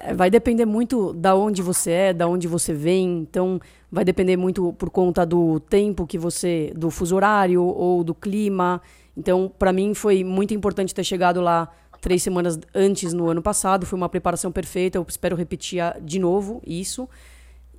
É, 0.00 0.12
vai 0.12 0.30
depender 0.30 0.66
muito 0.66 1.12
da 1.12 1.34
onde 1.34 1.62
você 1.62 1.90
é, 1.90 2.12
da 2.12 2.26
onde 2.26 2.48
você 2.48 2.72
vem. 2.72 3.20
Então, 3.20 3.60
vai 3.90 4.04
depender 4.04 4.36
muito 4.36 4.72
por 4.74 4.90
conta 4.90 5.24
do 5.24 5.60
tempo 5.60 6.06
que 6.06 6.18
você, 6.18 6.72
do 6.76 6.90
fuso 6.90 7.14
horário 7.16 7.62
ou 7.62 8.02
do 8.02 8.14
clima. 8.14 8.82
Então, 9.16 9.50
para 9.58 9.72
mim 9.72 9.94
foi 9.94 10.24
muito 10.24 10.52
importante 10.52 10.94
ter 10.94 11.04
chegado 11.04 11.40
lá 11.40 11.70
três 12.00 12.22
semanas 12.22 12.58
antes 12.74 13.12
no 13.12 13.28
ano 13.28 13.40
passado. 13.40 13.86
Foi 13.86 13.96
uma 13.96 14.08
preparação 14.08 14.52
perfeita. 14.52 14.98
Eu 14.98 15.06
espero 15.08 15.36
repetir 15.36 15.80
de 16.02 16.18
novo 16.18 16.60
isso. 16.66 17.08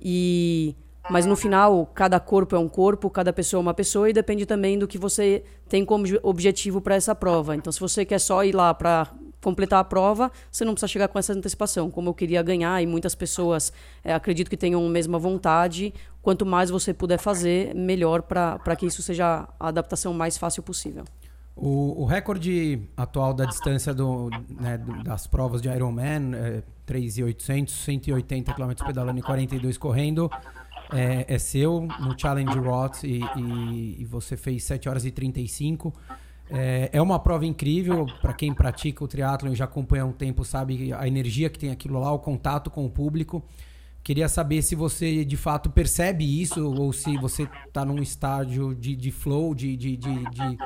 E 0.00 0.74
mas 1.08 1.24
no 1.24 1.36
final, 1.36 1.86
cada 1.94 2.18
corpo 2.18 2.56
é 2.56 2.58
um 2.58 2.68
corpo, 2.68 3.08
cada 3.08 3.32
pessoa 3.32 3.60
é 3.60 3.62
uma 3.62 3.74
pessoa 3.74 4.10
e 4.10 4.12
depende 4.12 4.44
também 4.44 4.78
do 4.78 4.88
que 4.88 4.98
você 4.98 5.44
tem 5.68 5.84
como 5.84 6.04
objetivo 6.22 6.80
para 6.80 6.96
essa 6.96 7.14
prova. 7.14 7.54
Então, 7.54 7.72
se 7.72 7.78
você 7.78 8.04
quer 8.04 8.18
só 8.18 8.44
ir 8.44 8.54
lá 8.54 8.74
para 8.74 9.08
completar 9.40 9.78
a 9.78 9.84
prova, 9.84 10.32
você 10.50 10.64
não 10.64 10.72
precisa 10.72 10.88
chegar 10.88 11.06
com 11.06 11.18
essa 11.18 11.32
antecipação. 11.32 11.88
Como 11.88 12.10
eu 12.10 12.14
queria 12.14 12.42
ganhar 12.42 12.82
e 12.82 12.86
muitas 12.86 13.14
pessoas 13.14 13.72
é, 14.02 14.12
acredito 14.12 14.50
que 14.50 14.56
tenham 14.56 14.84
a 14.84 14.90
mesma 14.90 15.18
vontade, 15.18 15.94
quanto 16.20 16.44
mais 16.44 16.70
você 16.70 16.92
puder 16.92 17.18
fazer, 17.18 17.72
melhor 17.72 18.22
para 18.22 18.74
que 18.76 18.86
isso 18.86 19.00
seja 19.00 19.48
a 19.60 19.68
adaptação 19.68 20.12
mais 20.12 20.36
fácil 20.36 20.64
possível. 20.64 21.04
O, 21.54 22.02
o 22.02 22.04
recorde 22.04 22.82
atual 22.96 23.32
da 23.32 23.44
distância 23.46 23.94
do, 23.94 24.28
né, 24.60 24.78
das 25.04 25.26
provas 25.26 25.62
de 25.62 25.68
Ironman 25.68 26.34
é 26.34 26.62
3.800, 26.86 27.70
180 27.70 28.52
km 28.52 28.72
pedalando 28.84 29.20
e 29.20 29.22
42 29.22 29.78
correndo 29.78 30.30
é, 30.92 31.26
é 31.28 31.38
seu 31.38 31.88
no 32.00 32.18
Challenge 32.18 32.58
Roth 32.58 33.04
e, 33.04 33.20
e, 33.36 33.96
e, 34.00 34.04
você 34.04 34.36
fez 34.36 34.64
7 34.64 34.88
horas 34.88 35.04
e 35.04 35.10
35. 35.10 35.92
É, 36.48 36.90
é 36.92 37.02
uma 37.02 37.18
prova 37.18 37.44
incrível 37.44 38.06
para 38.20 38.32
quem 38.32 38.54
pratica 38.54 39.02
o 39.02 39.08
triatlo 39.08 39.52
e 39.52 39.56
já 39.56 39.64
acompanha 39.64 40.04
há 40.04 40.06
um 40.06 40.12
tempo, 40.12 40.44
sabe 40.44 40.92
a 40.92 41.06
energia 41.06 41.50
que 41.50 41.58
tem 41.58 41.70
aquilo 41.70 41.98
lá, 41.98 42.12
o 42.12 42.18
contato 42.18 42.70
com 42.70 42.84
o 42.84 42.90
público. 42.90 43.42
Queria 44.02 44.28
saber 44.28 44.62
se 44.62 44.76
você 44.76 45.24
de 45.24 45.36
fato 45.36 45.68
percebe 45.68 46.40
isso 46.40 46.64
ou 46.64 46.92
se 46.92 47.16
você 47.16 47.48
está 47.66 47.84
num 47.84 48.00
estágio 48.00 48.72
de, 48.72 48.94
de 48.94 49.10
flow, 49.10 49.52
de, 49.52 49.76
de, 49.76 49.96
de 49.96 50.58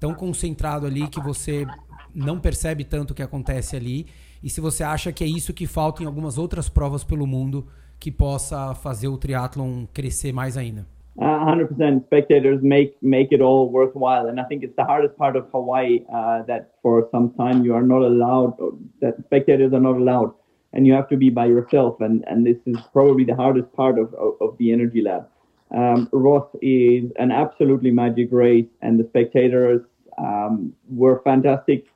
tão 0.00 0.12
concentrado 0.12 0.84
ali 0.84 1.06
que 1.06 1.20
você 1.20 1.64
não 2.12 2.40
percebe 2.40 2.82
tanto 2.82 3.12
o 3.12 3.14
que 3.14 3.22
acontece 3.22 3.76
ali. 3.76 4.08
E 4.42 4.50
se 4.50 4.60
você 4.60 4.82
acha 4.82 5.12
que 5.12 5.22
é 5.22 5.26
isso 5.28 5.52
que 5.52 5.66
falta 5.66 6.02
em 6.02 6.06
algumas 6.06 6.38
outras 6.38 6.68
provas 6.68 7.04
pelo 7.04 7.24
mundo 7.26 7.68
que 7.98 8.10
possa 8.10 8.74
fazer 8.74 9.08
o 9.08 9.16
triatlon 9.16 9.86
crescer 9.92 10.32
mais 10.32 10.56
ainda? 10.56 10.86
Uh, 11.20 11.44
100% 11.44 12.04
spectators 12.04 12.62
make 12.62 12.96
make 13.02 13.34
it 13.34 13.40
all 13.40 13.68
worthwhile. 13.72 14.28
And 14.28 14.38
i 14.38 14.44
think 14.44 14.62
it's 14.62 14.76
the 14.76 14.84
hardest 14.84 15.16
part 15.16 15.34
of 15.34 15.48
hawaii 15.50 16.04
uh, 16.14 16.42
that 16.46 16.70
for 16.80 17.08
some 17.10 17.30
time 17.30 17.64
you 17.64 17.74
are 17.74 17.82
not 17.82 18.02
allowed 18.02 18.54
that 19.00 19.16
spectators 19.24 19.72
are 19.72 19.80
not 19.80 19.96
allowed. 19.96 20.32
And 20.72 20.86
you 20.86 20.92
have 20.92 21.08
to 21.08 21.16
be 21.16 21.28
by 21.30 21.46
yourself. 21.46 22.00
And 22.00 22.24
and 22.28 22.46
this 22.46 22.58
is 22.66 22.76
probably 22.92 23.24
the 23.24 23.34
hardest 23.34 23.72
part 23.72 23.98
of 23.98 24.14
of, 24.14 24.34
of 24.40 24.56
the 24.58 24.72
energy 24.72 25.02
lab. 25.02 25.26
Um, 25.74 26.08
roth 26.12 26.50
is 26.62 27.10
an 27.16 27.32
absolutely 27.32 27.90
magic 27.90 28.28
race. 28.30 28.70
And 28.80 28.98
the 29.00 29.06
spectators 29.08 29.82
um, 30.18 30.72
were 30.88 31.20
fantastic 31.24 31.86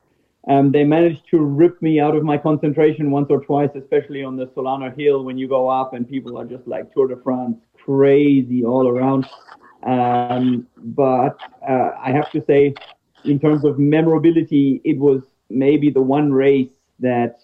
um, 0.47 0.71
they 0.71 0.83
managed 0.83 1.21
to 1.31 1.39
rip 1.39 1.81
me 1.81 1.99
out 1.99 2.15
of 2.15 2.23
my 2.23 2.37
concentration 2.37 3.11
once 3.11 3.27
or 3.29 3.39
twice, 3.39 3.69
especially 3.75 4.23
on 4.23 4.35
the 4.35 4.47
Solana 4.47 4.97
Hill 4.97 5.23
when 5.23 5.37
you 5.37 5.47
go 5.47 5.69
up 5.69 5.93
and 5.93 6.07
people 6.07 6.37
are 6.37 6.45
just 6.45 6.67
like 6.67 6.93
Tour 6.93 7.07
de 7.07 7.15
France, 7.21 7.57
crazy 7.73 8.63
all 8.65 8.87
around. 8.87 9.25
Um, 9.83 10.67
but 10.77 11.37
uh, 11.67 11.91
I 11.97 12.11
have 12.11 12.29
to 12.31 12.43
say, 12.45 12.73
in 13.25 13.39
terms 13.39 13.63
of 13.63 13.79
memorability, 13.79 14.81
it 14.83 14.97
was 14.97 15.23
maybe 15.49 15.89
the 15.89 16.01
one 16.01 16.31
race 16.31 16.71
that 16.99 17.39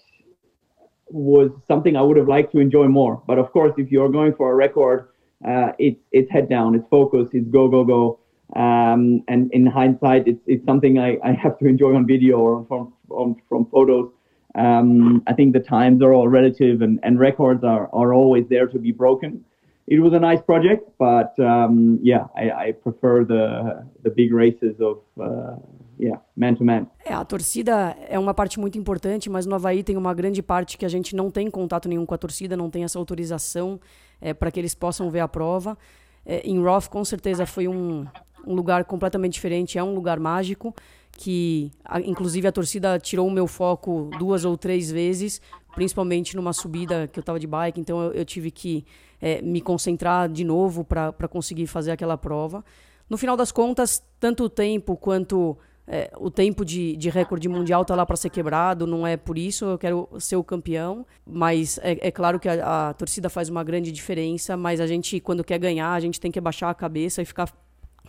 was 1.08 1.50
something 1.66 1.96
I 1.96 2.02
would 2.02 2.16
have 2.16 2.28
liked 2.28 2.52
to 2.52 2.60
enjoy 2.60 2.86
more. 2.86 3.22
But 3.26 3.38
of 3.38 3.50
course, 3.52 3.72
if 3.78 3.90
you're 3.90 4.08
going 4.08 4.34
for 4.34 4.52
a 4.52 4.54
record, 4.54 5.08
uh, 5.46 5.72
it's 5.78 6.00
it's 6.12 6.30
head 6.30 6.48
down, 6.48 6.74
it's 6.74 6.86
focus, 6.88 7.28
it's 7.32 7.48
go 7.48 7.68
go 7.68 7.84
go. 7.84 8.20
Um, 8.56 9.22
and 9.28 9.50
in 9.52 9.66
hindsight, 9.66 10.26
it's, 10.26 10.40
it's 10.46 10.64
something 10.66 10.98
I, 10.98 11.18
I 11.22 11.32
have 11.32 11.58
to 11.60 11.66
enjoy 11.66 11.94
on 11.94 12.06
video 12.06 12.38
or 12.38 12.64
from, 12.66 12.92
from, 13.08 13.36
from 13.48 13.66
photos. 13.66 14.10
Um, 14.56 15.22
I 15.28 15.32
think 15.32 15.52
the 15.52 15.60
times 15.60 16.02
are 16.02 16.12
all 16.12 16.28
relative 16.28 16.82
and, 16.82 16.98
and 17.02 17.20
records 17.20 17.62
are, 17.62 17.88
are 17.92 18.12
always 18.12 18.46
there 18.48 18.66
to 18.66 18.78
be 18.78 18.90
broken. 18.90 19.44
It 19.86 20.00
was 20.00 20.12
a 20.12 20.18
nice 20.18 20.40
project, 20.42 20.88
but 20.98 21.38
um, 21.38 21.98
yeah, 22.02 22.26
I, 22.36 22.50
I, 22.50 22.72
prefer 22.72 23.24
the, 23.24 23.86
the 24.02 24.10
big 24.10 24.32
races 24.32 24.76
of 24.80 24.98
uh, 25.20 25.56
yeah, 25.98 26.20
man 26.36 26.54
to 26.56 26.64
man. 26.64 26.86
É, 27.04 27.12
a 27.12 27.24
torcida 27.24 27.96
é 28.08 28.18
uma 28.18 28.32
parte 28.32 28.58
muito 28.58 28.78
importante, 28.78 29.28
mas 29.28 29.46
no 29.46 29.54
Havaí 29.54 29.82
tem 29.82 29.96
uma 29.96 30.14
grande 30.14 30.42
parte 30.42 30.78
que 30.78 30.84
a 30.84 30.88
gente 30.88 31.14
não 31.14 31.30
tem 31.30 31.50
contato 31.50 31.88
nenhum 31.88 32.06
com 32.06 32.14
a 32.14 32.18
torcida, 32.18 32.56
não 32.56 32.70
tem 32.70 32.84
essa 32.84 32.98
autorização 32.98 33.80
é, 34.20 34.32
para 34.32 34.50
que 34.50 34.60
eles 34.60 34.74
possam 34.74 35.10
ver 35.10 35.20
a 35.20 35.28
prova. 35.28 35.76
É, 36.24 36.40
em 36.48 36.62
Roth, 36.62 36.88
com 36.88 37.04
certeza, 37.04 37.44
foi 37.44 37.66
um, 37.66 38.06
um 38.46 38.54
lugar 38.54 38.84
completamente 38.84 39.34
diferente, 39.34 39.78
é 39.78 39.84
um 39.84 39.94
lugar 39.94 40.18
mágico 40.18 40.74
que 41.12 41.70
a, 41.84 42.00
inclusive 42.00 42.46
a 42.48 42.52
torcida 42.52 42.98
tirou 42.98 43.26
o 43.26 43.30
meu 43.30 43.46
foco 43.46 44.10
duas 44.18 44.44
ou 44.44 44.56
três 44.56 44.90
vezes, 44.90 45.40
principalmente 45.74 46.34
numa 46.34 46.52
subida 46.52 47.08
que 47.08 47.18
eu 47.18 47.22
estava 47.22 47.38
de 47.38 47.46
bike, 47.46 47.80
então 47.80 48.00
eu, 48.00 48.12
eu 48.12 48.24
tive 48.24 48.50
que 48.50 48.84
é, 49.20 49.42
me 49.42 49.60
concentrar 49.60 50.28
de 50.28 50.44
novo 50.44 50.84
para 50.84 51.28
conseguir 51.28 51.66
fazer 51.66 51.90
aquela 51.90 52.16
prova. 52.16 52.64
No 53.08 53.18
final 53.18 53.36
das 53.36 53.52
contas, 53.52 54.02
tanto 54.18 54.44
o 54.44 54.48
tempo 54.48 54.96
quanto 54.96 55.58
é, 55.86 56.10
o 56.16 56.30
tempo 56.30 56.64
de, 56.64 56.96
de 56.96 57.10
recorde 57.10 57.48
mundial 57.48 57.82
está 57.82 57.96
lá 57.96 58.06
para 58.06 58.16
ser 58.16 58.30
quebrado, 58.30 58.86
não 58.86 59.04
é 59.04 59.16
por 59.16 59.36
isso, 59.36 59.64
eu 59.64 59.76
quero 59.78 60.08
ser 60.20 60.36
o 60.36 60.44
campeão, 60.44 61.04
mas 61.26 61.78
é, 61.82 62.08
é 62.08 62.10
claro 62.10 62.38
que 62.38 62.48
a, 62.48 62.90
a 62.90 62.94
torcida 62.94 63.28
faz 63.28 63.48
uma 63.48 63.64
grande 63.64 63.90
diferença, 63.90 64.56
mas 64.56 64.80
a 64.80 64.86
gente, 64.86 65.18
quando 65.18 65.42
quer 65.42 65.58
ganhar, 65.58 65.92
a 65.92 66.00
gente 66.00 66.20
tem 66.20 66.30
que 66.30 66.40
baixar 66.40 66.70
a 66.70 66.74
cabeça 66.74 67.20
e 67.20 67.24
ficar 67.24 67.52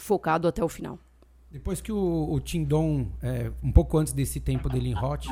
focado 0.02 0.48
até 0.48 0.64
o 0.64 0.70
final. 0.70 1.00
Depois 1.52 1.82
que 1.82 1.92
o, 1.92 2.28
o 2.32 2.40
Tindon, 2.40 3.08
é, 3.22 3.52
um 3.62 3.72
pouco 3.72 3.98
antes 3.98 4.14
desse 4.14 4.40
tempo 4.40 4.70
dele 4.70 4.90
em 4.90 4.98
Hot, 4.98 5.28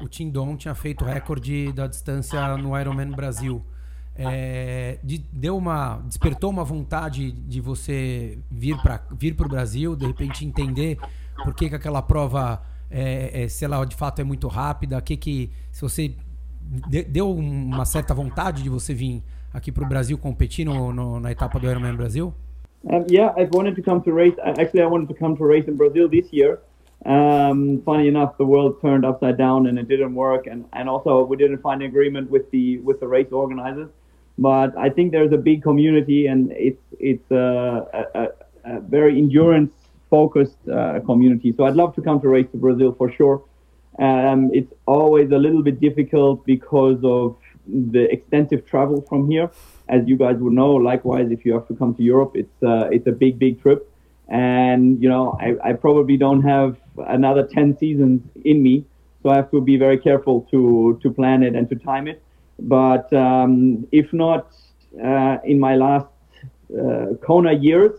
o 0.00 0.08
Tindon 0.08 0.56
tinha 0.56 0.74
feito 0.74 1.04
o 1.04 1.06
recorde 1.06 1.72
da 1.72 1.86
distância 1.86 2.56
no 2.56 2.78
Ironman 2.78 3.10
Brasil. 3.10 3.62
É, 4.16 4.98
de, 5.04 5.18
deu 5.30 5.56
uma, 5.56 5.98
despertou 5.98 6.50
uma 6.50 6.64
vontade 6.64 7.30
de 7.30 7.60
você 7.60 8.38
vir 8.50 8.76
para 8.78 9.02
vir 9.12 9.36
o 9.38 9.48
Brasil, 9.48 9.94
de 9.94 10.06
repente 10.06 10.44
entender 10.44 10.98
por 11.44 11.54
que, 11.54 11.68
que 11.68 11.74
aquela 11.74 12.00
prova, 12.00 12.62
é, 12.90 13.42
é, 13.42 13.48
se 13.48 13.64
ela 13.64 13.84
de 13.84 13.94
fato 13.94 14.20
é 14.20 14.24
muito 14.24 14.48
rápida, 14.48 15.00
que 15.02 15.16
que 15.16 15.52
se 15.70 15.82
você 15.82 16.16
deu 17.08 17.30
uma 17.30 17.84
certa 17.84 18.14
vontade 18.14 18.62
de 18.62 18.68
você 18.68 18.92
vir 18.92 19.22
aqui 19.52 19.70
para 19.70 19.84
o 19.84 19.88
Brasil 19.88 20.16
competir 20.18 20.64
no, 20.64 20.92
no, 20.92 21.20
na 21.20 21.30
etapa 21.30 21.60
do 21.60 21.70
Ironman 21.70 21.94
Brasil? 21.94 22.34
Um, 22.90 23.04
yeah, 23.08 23.32
I've 23.36 23.50
wanted 23.50 23.76
to 23.76 23.82
come 23.82 24.02
to 24.02 24.12
race. 24.12 24.34
Actually, 24.44 24.82
I 24.82 24.86
wanted 24.86 25.08
to 25.08 25.14
come 25.14 25.36
to 25.36 25.44
race 25.44 25.66
in 25.66 25.76
Brazil 25.76 26.08
this 26.08 26.32
year. 26.32 26.60
Um, 27.06 27.82
funny 27.82 28.08
enough, 28.08 28.36
the 28.38 28.44
world 28.44 28.80
turned 28.80 29.04
upside 29.04 29.38
down 29.38 29.66
and 29.66 29.78
it 29.78 29.88
didn't 29.88 30.14
work, 30.14 30.46
and, 30.46 30.64
and 30.72 30.88
also 30.88 31.24
we 31.24 31.36
didn't 31.36 31.58
find 31.58 31.82
agreement 31.82 32.30
with 32.30 32.50
the 32.50 32.78
with 32.78 33.00
the 33.00 33.06
race 33.06 33.30
organizers. 33.32 33.90
But 34.36 34.76
I 34.76 34.88
think 34.90 35.12
there's 35.12 35.32
a 35.32 35.36
big 35.36 35.62
community, 35.62 36.26
and 36.26 36.52
it's 36.52 36.82
it's 36.98 37.30
a, 37.30 38.06
a, 38.14 38.28
a 38.64 38.80
very 38.80 39.18
endurance 39.18 39.72
focused 40.10 40.68
uh, 40.68 41.00
community. 41.00 41.52
So 41.56 41.64
I'd 41.64 41.76
love 41.76 41.94
to 41.96 42.02
come 42.02 42.20
to 42.20 42.28
race 42.28 42.46
to 42.52 42.58
Brazil 42.58 42.94
for 42.96 43.10
sure. 43.12 43.44
Um, 43.98 44.50
it's 44.54 44.72
always 44.86 45.30
a 45.32 45.38
little 45.38 45.62
bit 45.62 45.80
difficult 45.80 46.46
because 46.46 46.98
of 47.02 47.36
the 47.66 48.10
extensive 48.12 48.64
travel 48.64 49.02
from 49.02 49.28
here 49.30 49.50
as 49.88 50.06
you 50.06 50.16
guys 50.16 50.36
would 50.38 50.52
know, 50.52 50.72
likewise, 50.72 51.30
if 51.30 51.44
you 51.44 51.52
have 51.54 51.66
to 51.68 51.74
come 51.74 51.94
to 51.94 52.02
Europe, 52.02 52.32
it's 52.34 52.62
uh, 52.62 52.88
it's 52.90 53.06
a 53.06 53.12
big, 53.12 53.38
big 53.38 53.60
trip, 53.62 53.90
and 54.28 55.02
you 55.02 55.08
know, 55.08 55.36
I, 55.40 55.70
I 55.70 55.72
probably 55.72 56.16
don't 56.16 56.42
have 56.42 56.76
another 57.06 57.44
ten 57.44 57.76
seasons 57.76 58.22
in 58.44 58.62
me, 58.62 58.84
so 59.22 59.30
I 59.30 59.36
have 59.36 59.50
to 59.50 59.60
be 59.60 59.76
very 59.76 59.98
careful 59.98 60.42
to 60.50 60.98
to 61.02 61.10
plan 61.10 61.42
it 61.42 61.54
and 61.54 61.68
to 61.70 61.76
time 61.76 62.08
it. 62.08 62.22
But 62.58 63.12
um, 63.12 63.86
if 63.92 64.12
not 64.12 64.52
uh, 65.02 65.38
in 65.44 65.58
my 65.60 65.76
last 65.76 66.08
uh, 66.72 67.14
Kona 67.22 67.52
years, 67.52 67.98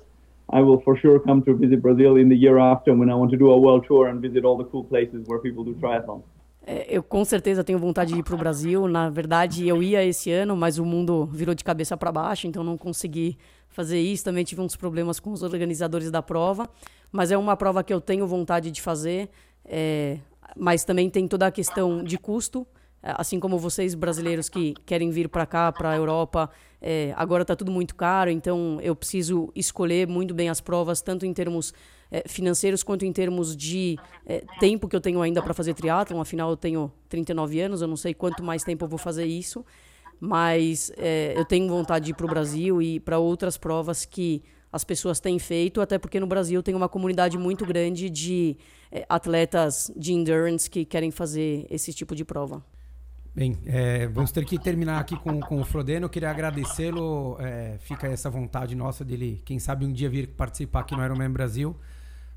I 0.51 0.61
will 0.61 0.81
for 0.81 0.97
sure 0.97 1.19
come 1.19 1.43
to 1.43 1.55
visit 1.55 1.81
Brazil 1.81 2.17
in 2.17 2.29
the 2.29 2.35
year 2.35 2.57
after 2.57 2.93
when 2.93 3.09
I 3.09 3.15
want 3.15 3.31
to 3.31 3.37
do 3.37 3.51
a 3.51 3.57
world 3.57 3.85
tour 3.87 4.07
and 4.07 4.21
visit 4.21 4.43
all 4.45 4.57
the 4.57 4.65
cool 4.65 4.83
places 4.83 5.27
where 5.27 5.39
people 5.39 5.63
do 5.63 5.73
triathlon. 5.75 6.23
É, 6.71 6.85
eu 6.87 7.01
com 7.01 7.25
certeza 7.25 7.63
tenho 7.63 7.79
vontade 7.79 8.13
de 8.13 8.19
ir 8.19 8.23
para 8.23 8.35
o 8.35 8.37
Brasil. 8.37 8.87
Na 8.87 9.09
verdade, 9.09 9.67
eu 9.67 9.81
ia 9.81 10.05
esse 10.05 10.29
ano, 10.31 10.55
mas 10.55 10.77
o 10.77 10.85
mundo 10.85 11.25
virou 11.25 11.55
de 11.55 11.63
cabeça 11.63 11.97
para 11.97 12.11
baixo, 12.11 12.45
então 12.45 12.63
não 12.63 12.77
consegui 12.77 13.39
fazer 13.69 13.99
isso. 13.99 14.23
Também 14.23 14.43
tive 14.43 14.61
uns 14.61 14.75
problemas 14.75 15.19
com 15.19 15.31
os 15.31 15.41
organizadores 15.41 16.11
da 16.11 16.21
prova, 16.21 16.69
mas 17.11 17.31
é 17.31 17.37
uma 17.39 17.57
prova 17.57 17.83
que 17.83 17.91
eu 17.91 17.99
tenho 17.99 18.27
vontade 18.27 18.69
de 18.69 18.83
fazer. 18.83 19.31
É, 19.65 20.19
mas 20.55 20.83
também 20.83 21.09
tem 21.09 21.27
toda 21.27 21.47
a 21.47 21.51
questão 21.51 22.03
de 22.03 22.19
custo. 22.19 22.67
É, 23.01 23.13
assim 23.17 23.39
como 23.39 23.57
vocês 23.57 23.95
brasileiros 23.95 24.49
que 24.49 24.73
querem 24.85 25.09
vir 25.09 25.29
para 25.29 25.45
cá, 25.45 25.71
para 25.71 25.91
a 25.91 25.95
Europa, 25.95 26.49
é, 26.81 27.13
agora 27.15 27.43
está 27.43 27.55
tudo 27.55 27.71
muito 27.71 27.95
caro, 27.95 28.29
então 28.29 28.79
eu 28.81 28.95
preciso 28.95 29.51
escolher 29.55 30.07
muito 30.07 30.33
bem 30.33 30.49
as 30.49 30.59
provas, 30.59 31.01
tanto 31.01 31.25
em 31.25 31.33
termos 31.33 31.73
é, 32.11 32.23
financeiros 32.27 32.83
quanto 32.83 33.05
em 33.05 33.13
termos 33.13 33.55
de 33.55 33.97
é, 34.25 34.43
tempo 34.59 34.87
que 34.87 34.95
eu 34.95 35.01
tenho 35.01 35.21
ainda 35.21 35.41
para 35.41 35.53
fazer 35.53 35.73
triatlon. 35.73 36.19
Afinal, 36.19 36.49
eu 36.49 36.57
tenho 36.57 36.91
39 37.07 37.61
anos, 37.61 37.81
eu 37.81 37.87
não 37.87 37.97
sei 37.97 38.13
quanto 38.13 38.43
mais 38.43 38.63
tempo 38.63 38.85
eu 38.85 38.89
vou 38.89 38.99
fazer 38.99 39.25
isso, 39.25 39.65
mas 40.19 40.91
é, 40.97 41.33
eu 41.37 41.45
tenho 41.45 41.67
vontade 41.69 42.05
de 42.05 42.11
ir 42.11 42.13
para 42.15 42.25
o 42.25 42.29
Brasil 42.29 42.81
e 42.81 42.99
para 42.99 43.17
outras 43.17 43.57
provas 43.57 44.05
que 44.05 44.43
as 44.71 44.83
pessoas 44.83 45.19
têm 45.19 45.39
feito, 45.39 45.81
até 45.81 45.97
porque 45.97 46.19
no 46.19 46.27
Brasil 46.27 46.61
tem 46.61 46.75
uma 46.75 46.89
comunidade 46.89 47.37
muito 47.37 47.65
grande 47.65 48.09
de 48.09 48.55
é, 48.91 49.05
atletas 49.09 49.91
de 49.95 50.13
endurance 50.13 50.69
que 50.69 50.85
querem 50.85 51.11
fazer 51.11 51.65
esse 51.69 51.93
tipo 51.93 52.15
de 52.15 52.23
prova. 52.23 52.63
Bem, 53.39 53.57
é, 53.67 54.05
vamos 54.07 54.33
ter 54.33 54.43
que 54.43 54.59
terminar 54.59 54.99
aqui 54.99 55.15
com, 55.15 55.39
com 55.39 55.61
o 55.61 55.63
Frodeno. 55.63 56.07
Eu 56.07 56.09
queria 56.09 56.29
agradecê-lo. 56.29 57.37
É, 57.39 57.77
fica 57.79 58.05
essa 58.05 58.29
vontade 58.29 58.75
nossa 58.75 59.05
dele, 59.05 59.41
quem 59.45 59.57
sabe 59.59 59.85
um 59.85 59.93
dia 59.93 60.09
vir 60.09 60.27
participar 60.27 60.81
aqui 60.81 60.93
no 60.93 61.01
Ironman 61.05 61.31
Brasil. 61.31 61.73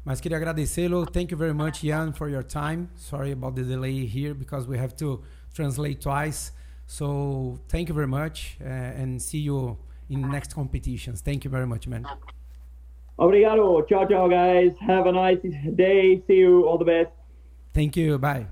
Mas 0.04 0.20
queria 0.20 0.36
agradecê-lo. 0.36 1.04
Thank 1.04 1.32
you 1.32 1.36
very 1.36 1.52
much, 1.52 1.84
Jan, 1.84 2.12
for 2.12 2.30
your 2.30 2.44
time. 2.44 2.86
Sorry 2.94 3.32
about 3.32 3.56
the 3.56 3.64
delay 3.64 4.06
here 4.06 4.32
because 4.32 4.68
we 4.68 4.78
have 4.78 4.94
to 4.94 5.20
translate 5.52 6.00
twice. 6.00 6.52
So 6.86 7.58
thank 7.66 7.88
you 7.88 7.96
very 7.96 8.06
much 8.06 8.56
uh, 8.60 9.02
and 9.02 9.20
see 9.20 9.40
you 9.40 9.76
in 10.08 10.20
next 10.30 10.54
competitions. 10.54 11.20
Thank 11.20 11.44
you 11.44 11.50
very 11.50 11.66
much, 11.66 11.88
man. 11.88 12.06
Obrigado. 13.18 13.84
Ciao, 13.88 14.06
ciao, 14.06 14.28
guys. 14.28 14.72
Have 14.86 15.08
a 15.08 15.12
nice 15.12 15.42
day. 15.74 16.22
See 16.28 16.34
you. 16.34 16.64
All 16.68 16.78
the 16.78 16.84
best. 16.84 17.10
Thank 17.74 17.96
you. 17.96 18.18
Bye. 18.18 18.46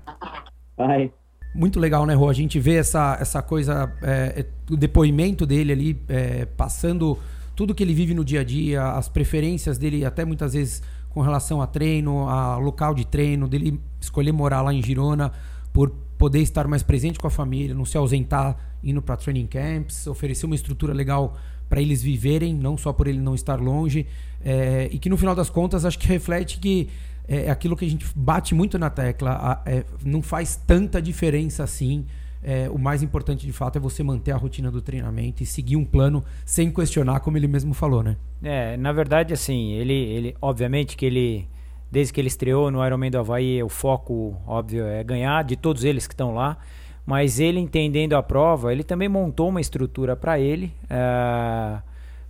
Bye. 0.75 1.11
Muito 1.53 1.79
legal, 1.79 2.05
né, 2.05 2.13
Rô? 2.13 2.29
A 2.29 2.33
gente 2.33 2.59
vê 2.59 2.75
essa, 2.75 3.17
essa 3.19 3.41
coisa, 3.41 3.91
é, 4.01 4.45
o 4.69 4.77
depoimento 4.77 5.45
dele 5.45 5.71
ali, 5.71 6.01
é, 6.07 6.45
passando 6.45 7.17
tudo 7.55 7.75
que 7.75 7.83
ele 7.83 7.93
vive 7.93 8.13
no 8.13 8.23
dia 8.23 8.39
a 8.39 8.43
dia, 8.43 8.83
as 8.91 9.09
preferências 9.09 9.77
dele, 9.77 10.05
até 10.05 10.23
muitas 10.23 10.53
vezes 10.53 10.81
com 11.09 11.21
relação 11.21 11.61
a 11.61 11.67
treino, 11.67 12.29
a 12.29 12.57
local 12.57 12.95
de 12.95 13.05
treino, 13.05 13.47
dele 13.47 13.79
escolher 13.99 14.31
morar 14.31 14.61
lá 14.61 14.73
em 14.73 14.81
Girona 14.81 15.31
por 15.73 15.89
poder 16.17 16.39
estar 16.39 16.67
mais 16.67 16.83
presente 16.83 17.19
com 17.19 17.27
a 17.27 17.29
família, 17.29 17.75
não 17.75 17.85
se 17.85 17.97
ausentar 17.97 18.57
indo 18.83 19.01
para 19.01 19.17
training 19.17 19.47
camps, 19.47 20.07
oferecer 20.07 20.45
uma 20.45 20.55
estrutura 20.55 20.93
legal 20.93 21.37
para 21.69 21.81
eles 21.81 22.01
viverem, 22.01 22.53
não 22.53 22.77
só 22.77 22.91
por 22.91 23.07
ele 23.07 23.19
não 23.19 23.35
estar 23.35 23.59
longe, 23.59 24.07
é, 24.43 24.89
e 24.91 24.97
que 24.97 25.09
no 25.09 25.17
final 25.17 25.35
das 25.35 25.49
contas 25.49 25.85
acho 25.85 25.99
que 25.99 26.07
reflete 26.07 26.59
que 26.59 26.89
é, 27.27 27.45
é 27.45 27.49
aquilo 27.51 27.75
que 27.75 27.85
a 27.85 27.89
gente 27.89 28.05
bate 28.15 28.53
muito 28.53 28.77
na 28.79 28.89
tecla, 28.89 29.31
a, 29.31 29.69
é, 29.69 29.83
não 30.03 30.21
faz 30.21 30.55
tanta 30.55 31.01
diferença 31.01 31.63
assim 31.63 32.05
é, 32.43 32.69
o 32.69 32.77
mais 32.77 33.03
importante 33.03 33.45
de 33.45 33.53
fato 33.53 33.77
é 33.77 33.79
você 33.79 34.01
manter 34.01 34.31
a 34.31 34.37
rotina 34.37 34.71
do 34.71 34.81
treinamento 34.81 35.43
e 35.43 35.45
seguir 35.45 35.75
um 35.75 35.85
plano 35.85 36.23
sem 36.43 36.71
questionar, 36.71 37.19
como 37.19 37.37
ele 37.37 37.47
mesmo 37.47 37.73
falou, 37.73 38.01
né? 38.01 38.17
É, 38.41 38.75
na 38.77 38.91
verdade, 38.91 39.33
assim, 39.33 39.73
ele, 39.73 39.93
ele 39.93 40.35
obviamente 40.41 40.97
que 40.97 41.05
ele, 41.05 41.47
desde 41.91 42.11
que 42.11 42.19
ele 42.19 42.27
estreou 42.27 42.71
no 42.71 42.83
Ironman 42.83 43.11
do 43.11 43.19
Havaí, 43.19 43.61
o 43.61 43.69
foco, 43.69 44.35
óbvio, 44.47 44.85
é 44.85 45.03
ganhar 45.03 45.43
de 45.43 45.55
todos 45.55 45.83
eles 45.83 46.07
que 46.07 46.13
estão 46.13 46.33
lá, 46.33 46.57
mas 47.05 47.39
ele 47.39 47.59
entendendo 47.59 48.13
a 48.13 48.23
prova, 48.23 48.71
ele 48.71 48.83
também 48.83 49.07
montou 49.07 49.49
uma 49.49 49.61
estrutura 49.61 50.15
para 50.15 50.39
ele, 50.39 50.73
é, 50.89 51.79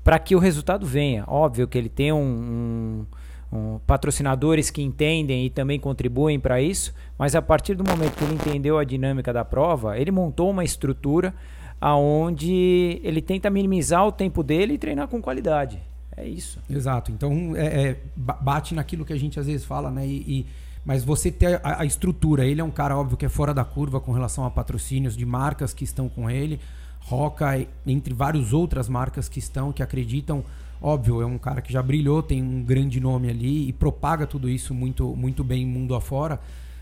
para 0.03 0.19
que 0.19 0.35
o 0.35 0.39
resultado 0.39 0.85
venha. 0.85 1.23
Óbvio 1.25 1.69
que 1.69 1.77
ele 1.77 1.89
tem 1.89 2.11
um, 2.11 2.17
um 2.17 3.05
um, 3.51 3.79
patrocinadores 3.79 4.69
que 4.69 4.81
entendem 4.81 5.45
e 5.45 5.49
também 5.49 5.79
contribuem 5.79 6.39
para 6.39 6.61
isso, 6.61 6.93
mas 7.17 7.35
a 7.35 7.41
partir 7.41 7.75
do 7.75 7.83
momento 7.83 8.15
que 8.15 8.23
ele 8.23 8.35
entendeu 8.35 8.77
a 8.77 8.83
dinâmica 8.83 9.33
da 9.33 9.43
prova, 9.43 9.97
ele 9.97 10.11
montou 10.11 10.49
uma 10.49 10.63
estrutura 10.63 11.33
aonde 11.79 13.01
ele 13.03 13.21
tenta 13.21 13.49
minimizar 13.49 14.05
o 14.05 14.11
tempo 14.11 14.43
dele 14.43 14.75
e 14.75 14.77
treinar 14.77 15.07
com 15.07 15.21
qualidade. 15.21 15.81
É 16.15 16.27
isso. 16.27 16.59
Exato. 16.69 17.11
Então 17.11 17.55
é, 17.55 17.89
é, 17.89 17.97
bate 18.15 18.75
naquilo 18.75 19.03
que 19.03 19.13
a 19.13 19.17
gente 19.17 19.39
às 19.39 19.47
vezes 19.47 19.65
fala, 19.65 19.89
né? 19.89 20.05
E, 20.05 20.17
e 20.27 20.45
mas 20.85 21.03
você 21.03 21.31
ter 21.31 21.59
a, 21.63 21.81
a, 21.81 21.85
estrutura, 21.85 22.45
ele 22.45 22.59
é 22.59 22.63
um 22.63 22.71
cara 22.71 22.97
óbvio 22.97 23.17
que 23.17 23.25
é 23.25 23.29
fora 23.29 23.53
da 23.53 23.63
curva 23.63 23.99
com 23.99 24.11
relação 24.11 24.45
a 24.45 24.49
patrocínios 24.49 25.15
de 25.15 25.25
marcas 25.25 25.73
que 25.73 25.83
estão 25.83 26.09
com 26.09 26.29
ele, 26.29 26.59
Roca, 27.01 27.65
entre 27.85 28.13
várias 28.13 28.53
outras 28.53 28.87
marcas 28.89 29.29
que 29.29 29.39
estão, 29.39 29.71
que 29.71 29.81
acreditam 29.81 30.43
Óbvio, 30.81 31.21
é 31.21 31.25
um 31.25 31.37
cara 31.37 31.61
que 31.61 31.71
já 31.71 31.81
brilhou, 31.83 32.23
tem 32.23 32.41
um 32.41 32.63
grande 32.63 32.99
nome 32.99 33.29
ali 33.29 33.69
e 33.69 33.73
propaga 33.73 34.25
tudo 34.25 34.49
isso 34.49 34.73
muito, 34.73 35.15
muito 35.15 35.43
bem 35.43 35.65
mundo 35.65 35.93
afora. 35.93 36.39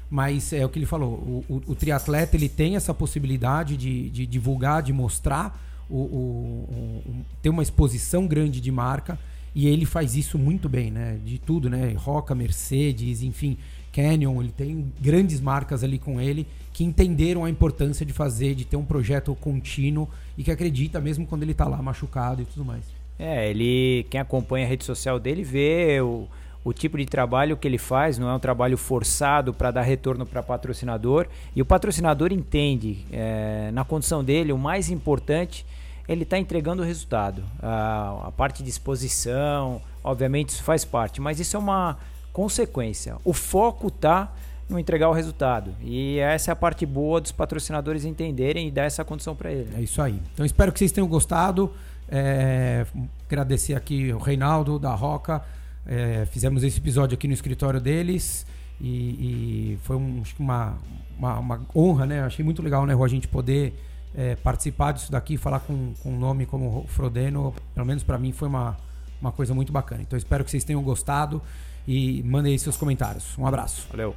Mas 0.10 0.54
é 0.54 0.66
o 0.66 0.70
que 0.70 0.80
ele 0.80 0.86
falou, 0.86 1.12
o, 1.12 1.46
o, 1.50 1.62
o 1.68 1.76
triatleta 1.76 2.36
ele 2.36 2.50
tem 2.50 2.76
essa 2.76 2.94
possibilidade 2.94 3.76
de, 3.76 4.10
de 4.10 4.26
divulgar, 4.26 4.82
de 4.82 4.94
mostrar, 4.94 5.62
o, 5.90 5.98
o, 5.98 7.26
ter 7.42 7.50
uma 7.50 7.62
exposição 7.62 8.26
grande 8.26 8.62
de 8.62 8.72
marca 8.72 9.20
e 9.54 9.68
ele 9.68 9.86
faz 9.86 10.16
isso 10.16 10.38
muito 10.38 10.70
bem, 10.70 10.92
né? 10.92 11.20
De 11.26 11.38
tudo, 11.38 11.70
né? 11.70 11.94
Roca, 11.98 12.34
Mercedes, 12.34 13.22
enfim, 13.22 13.58
Canyon, 13.92 14.42
ele 14.42 14.52
tem 14.52 14.94
grandes 15.02 15.42
marcas 15.42 15.84
ali 15.84 15.98
com 15.98 16.22
ele 16.22 16.48
que 16.72 16.84
entenderam 16.84 17.44
a 17.44 17.50
importância 17.50 18.06
de 18.06 18.14
fazer, 18.14 18.56
de 18.56 18.66
ter 18.66 18.78
um 18.78 18.86
projeto 18.86 19.36
contínuo 19.36 20.08
e 20.38 20.44
que 20.44 20.52
acredita 20.52 21.02
mesmo 21.02 21.26
quando 21.26 21.44
ele 21.44 21.52
está 21.52 21.68
lá 21.68 21.82
machucado 21.82 22.42
e 22.42 22.46
tudo 22.46 22.64
mais. 22.64 22.99
É, 23.20 23.50
ele, 23.50 24.08
quem 24.10 24.20
acompanha 24.20 24.66
a 24.66 24.70
rede 24.70 24.86
social 24.86 25.20
dele 25.20 25.44
vê 25.44 26.00
o, 26.02 26.26
o 26.64 26.72
tipo 26.72 26.98
de 26.98 27.06
trabalho 27.06 27.58
que 27.58 27.68
ele 27.68 27.78
faz, 27.78 28.18
não 28.18 28.30
é 28.30 28.34
um 28.34 28.40
trabalho 28.40 28.78
forçado 28.78 29.54
para 29.54 29.72
dar 29.72 29.82
retorno 29.82 30.26
para 30.26 30.42
patrocinador. 30.42 31.28
E 31.54 31.62
o 31.62 31.66
patrocinador 31.66 32.32
entende, 32.32 33.06
é, 33.12 33.70
na 33.74 33.84
condição 33.84 34.24
dele, 34.24 34.54
o 34.54 34.58
mais 34.58 34.90
importante, 34.90 35.66
ele 36.08 36.24
está 36.24 36.40
entregando 36.40 36.82
o 36.82 36.86
resultado. 36.86 37.44
A, 37.62 38.28
a 38.28 38.32
parte 38.32 38.64
de 38.64 38.70
exposição, 38.70 39.82
obviamente, 40.02 40.50
isso 40.50 40.64
faz 40.64 40.86
parte, 40.86 41.20
mas 41.20 41.40
isso 41.40 41.58
é 41.58 41.60
uma 41.60 41.98
consequência. 42.32 43.18
O 43.26 43.34
foco 43.34 43.90
está 43.90 44.34
no 44.70 44.78
entregar 44.80 45.10
o 45.10 45.14
resultado. 45.14 45.74
E 45.82 46.20
essa 46.20 46.52
é 46.52 46.54
a 46.54 46.56
parte 46.56 46.86
boa 46.86 47.20
dos 47.20 47.32
patrocinadores 47.32 48.06
entenderem 48.06 48.68
e 48.68 48.72
dar 48.72 48.84
essa 48.84 49.04
condição 49.04 49.36
para 49.36 49.52
ele. 49.52 49.70
É 49.76 49.82
isso 49.82 50.02
aí. 50.02 50.22
Então 50.34 50.46
espero 50.46 50.72
que 50.72 50.80
vocês 50.80 50.92
tenham 50.92 51.08
gostado. 51.08 51.74
É, 52.12 52.86
agradecer 53.28 53.76
aqui 53.76 54.12
o 54.12 54.18
Reinaldo 54.18 54.80
da 54.80 54.94
Roca, 54.96 55.42
É, 55.86 56.26
fizemos 56.26 56.64
esse 56.64 56.78
episódio 56.78 57.16
aqui 57.16 57.28
no 57.28 57.34
escritório 57.34 57.80
deles 57.82 58.46
e, 58.80 59.74
e 59.74 59.78
foi 59.82 59.96
um, 59.96 60.22
uma, 60.38 60.78
uma, 61.18 61.40
uma, 61.40 61.62
honra, 61.76 62.06
né? 62.06 62.22
Achei 62.22 62.46
muito 62.46 62.62
legal, 62.62 62.86
né, 62.86 62.94
Rô, 62.94 63.04
a 63.04 63.08
gente 63.08 63.28
poder 63.28 63.74
é, 64.14 64.36
participar 64.36 64.92
disso 64.92 65.12
daqui, 65.12 65.38
falar 65.38 65.62
com, 65.62 65.94
com 66.04 66.12
um 66.12 66.20
nome 66.20 66.46
como 66.46 66.86
Frodeno, 66.88 67.54
pelo 67.74 67.88
menos 67.88 68.04
para 68.04 68.20
mim 68.20 68.32
foi 68.32 68.48
uma, 68.48 68.78
uma 69.22 69.32
coisa 69.32 69.54
muito 69.54 69.72
bacana. 69.72 70.02
Então 70.02 70.18
espero 70.18 70.44
que 70.44 70.52
vocês 70.52 70.64
tenham 70.64 70.84
gostado 70.84 71.42
e 71.88 72.22
mandem 72.24 72.52
aí 72.52 72.60
seus 72.60 72.78
comentários. 72.78 73.38
Um 73.38 73.48
abraço. 73.48 73.88
Valeu. 73.90 74.16